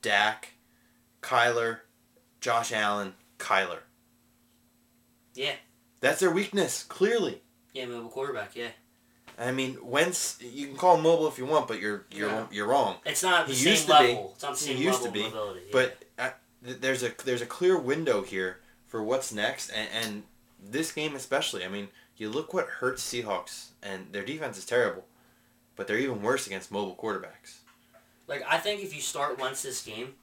Dak, 0.00 0.54
Kyler, 1.22 1.80
Josh 2.40 2.72
Allen, 2.72 3.14
Kyler. 3.38 3.80
Yeah. 5.34 5.54
That's 6.00 6.20
their 6.20 6.30
weakness, 6.30 6.82
clearly. 6.84 7.42
Yeah, 7.72 7.86
mobile 7.86 8.08
quarterback. 8.10 8.54
Yeah. 8.54 8.68
I 9.38 9.50
mean, 9.50 9.78
Wentz, 9.82 10.38
you 10.40 10.66
can 10.66 10.76
call 10.76 10.96
him 10.96 11.02
mobile 11.02 11.26
if 11.26 11.38
you 11.38 11.46
want, 11.46 11.66
but 11.66 11.80
you're 11.80 12.04
you're 12.10 12.28
Yeah. 12.28 12.46
you're 12.50 12.66
wrong. 12.66 12.96
It's 13.06 13.22
not 13.22 13.46
the 13.46 13.54
He 13.54 13.58
same 13.60 13.70
used 13.70 13.82
to 13.86 13.88
be. 13.88 13.92
level. 14.08 14.32
It's 14.34 14.42
not 14.42 14.54
the 14.56 14.66
He 14.66 14.72
same 14.74 14.82
used 14.82 15.02
level 15.02 15.06
to 15.06 15.12
be, 15.12 15.20
yeah. 15.20 15.70
But 15.72 16.04
uh, 16.18 16.30
there's 16.60 17.02
a 17.02 17.12
there's 17.24 17.40
a 17.40 17.46
clear 17.46 17.78
window 17.78 18.22
here 18.22 18.60
for 18.86 19.02
what's 19.02 19.32
next, 19.32 19.70
and, 19.70 19.88
and 19.92 20.22
this 20.62 20.92
game 20.92 21.14
especially. 21.14 21.64
I 21.64 21.68
mean, 21.68 21.88
you 22.16 22.28
look 22.28 22.54
what 22.54 22.66
hurts 22.66 23.02
Seahawks, 23.02 23.70
and 23.82 24.12
their 24.12 24.24
defense 24.24 24.58
is 24.58 24.64
terrible, 24.64 25.04
but 25.76 25.86
they're 25.86 25.98
even 25.98 26.22
worse 26.22 26.46
against 26.46 26.70
mobile 26.70 26.94
quarterbacks. 26.94 27.58
Like 28.28 28.44
I 28.48 28.58
think 28.58 28.82
if 28.82 28.94
you 28.94 29.00
start 29.00 29.38
once 29.38 29.62
this 29.62 29.82
game, 29.82 30.14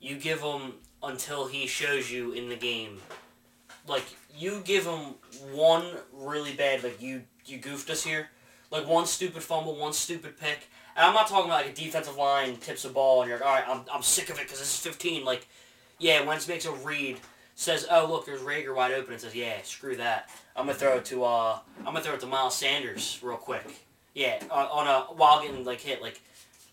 you 0.00 0.16
give 0.16 0.40
him 0.40 0.74
until 1.02 1.46
he 1.46 1.66
shows 1.66 2.10
you 2.10 2.32
in 2.32 2.48
the 2.48 2.56
game. 2.56 2.98
Like 3.86 4.04
you 4.36 4.62
give 4.64 4.84
him 4.84 5.14
one 5.52 5.84
really 6.12 6.54
bad, 6.54 6.82
like 6.82 7.00
you 7.00 7.22
you 7.44 7.58
goofed 7.58 7.88
us 7.90 8.02
here, 8.02 8.30
like 8.70 8.86
one 8.86 9.06
stupid 9.06 9.42
fumble, 9.42 9.76
one 9.76 9.92
stupid 9.92 10.38
pick, 10.38 10.68
and 10.96 11.04
I'm 11.04 11.14
not 11.14 11.28
talking 11.28 11.50
about 11.50 11.64
like 11.64 11.72
a 11.72 11.80
defensive 11.80 12.16
line 12.16 12.56
tips 12.56 12.84
a 12.84 12.88
ball 12.88 13.22
and 13.22 13.28
you're 13.28 13.38
like, 13.38 13.46
all 13.46 13.54
right, 13.54 13.64
I'm 13.68 13.84
I'm 13.92 14.02
sick 14.02 14.30
of 14.30 14.38
it 14.38 14.44
because 14.44 14.58
this 14.58 14.74
is 14.74 14.80
15. 14.80 15.24
Like, 15.24 15.46
yeah, 15.98 16.24
Wentz 16.24 16.48
makes 16.48 16.64
a 16.64 16.72
read, 16.72 17.18
says, 17.56 17.86
oh 17.90 18.06
look, 18.08 18.24
there's 18.24 18.42
Reagor 18.42 18.76
wide 18.76 18.92
open, 18.92 19.14
and 19.14 19.20
says, 19.20 19.34
yeah, 19.34 19.54
screw 19.64 19.96
that, 19.96 20.30
I'm 20.54 20.66
gonna 20.66 20.78
throw 20.78 20.98
it 20.98 21.04
to 21.06 21.24
uh, 21.24 21.58
I'm 21.80 21.86
gonna 21.86 22.02
throw 22.02 22.14
it 22.14 22.20
to 22.20 22.26
Miles 22.26 22.54
Sanders 22.54 23.18
real 23.22 23.36
quick. 23.36 23.64
Yeah, 24.14 24.40
on 24.50 24.86
a 24.86 25.12
while 25.14 25.42
getting 25.42 25.64
like 25.64 25.80
hit, 25.80 26.00
like 26.00 26.20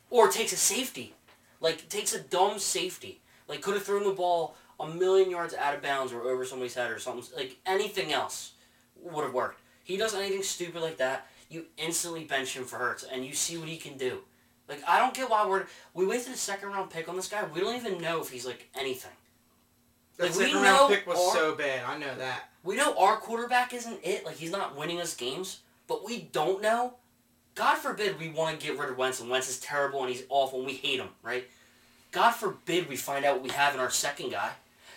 or 0.09 0.29
takes 0.29 0.53
a 0.53 0.57
safety. 0.57 1.13
Like 1.59 1.89
takes 1.89 2.13
a 2.13 2.19
dumb 2.19 2.59
safety. 2.59 3.21
Like 3.47 3.61
could 3.61 3.73
have 3.73 3.83
thrown 3.83 4.03
the 4.03 4.11
ball 4.11 4.55
a 4.79 4.87
million 4.87 5.31
yards 5.31 5.53
out 5.53 5.73
of 5.73 5.81
bounds 5.81 6.13
or 6.13 6.21
over 6.21 6.45
somebody's 6.45 6.75
head 6.75 6.91
or 6.91 6.99
something. 6.99 7.25
Like 7.35 7.57
anything 7.65 8.13
else 8.13 8.51
would 9.01 9.23
have 9.23 9.33
worked. 9.33 9.59
he 9.83 9.97
does 9.97 10.13
anything 10.13 10.43
stupid 10.43 10.81
like 10.81 10.97
that, 10.97 11.27
you 11.49 11.65
instantly 11.77 12.23
bench 12.23 12.55
him 12.55 12.63
for 12.63 12.77
Hurts, 12.77 13.03
and 13.03 13.25
you 13.25 13.33
see 13.33 13.57
what 13.57 13.67
he 13.67 13.77
can 13.77 13.97
do. 13.97 14.19
Like 14.69 14.81
I 14.87 14.99
don't 14.99 15.13
get 15.13 15.29
why 15.29 15.47
we're 15.47 15.65
we 15.93 16.05
wasted 16.05 16.33
a 16.33 16.37
second 16.37 16.69
round 16.69 16.89
pick 16.89 17.09
on 17.09 17.15
this 17.15 17.27
guy. 17.27 17.43
We 17.53 17.59
don't 17.61 17.75
even 17.75 18.01
know 18.01 18.21
if 18.21 18.29
he's 18.29 18.45
like 18.45 18.69
anything. 18.79 19.11
That 20.17 20.29
Like, 20.29 20.35
we 20.37 20.45
second 20.45 20.61
round 20.61 20.93
pick 20.93 21.07
was 21.07 21.17
our- 21.17 21.33
so 21.33 21.55
bad. 21.55 21.83
I 21.85 21.97
know 21.97 22.15
that. 22.15 22.49
We 22.63 22.75
know 22.75 22.97
our 22.97 23.17
quarterback 23.17 23.73
isn't 23.73 23.99
it. 24.03 24.25
Like 24.25 24.37
he's 24.37 24.51
not 24.51 24.75
winning 24.75 25.01
us 25.01 25.15
games, 25.15 25.59
but 25.87 26.05
we 26.05 26.19
don't 26.19 26.61
know. 26.61 26.95
God 27.55 27.75
forbid 27.75 28.19
we 28.19 28.29
want 28.29 28.59
to 28.59 28.67
get 28.67 28.77
rid 28.77 28.89
of 28.89 28.97
Wentz, 28.97 29.19
and 29.19 29.29
Wentz 29.29 29.49
is 29.49 29.59
terrible 29.59 30.01
and 30.01 30.09
he's 30.09 30.23
awful, 30.29 30.59
and 30.59 30.67
we 30.67 30.73
hate 30.75 30.99
him, 30.99 31.09
right? 31.21 31.47
God 32.11 32.31
forbid 32.31 32.87
we 32.89 32.95
find 32.95 33.25
out 33.25 33.35
what 33.35 33.43
we 33.43 33.49
have 33.49 33.73
in 33.73 33.79
our 33.79 33.89
second 33.89 34.29
guy. 34.31 34.51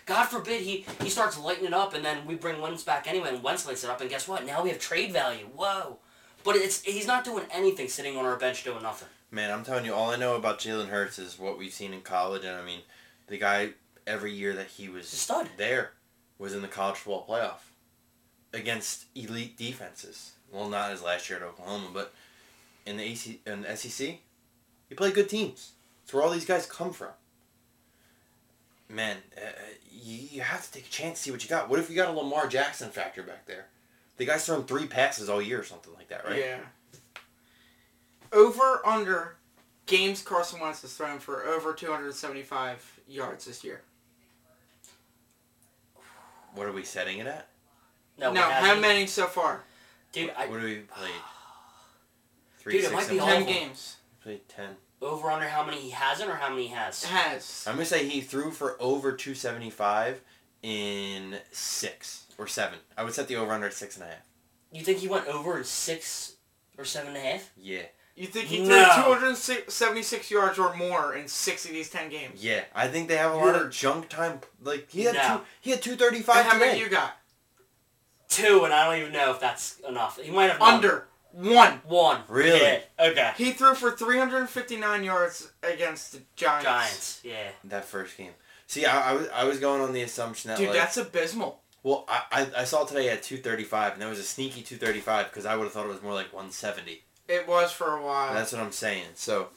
God 0.06 0.26
forbid 0.26 0.62
he, 0.62 0.86
he 1.02 1.10
starts 1.10 1.36
lighting 1.38 1.64
it 1.64 1.74
up, 1.74 1.92
and 1.94 2.04
then 2.04 2.24
we 2.26 2.34
bring 2.36 2.60
Wentz 2.60 2.84
back 2.84 3.08
anyway, 3.08 3.30
and 3.34 3.42
Wentz 3.42 3.66
lights 3.66 3.82
it 3.84 3.90
up, 3.90 4.00
and 4.00 4.08
guess 4.08 4.28
what? 4.28 4.46
Now 4.46 4.62
we 4.62 4.68
have 4.70 4.78
trade 4.78 5.12
value. 5.12 5.46
Whoa! 5.54 5.98
But 6.44 6.54
it's 6.56 6.82
he's 6.82 7.06
not 7.08 7.24
doing 7.24 7.44
anything, 7.50 7.88
sitting 7.88 8.16
on 8.16 8.24
our 8.24 8.36
bench 8.36 8.62
doing 8.62 8.82
nothing. 8.82 9.08
Man, 9.32 9.50
I'm 9.50 9.64
telling 9.64 9.84
you, 9.84 9.92
all 9.92 10.10
I 10.10 10.16
know 10.16 10.36
about 10.36 10.60
Jalen 10.60 10.88
Hurts 10.88 11.18
is 11.18 11.38
what 11.38 11.58
we've 11.58 11.72
seen 11.72 11.92
in 11.92 12.02
college, 12.02 12.44
and 12.44 12.56
I 12.56 12.64
mean, 12.64 12.82
the 13.26 13.36
guy 13.38 13.70
every 14.06 14.32
year 14.32 14.52
that 14.54 14.68
he 14.68 14.88
was 14.88 15.08
stud. 15.08 15.48
there 15.56 15.92
was 16.38 16.54
in 16.54 16.62
the 16.62 16.68
college 16.68 16.96
football 16.96 17.26
playoff 17.28 17.72
against 18.52 19.06
elite 19.14 19.56
defenses. 19.56 20.32
Well, 20.50 20.68
not 20.68 20.90
his 20.90 21.02
last 21.02 21.28
year 21.28 21.38
at 21.38 21.44
Oklahoma, 21.44 21.88
but 21.92 22.14
in 22.84 22.96
the 22.96 23.02
AC 23.02 23.40
in 23.46 23.62
the 23.62 23.76
SEC, 23.76 24.18
he 24.88 24.94
played 24.94 25.14
good 25.14 25.28
teams. 25.28 25.72
It's 26.04 26.14
where 26.14 26.22
all 26.22 26.30
these 26.30 26.46
guys 26.46 26.66
come 26.66 26.92
from. 26.92 27.10
Man, 28.88 29.16
uh, 29.36 29.50
you, 29.90 30.28
you 30.30 30.40
have 30.42 30.64
to 30.64 30.72
take 30.72 30.86
a 30.86 30.90
chance 30.90 31.18
to 31.18 31.24
see 31.24 31.30
what 31.32 31.42
you 31.42 31.50
got. 31.50 31.68
What 31.68 31.80
if 31.80 31.90
you 31.90 31.96
got 31.96 32.08
a 32.08 32.12
Lamar 32.12 32.46
Jackson 32.46 32.90
factor 32.90 33.22
back 33.24 33.46
there? 33.46 33.66
The 34.16 34.24
guy's 34.24 34.46
thrown 34.46 34.64
three 34.64 34.86
passes 34.86 35.28
all 35.28 35.42
year 35.42 35.60
or 35.60 35.64
something 35.64 35.92
like 35.94 36.08
that, 36.08 36.24
right? 36.24 36.38
Yeah. 36.38 36.58
Over 38.32 38.80
under 38.86 39.36
games 39.86 40.22
Carson 40.22 40.60
Wentz 40.60 40.82
has 40.82 40.94
thrown 40.94 41.18
for 41.18 41.44
over 41.44 41.72
275 41.72 43.00
yards 43.08 43.44
this 43.46 43.64
year. 43.64 43.82
What 46.56 46.66
are 46.66 46.72
we 46.72 46.82
setting 46.82 47.18
it 47.18 47.26
at? 47.26 47.48
No, 48.18 48.32
now, 48.32 48.48
it 48.48 48.52
hasn't. 48.52 48.74
how 48.74 48.80
many 48.80 49.06
so 49.06 49.26
far? 49.26 49.62
Dude, 50.12 50.32
I, 50.36 50.46
what 50.46 50.58
do 50.60 50.64
we 50.66 50.76
played? 50.76 51.10
Three, 52.58 52.72
Dude, 52.72 52.84
it 52.84 52.92
might 52.92 53.08
be 53.08 53.18
one. 53.18 53.28
Ten 53.28 53.42
awful. 53.42 53.54
games. 53.54 53.96
Played 54.22 54.48
ten. 54.48 54.70
over 55.02 55.30
under 55.30 55.46
how 55.46 55.64
many 55.64 55.78
he 55.78 55.90
hasn't 55.90 56.30
or 56.30 56.34
how 56.36 56.48
many 56.48 56.62
he 56.68 56.74
has. 56.74 57.04
Has. 57.04 57.64
I'm 57.68 57.74
gonna 57.74 57.84
say 57.84 58.08
he 58.08 58.22
threw 58.22 58.50
for 58.50 58.76
over 58.80 59.12
275 59.12 60.20
in 60.62 61.36
six 61.52 62.24
or 62.38 62.46
seven. 62.46 62.78
I 62.96 63.04
would 63.04 63.12
set 63.12 63.28
the 63.28 63.36
over 63.36 63.52
under 63.52 63.66
at 63.66 63.74
six 63.74 63.96
and 63.96 64.04
a 64.04 64.08
half. 64.08 64.26
You 64.72 64.82
think 64.82 64.98
he 64.98 65.08
went 65.08 65.26
over 65.28 65.58
in 65.58 65.64
six 65.64 66.36
or 66.78 66.84
seven 66.84 67.08
and 67.08 67.18
a 67.18 67.20
half? 67.20 67.52
Yeah, 67.56 67.82
You 68.16 68.26
think 68.26 68.46
he 68.48 68.60
No. 68.62 68.82
threw 68.94 69.04
276 69.14 70.30
yards 70.30 70.58
or 70.58 70.74
more 70.74 71.14
in 71.14 71.28
six 71.28 71.64
of 71.66 71.70
these 71.72 71.90
10 71.90 72.08
games? 72.08 72.42
yeah. 72.42 72.64
I 72.74 72.88
think 72.88 73.08
they 73.08 73.16
have 73.18 73.32
a 73.32 73.36
lot 73.36 73.54
You're- 73.54 73.60
of 73.66 73.70
junk 73.70 74.08
time. 74.08 74.40
Like 74.62 74.90
he 74.90 75.02
had 75.04 75.14
No. 75.14 75.38
two, 75.38 75.44
he 75.60 75.70
had 75.70 75.76
And 75.78 75.84
235 75.84 76.46
how 76.46 76.58
many 76.58 76.80
you 76.80 76.88
got? 76.88 77.16
Two, 78.28 78.64
and 78.64 78.72
I 78.74 78.84
don't 78.86 79.00
even 79.00 79.12
know 79.12 79.30
if 79.30 79.38
that's 79.40 79.78
enough. 79.88 80.18
He 80.20 80.30
might 80.30 80.50
have 80.50 80.58
none. 80.60 80.74
Under. 80.74 81.08
One. 81.32 81.82
one. 81.84 82.22
Really? 82.28 82.60
Yeah. 82.60 82.80
Okay. 82.98 83.32
He 83.36 83.52
threw 83.52 83.74
for 83.74 83.90
359 83.92 85.04
yards 85.04 85.52
against 85.62 86.12
the 86.12 86.22
Giants. 86.34 86.64
Giants. 86.64 87.20
Yeah. 87.22 87.50
that 87.64 87.84
first 87.84 88.16
game. 88.16 88.32
See, 88.66 88.86
I, 88.86 89.10
I 89.10 89.12
was 89.12 89.28
I 89.28 89.44
was 89.44 89.60
going 89.60 89.82
on 89.82 89.92
the 89.92 90.00
assumption 90.02 90.48
that 90.48 90.56
Dude, 90.58 90.68
like, 90.70 90.78
that's 90.78 90.96
abysmal. 90.96 91.60
well, 91.82 92.04
I, 92.08 92.22
I 92.32 92.60
I 92.62 92.64
saw 92.64 92.84
today 92.84 93.10
at 93.10 93.22
235, 93.22 93.92
and 93.92 94.02
that 94.02 94.08
was 94.08 94.18
a 94.18 94.24
sneaky 94.24 94.62
235 94.62 95.26
because 95.26 95.44
I 95.46 95.54
would 95.54 95.64
have 95.64 95.72
thought 95.72 95.84
it 95.84 95.90
was 95.90 96.02
more 96.02 96.14
like 96.14 96.32
170. 96.32 97.04
It 97.28 97.46
was 97.48 97.72
for 97.72 97.96
a 97.96 98.02
while. 98.02 98.32
That's 98.34 98.52
what 98.52 98.60
I'm 98.62 98.72
saying. 98.72 99.06
So 99.14 99.48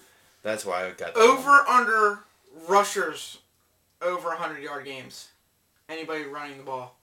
that's 0.44 0.66
why 0.66 0.86
I 0.86 0.90
got 0.92 1.14
that 1.14 1.18
Over 1.18 1.50
under 1.68 2.20
rushers 2.68 3.40
over 4.02 4.30
100 4.30 4.62
yard 4.64 4.86
games. 4.86 5.30
Anybody 5.88 6.24
running 6.24 6.58
the 6.58 6.64
ball. 6.64 6.96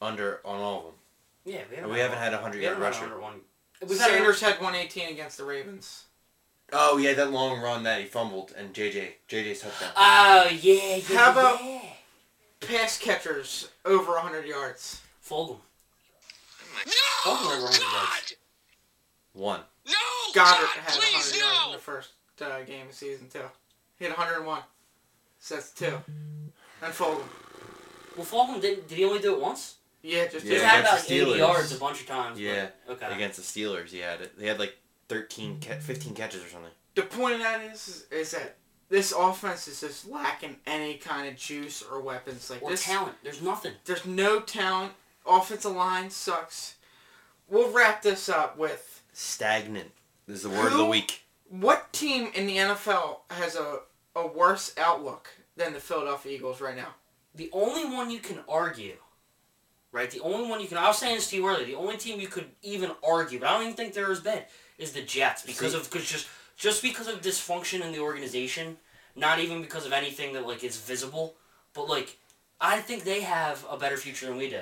under 0.00 0.40
on 0.44 0.58
all 0.60 0.78
of 0.78 0.84
them. 0.84 0.94
Yeah. 1.44 1.60
We 1.70 1.76
haven't, 1.76 1.90
We 1.92 1.98
haven't 1.98 2.18
had 2.18 2.32
a 2.32 2.36
100 2.36 2.62
yard 2.62 2.78
rusher. 2.78 3.04
under 3.04 3.20
one. 3.20 3.40
We've 3.86 3.98
had 3.98 4.10
a- 4.10 4.14
Sanders 4.14 4.40
had 4.40 4.54
118 4.60 5.08
against 5.10 5.38
the 5.38 5.44
Ravens. 5.44 6.04
Oh 6.72 6.96
yeah, 6.96 7.12
that 7.14 7.30
long 7.32 7.60
run 7.60 7.82
that 7.82 8.00
he 8.00 8.06
fumbled 8.06 8.52
and 8.56 8.72
JJ 8.72 9.12
JJ's 9.28 9.60
touchdown. 9.60 9.90
Oh 9.96 10.48
yeah. 10.50 10.96
yeah 10.96 11.16
How 11.18 11.32
about- 11.32 11.62
yeah. 11.62 11.80
Pass 12.60 12.96
catchers 12.96 13.68
over 13.84 14.12
100 14.12 14.46
yards. 14.46 15.00
Fulgham? 15.28 15.58
No, 16.86 16.92
Oh, 17.26 17.46
we're 17.48 17.64
wrong, 17.64 17.74
God! 17.78 18.32
One. 19.32 19.60
No, 19.86 19.92
Goedert 20.32 20.34
God, 20.34 20.68
had 20.68 20.92
please 20.94 21.32
100 21.32 21.38
yards 21.40 21.66
in 21.66 21.72
the 21.72 21.78
first 21.78 22.10
uh, 22.40 22.60
game 22.62 22.88
of 22.88 22.94
season 22.94 23.28
two. 23.32 23.40
He 23.98 24.04
had 24.04 24.16
101. 24.16 24.62
So 25.38 25.54
that's 25.56 25.70
two. 25.72 25.98
And 26.82 26.92
Fulgham. 26.92 27.22
Well, 28.16 28.26
Fulgham 28.26 28.60
did. 28.60 28.86
Did 28.86 28.98
he 28.98 29.04
only 29.04 29.20
do 29.20 29.34
it 29.34 29.40
once? 29.40 29.76
Yeah, 30.02 30.26
just 30.26 30.44
Yeah, 30.44 30.52
He's 30.52 30.60
two. 30.60 30.66
had 30.66 30.80
against 30.80 30.92
about 30.92 31.08
the 31.08 31.14
80 31.20 31.30
Steelers. 31.30 31.38
yards 31.38 31.76
a 31.76 31.78
bunch 31.78 32.00
of 32.00 32.06
times. 32.06 32.36
but- 32.38 32.42
Yeah, 32.42 32.68
Okay. 32.88 33.14
Against 33.14 33.36
the 33.36 33.42
Steelers, 33.60 33.88
he 33.88 33.98
had 33.98 34.20
it. 34.20 34.38
They 34.38 34.46
had 34.48 34.58
like 34.58 34.76
13, 35.08 35.60
15 35.60 36.14
catches 36.14 36.44
or 36.44 36.48
something. 36.48 36.70
The 36.94 37.02
point 37.02 37.34
of 37.34 37.40
that 37.40 37.60
is, 37.62 38.06
is 38.10 38.32
that 38.32 38.56
this 38.88 39.12
offense 39.12 39.66
is 39.68 39.80
just 39.80 40.06
lacking 40.08 40.56
any 40.66 40.94
kind 40.94 41.28
of 41.28 41.36
juice 41.36 41.82
or 41.82 42.00
weapons. 42.00 42.50
Like 42.50 42.62
Or 42.62 42.70
this, 42.70 42.84
talent. 42.84 43.14
There's 43.22 43.40
nothing. 43.42 43.72
there's 43.84 44.04
no 44.04 44.40
talent. 44.40 44.92
Offensive 45.26 45.72
line 45.72 46.10
sucks. 46.10 46.74
We'll 47.48 47.70
wrap 47.70 48.02
this 48.02 48.28
up 48.28 48.56
with 48.58 49.01
Stagnant 49.12 49.90
is 50.26 50.42
the 50.42 50.48
word 50.48 50.72
of 50.72 50.78
the 50.78 50.84
week. 50.84 51.22
what 51.48 51.92
team 51.92 52.30
in 52.34 52.46
the 52.46 52.56
NFL 52.56 53.18
has 53.30 53.56
a, 53.56 53.80
a 54.16 54.26
worse 54.26 54.74
outlook 54.78 55.28
than 55.56 55.72
the 55.72 55.80
Philadelphia 55.80 56.32
Eagles 56.32 56.60
right 56.60 56.76
now? 56.76 56.94
The 57.34 57.50
only 57.52 57.84
one 57.84 58.10
you 58.10 58.18
can 58.18 58.38
argue, 58.48 58.96
right? 59.90 60.10
The 60.10 60.20
only 60.20 60.48
one 60.48 60.60
you 60.60 60.66
can. 60.66 60.78
I 60.78 60.88
was 60.88 60.98
saying 60.98 61.16
this 61.16 61.30
to 61.30 61.36
you 61.36 61.46
earlier. 61.48 61.66
The 61.66 61.74
only 61.74 61.96
team 61.96 62.20
you 62.20 62.28
could 62.28 62.46
even 62.62 62.92
argue, 63.06 63.38
but 63.38 63.48
I 63.48 63.52
don't 63.54 63.62
even 63.62 63.74
think 63.74 63.94
they're 63.94 64.10
as 64.10 64.20
bad, 64.20 64.46
is 64.78 64.92
the 64.92 65.02
Jets 65.02 65.42
because 65.42 65.72
See- 65.72 65.78
of 65.78 65.90
cause 65.90 66.04
just 66.04 66.26
just 66.56 66.82
because 66.82 67.08
of 67.08 67.20
dysfunction 67.22 67.82
in 67.82 67.92
the 67.92 68.00
organization. 68.00 68.76
Not 69.14 69.40
even 69.40 69.60
because 69.60 69.84
of 69.84 69.92
anything 69.92 70.32
that 70.34 70.46
like 70.46 70.64
is 70.64 70.78
visible, 70.78 71.34
but 71.74 71.86
like 71.88 72.16
I 72.60 72.80
think 72.80 73.04
they 73.04 73.20
have 73.22 73.64
a 73.70 73.76
better 73.76 73.96
future 73.98 74.26
than 74.26 74.36
we 74.36 74.48
do. 74.48 74.60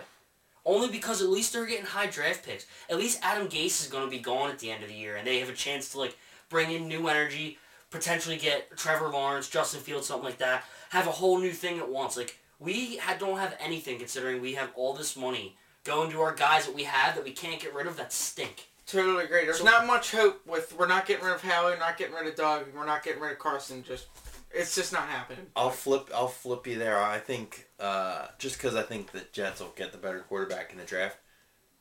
Only 0.64 0.88
because 0.88 1.22
at 1.22 1.28
least 1.28 1.52
they're 1.52 1.66
getting 1.66 1.86
high 1.86 2.06
draft 2.06 2.44
picks. 2.44 2.66
At 2.88 2.98
least 2.98 3.18
Adam 3.22 3.48
Gase 3.48 3.80
is 3.82 3.88
going 3.88 4.04
to 4.04 4.10
be 4.10 4.18
gone 4.18 4.50
at 4.50 4.58
the 4.58 4.70
end 4.70 4.82
of 4.82 4.88
the 4.88 4.94
year, 4.94 5.16
and 5.16 5.26
they 5.26 5.38
have 5.40 5.48
a 5.48 5.54
chance 5.54 5.90
to 5.90 5.98
like 5.98 6.16
bring 6.48 6.70
in 6.70 6.86
new 6.88 7.08
energy, 7.08 7.58
potentially 7.90 8.36
get 8.36 8.76
Trevor 8.76 9.08
Lawrence, 9.08 9.48
Justin 9.48 9.80
Fields, 9.80 10.06
something 10.06 10.24
like 10.24 10.38
that. 10.38 10.64
Have 10.90 11.06
a 11.06 11.12
whole 11.12 11.38
new 11.38 11.52
thing 11.52 11.78
at 11.78 11.88
once. 11.88 12.16
Like 12.16 12.38
we 12.58 12.96
had, 12.96 13.18
don't 13.18 13.38
have 13.38 13.56
anything 13.58 13.98
considering 13.98 14.40
we 14.42 14.54
have 14.54 14.70
all 14.74 14.92
this 14.92 15.16
money 15.16 15.56
going 15.84 16.10
to 16.10 16.20
our 16.20 16.34
guys 16.34 16.66
that 16.66 16.74
we 16.74 16.82
have 16.84 17.14
that 17.14 17.24
we 17.24 17.32
can't 17.32 17.60
get 17.60 17.74
rid 17.74 17.86
of 17.86 17.96
that 17.96 18.12
stink. 18.12 18.66
Totally 18.86 19.24
agree. 19.24 19.44
There's 19.44 19.58
So- 19.58 19.64
not 19.64 19.86
much 19.86 20.10
hope 20.10 20.44
with 20.46 20.76
we're 20.76 20.86
not 20.88 21.06
getting 21.06 21.24
rid 21.24 21.34
of 21.34 21.42
Howie, 21.42 21.78
not 21.78 21.96
getting 21.96 22.14
rid 22.14 22.26
of 22.26 22.34
Doug, 22.34 22.66
we're 22.74 22.84
not 22.84 23.02
getting 23.02 23.20
rid 23.22 23.32
of 23.32 23.38
Carson. 23.38 23.82
Just 23.82 24.06
it's 24.52 24.74
just 24.74 24.92
not 24.92 25.08
happening. 25.08 25.46
I'll 25.56 25.70
flip. 25.70 26.10
I'll 26.14 26.28
flip 26.28 26.66
you 26.66 26.78
there. 26.78 26.98
I 27.00 27.18
think 27.18 27.68
uh, 27.78 28.26
just 28.38 28.56
because 28.58 28.74
I 28.76 28.82
think 28.82 29.12
the 29.12 29.22
Jets 29.32 29.60
will 29.60 29.72
get 29.76 29.92
the 29.92 29.98
better 29.98 30.20
quarterback 30.20 30.72
in 30.72 30.78
the 30.78 30.84
draft, 30.84 31.18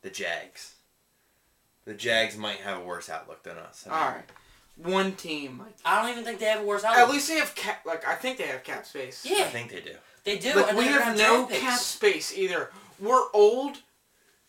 the 0.02 0.10
Jags. 0.10 0.76
The 1.86 1.94
Jags 1.94 2.38
might 2.38 2.58
have 2.58 2.80
a 2.82 2.84
worse 2.84 3.10
outlook 3.10 3.44
than 3.44 3.58
us. 3.58 3.86
I 3.88 3.90
mean, 3.92 4.00
All 4.00 4.10
right, 4.10 4.26
one 4.78 5.12
team. 5.14 5.60
Like, 5.60 5.74
I 5.84 6.02
don't 6.02 6.12
even 6.12 6.24
think 6.24 6.40
they 6.40 6.46
have 6.46 6.62
a 6.62 6.66
worse 6.66 6.84
outlook. 6.84 7.08
at 7.08 7.10
least 7.12 7.28
they 7.30 7.36
have 7.40 7.56
cap. 7.56 7.86
Like 7.86 8.08
I 8.08 8.16
think 8.16 8.38
they 8.38 8.46
have 8.48 8.64
cap 8.64 8.86
space. 8.86 9.26
Yeah, 9.28 9.44
I 9.46 9.48
think 9.48 9.72
they 9.72 9.82
do. 9.82 9.96
they 10.24 10.38
do. 10.38 10.54
But 10.54 10.70
and 10.70 10.78
we 10.78 10.86
have 10.86 11.18
no 11.18 11.46
cap 11.48 11.80
space 11.80 12.38
either. 12.38 12.70
We're 13.00 13.24
old 13.34 13.78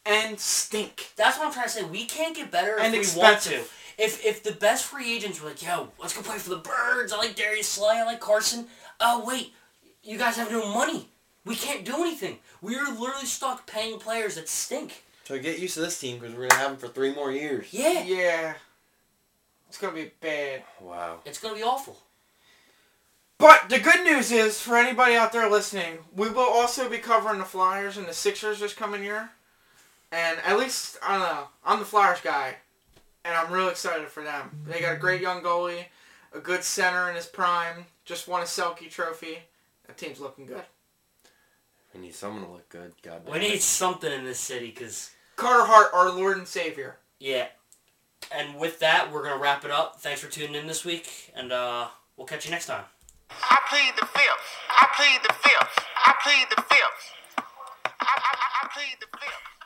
and 0.07 0.39
stink. 0.39 1.13
That's 1.17 1.39
what 1.39 1.47
I'm 1.47 1.53
trying 1.53 1.67
to 1.67 1.71
say. 1.71 1.85
We 1.85 2.05
can't 2.07 2.35
get 2.35 2.51
better 2.51 2.77
if 2.79 2.83
And 2.85 2.93
we 2.93 3.07
want 3.17 3.41
to. 3.43 3.63
If 3.99 4.25
if 4.25 4.43
the 4.43 4.53
best 4.53 4.85
free 4.87 5.15
agents 5.15 5.41
were 5.43 5.49
like, 5.51 5.63
yo, 5.63 5.89
let's 6.01 6.17
go 6.17 6.23
play 6.23 6.39
for 6.39 6.51
the 6.51 6.57
Birds. 6.57 7.13
I 7.13 7.19
like 7.19 7.35
Darius 7.37 7.69
Slay. 7.69 7.97
I 7.97 8.05
like 8.05 8.21
Carson. 8.21 8.67
Oh 8.99 9.25
wait, 9.27 9.53
you 10.03 10.17
guys 10.19 10.37
have 10.37 10.51
no 10.51 10.73
money. 10.73 11.09
We 11.45 11.55
can't 11.55 11.85
do 11.85 11.95
anything. 11.97 12.39
We 12.63 12.77
are 12.77 12.91
literally 12.93 13.27
stuck 13.27 13.67
paying 13.67 13.99
players 13.99 14.37
that 14.37 14.49
stink. 14.49 15.05
So 15.25 15.39
get 15.39 15.59
used 15.59 15.75
to 15.75 15.81
this 15.81 15.99
team 15.99 16.19
because 16.19 16.35
we're 16.35 16.49
gonna 16.49 16.61
have 16.61 16.71
them 16.73 16.79
for 16.81 16.89
three 16.89 17.15
more 17.15 17.31
years. 17.31 17.69
Yeah, 17.71 18.03
Yeah, 18.03 18.55
it's 19.69 19.79
gonna 19.79 19.95
be 19.95 20.11
bad. 20.21 20.63
Wow. 20.81 21.21
it's 21.25 21.39
gonna 21.39 21.55
be 21.55 21.63
awful. 21.63 21.99
But 23.39 23.71
the 23.71 23.79
good 23.79 24.05
news 24.05 24.31
is, 24.33 24.61
for 24.61 24.77
anybody 24.77 25.15
out 25.15 25.33
there 25.33 25.49
listening, 25.49 25.99
we 26.15 26.29
will 26.29 26.41
also 26.41 26.91
be 26.91 26.99
covering 26.99 27.39
the 27.39 27.47
Flyers 27.47 27.97
and 27.97 28.07
the 28.07 28.13
Sixers 28.13 28.61
this 28.61 28.75
coming 28.75 29.03
year. 29.03 29.31
And 30.13 30.39
at 30.45 30.59
least, 30.59 30.99
I 31.03 31.19
don't 31.19 31.21
know, 31.21 31.49
I'm 31.65 31.79
the 31.79 31.85
Flyers 31.85 32.21
guy. 32.21 32.57
And 33.25 33.35
I'm 33.35 33.53
real 33.53 33.69
excited 33.69 34.09
for 34.09 34.23
them. 34.25 34.51
They 34.67 34.81
got 34.81 34.95
a 34.95 34.99
great 34.99 35.21
young 35.21 35.43
goalie, 35.43 35.85
a 36.35 36.39
good 36.41 36.65
center 36.65 37.09
in 37.11 37.17
his 37.17 37.27
prime, 37.27 37.85
just 38.05 38.27
won 38.29 38.41
a 38.41 38.45
Selke 38.47 38.91
trophy. 38.91 39.39
That 39.87 39.99
team's 39.99 40.21
looking 40.21 40.47
good. 40.47 40.63
We 41.95 42.01
need 42.01 42.15
someone 42.15 42.45
to 42.45 42.51
look 42.51 42.69
good. 42.71 42.93
God 43.03 43.25
damn 43.25 43.33
We 43.35 43.41
need 43.41 43.61
something 43.61 44.11
in 44.11 44.25
this 44.25 44.39
city 44.41 44.71
because 44.71 45.11
Carter 45.37 45.65
Hart, 45.67 45.89
our 45.93 46.11
Lord 46.11 46.39
and 46.39 46.47
Savior. 46.49 46.97
Yeah. 47.19 47.49
And 48.33 48.59
with 48.59 48.79
that, 48.81 49.13
we're 49.13 49.23
gonna 49.25 49.41
wrap 49.41 49.65
it 49.65 49.71
up. 49.71 50.01
Thanks 50.01 50.21
for 50.21 50.31
tuning 50.31 50.55
in 50.55 50.67
this 50.67 50.85
week, 50.85 51.33
and 51.35 51.51
uh, 51.53 51.89
we'll 52.17 52.27
catch 52.27 52.45
you 52.45 52.51
next 52.53 52.67
time. 52.67 52.85
I 53.31 53.59
plead 53.69 53.93
the 54.01 54.07
fifth. 54.07 54.47
I 54.69 54.87
plead 54.95 55.21
the 55.29 55.33
fifth. 55.35 55.85
I 56.07 56.15
plead 56.23 56.47
the 56.57 56.63
fifth. 56.63 57.13
I, 57.39 57.43
I, 58.01 58.07
I- 58.07 58.63
I 58.63 58.69
plead 58.73 58.97
the 59.01 59.19
fifth. 59.19 59.60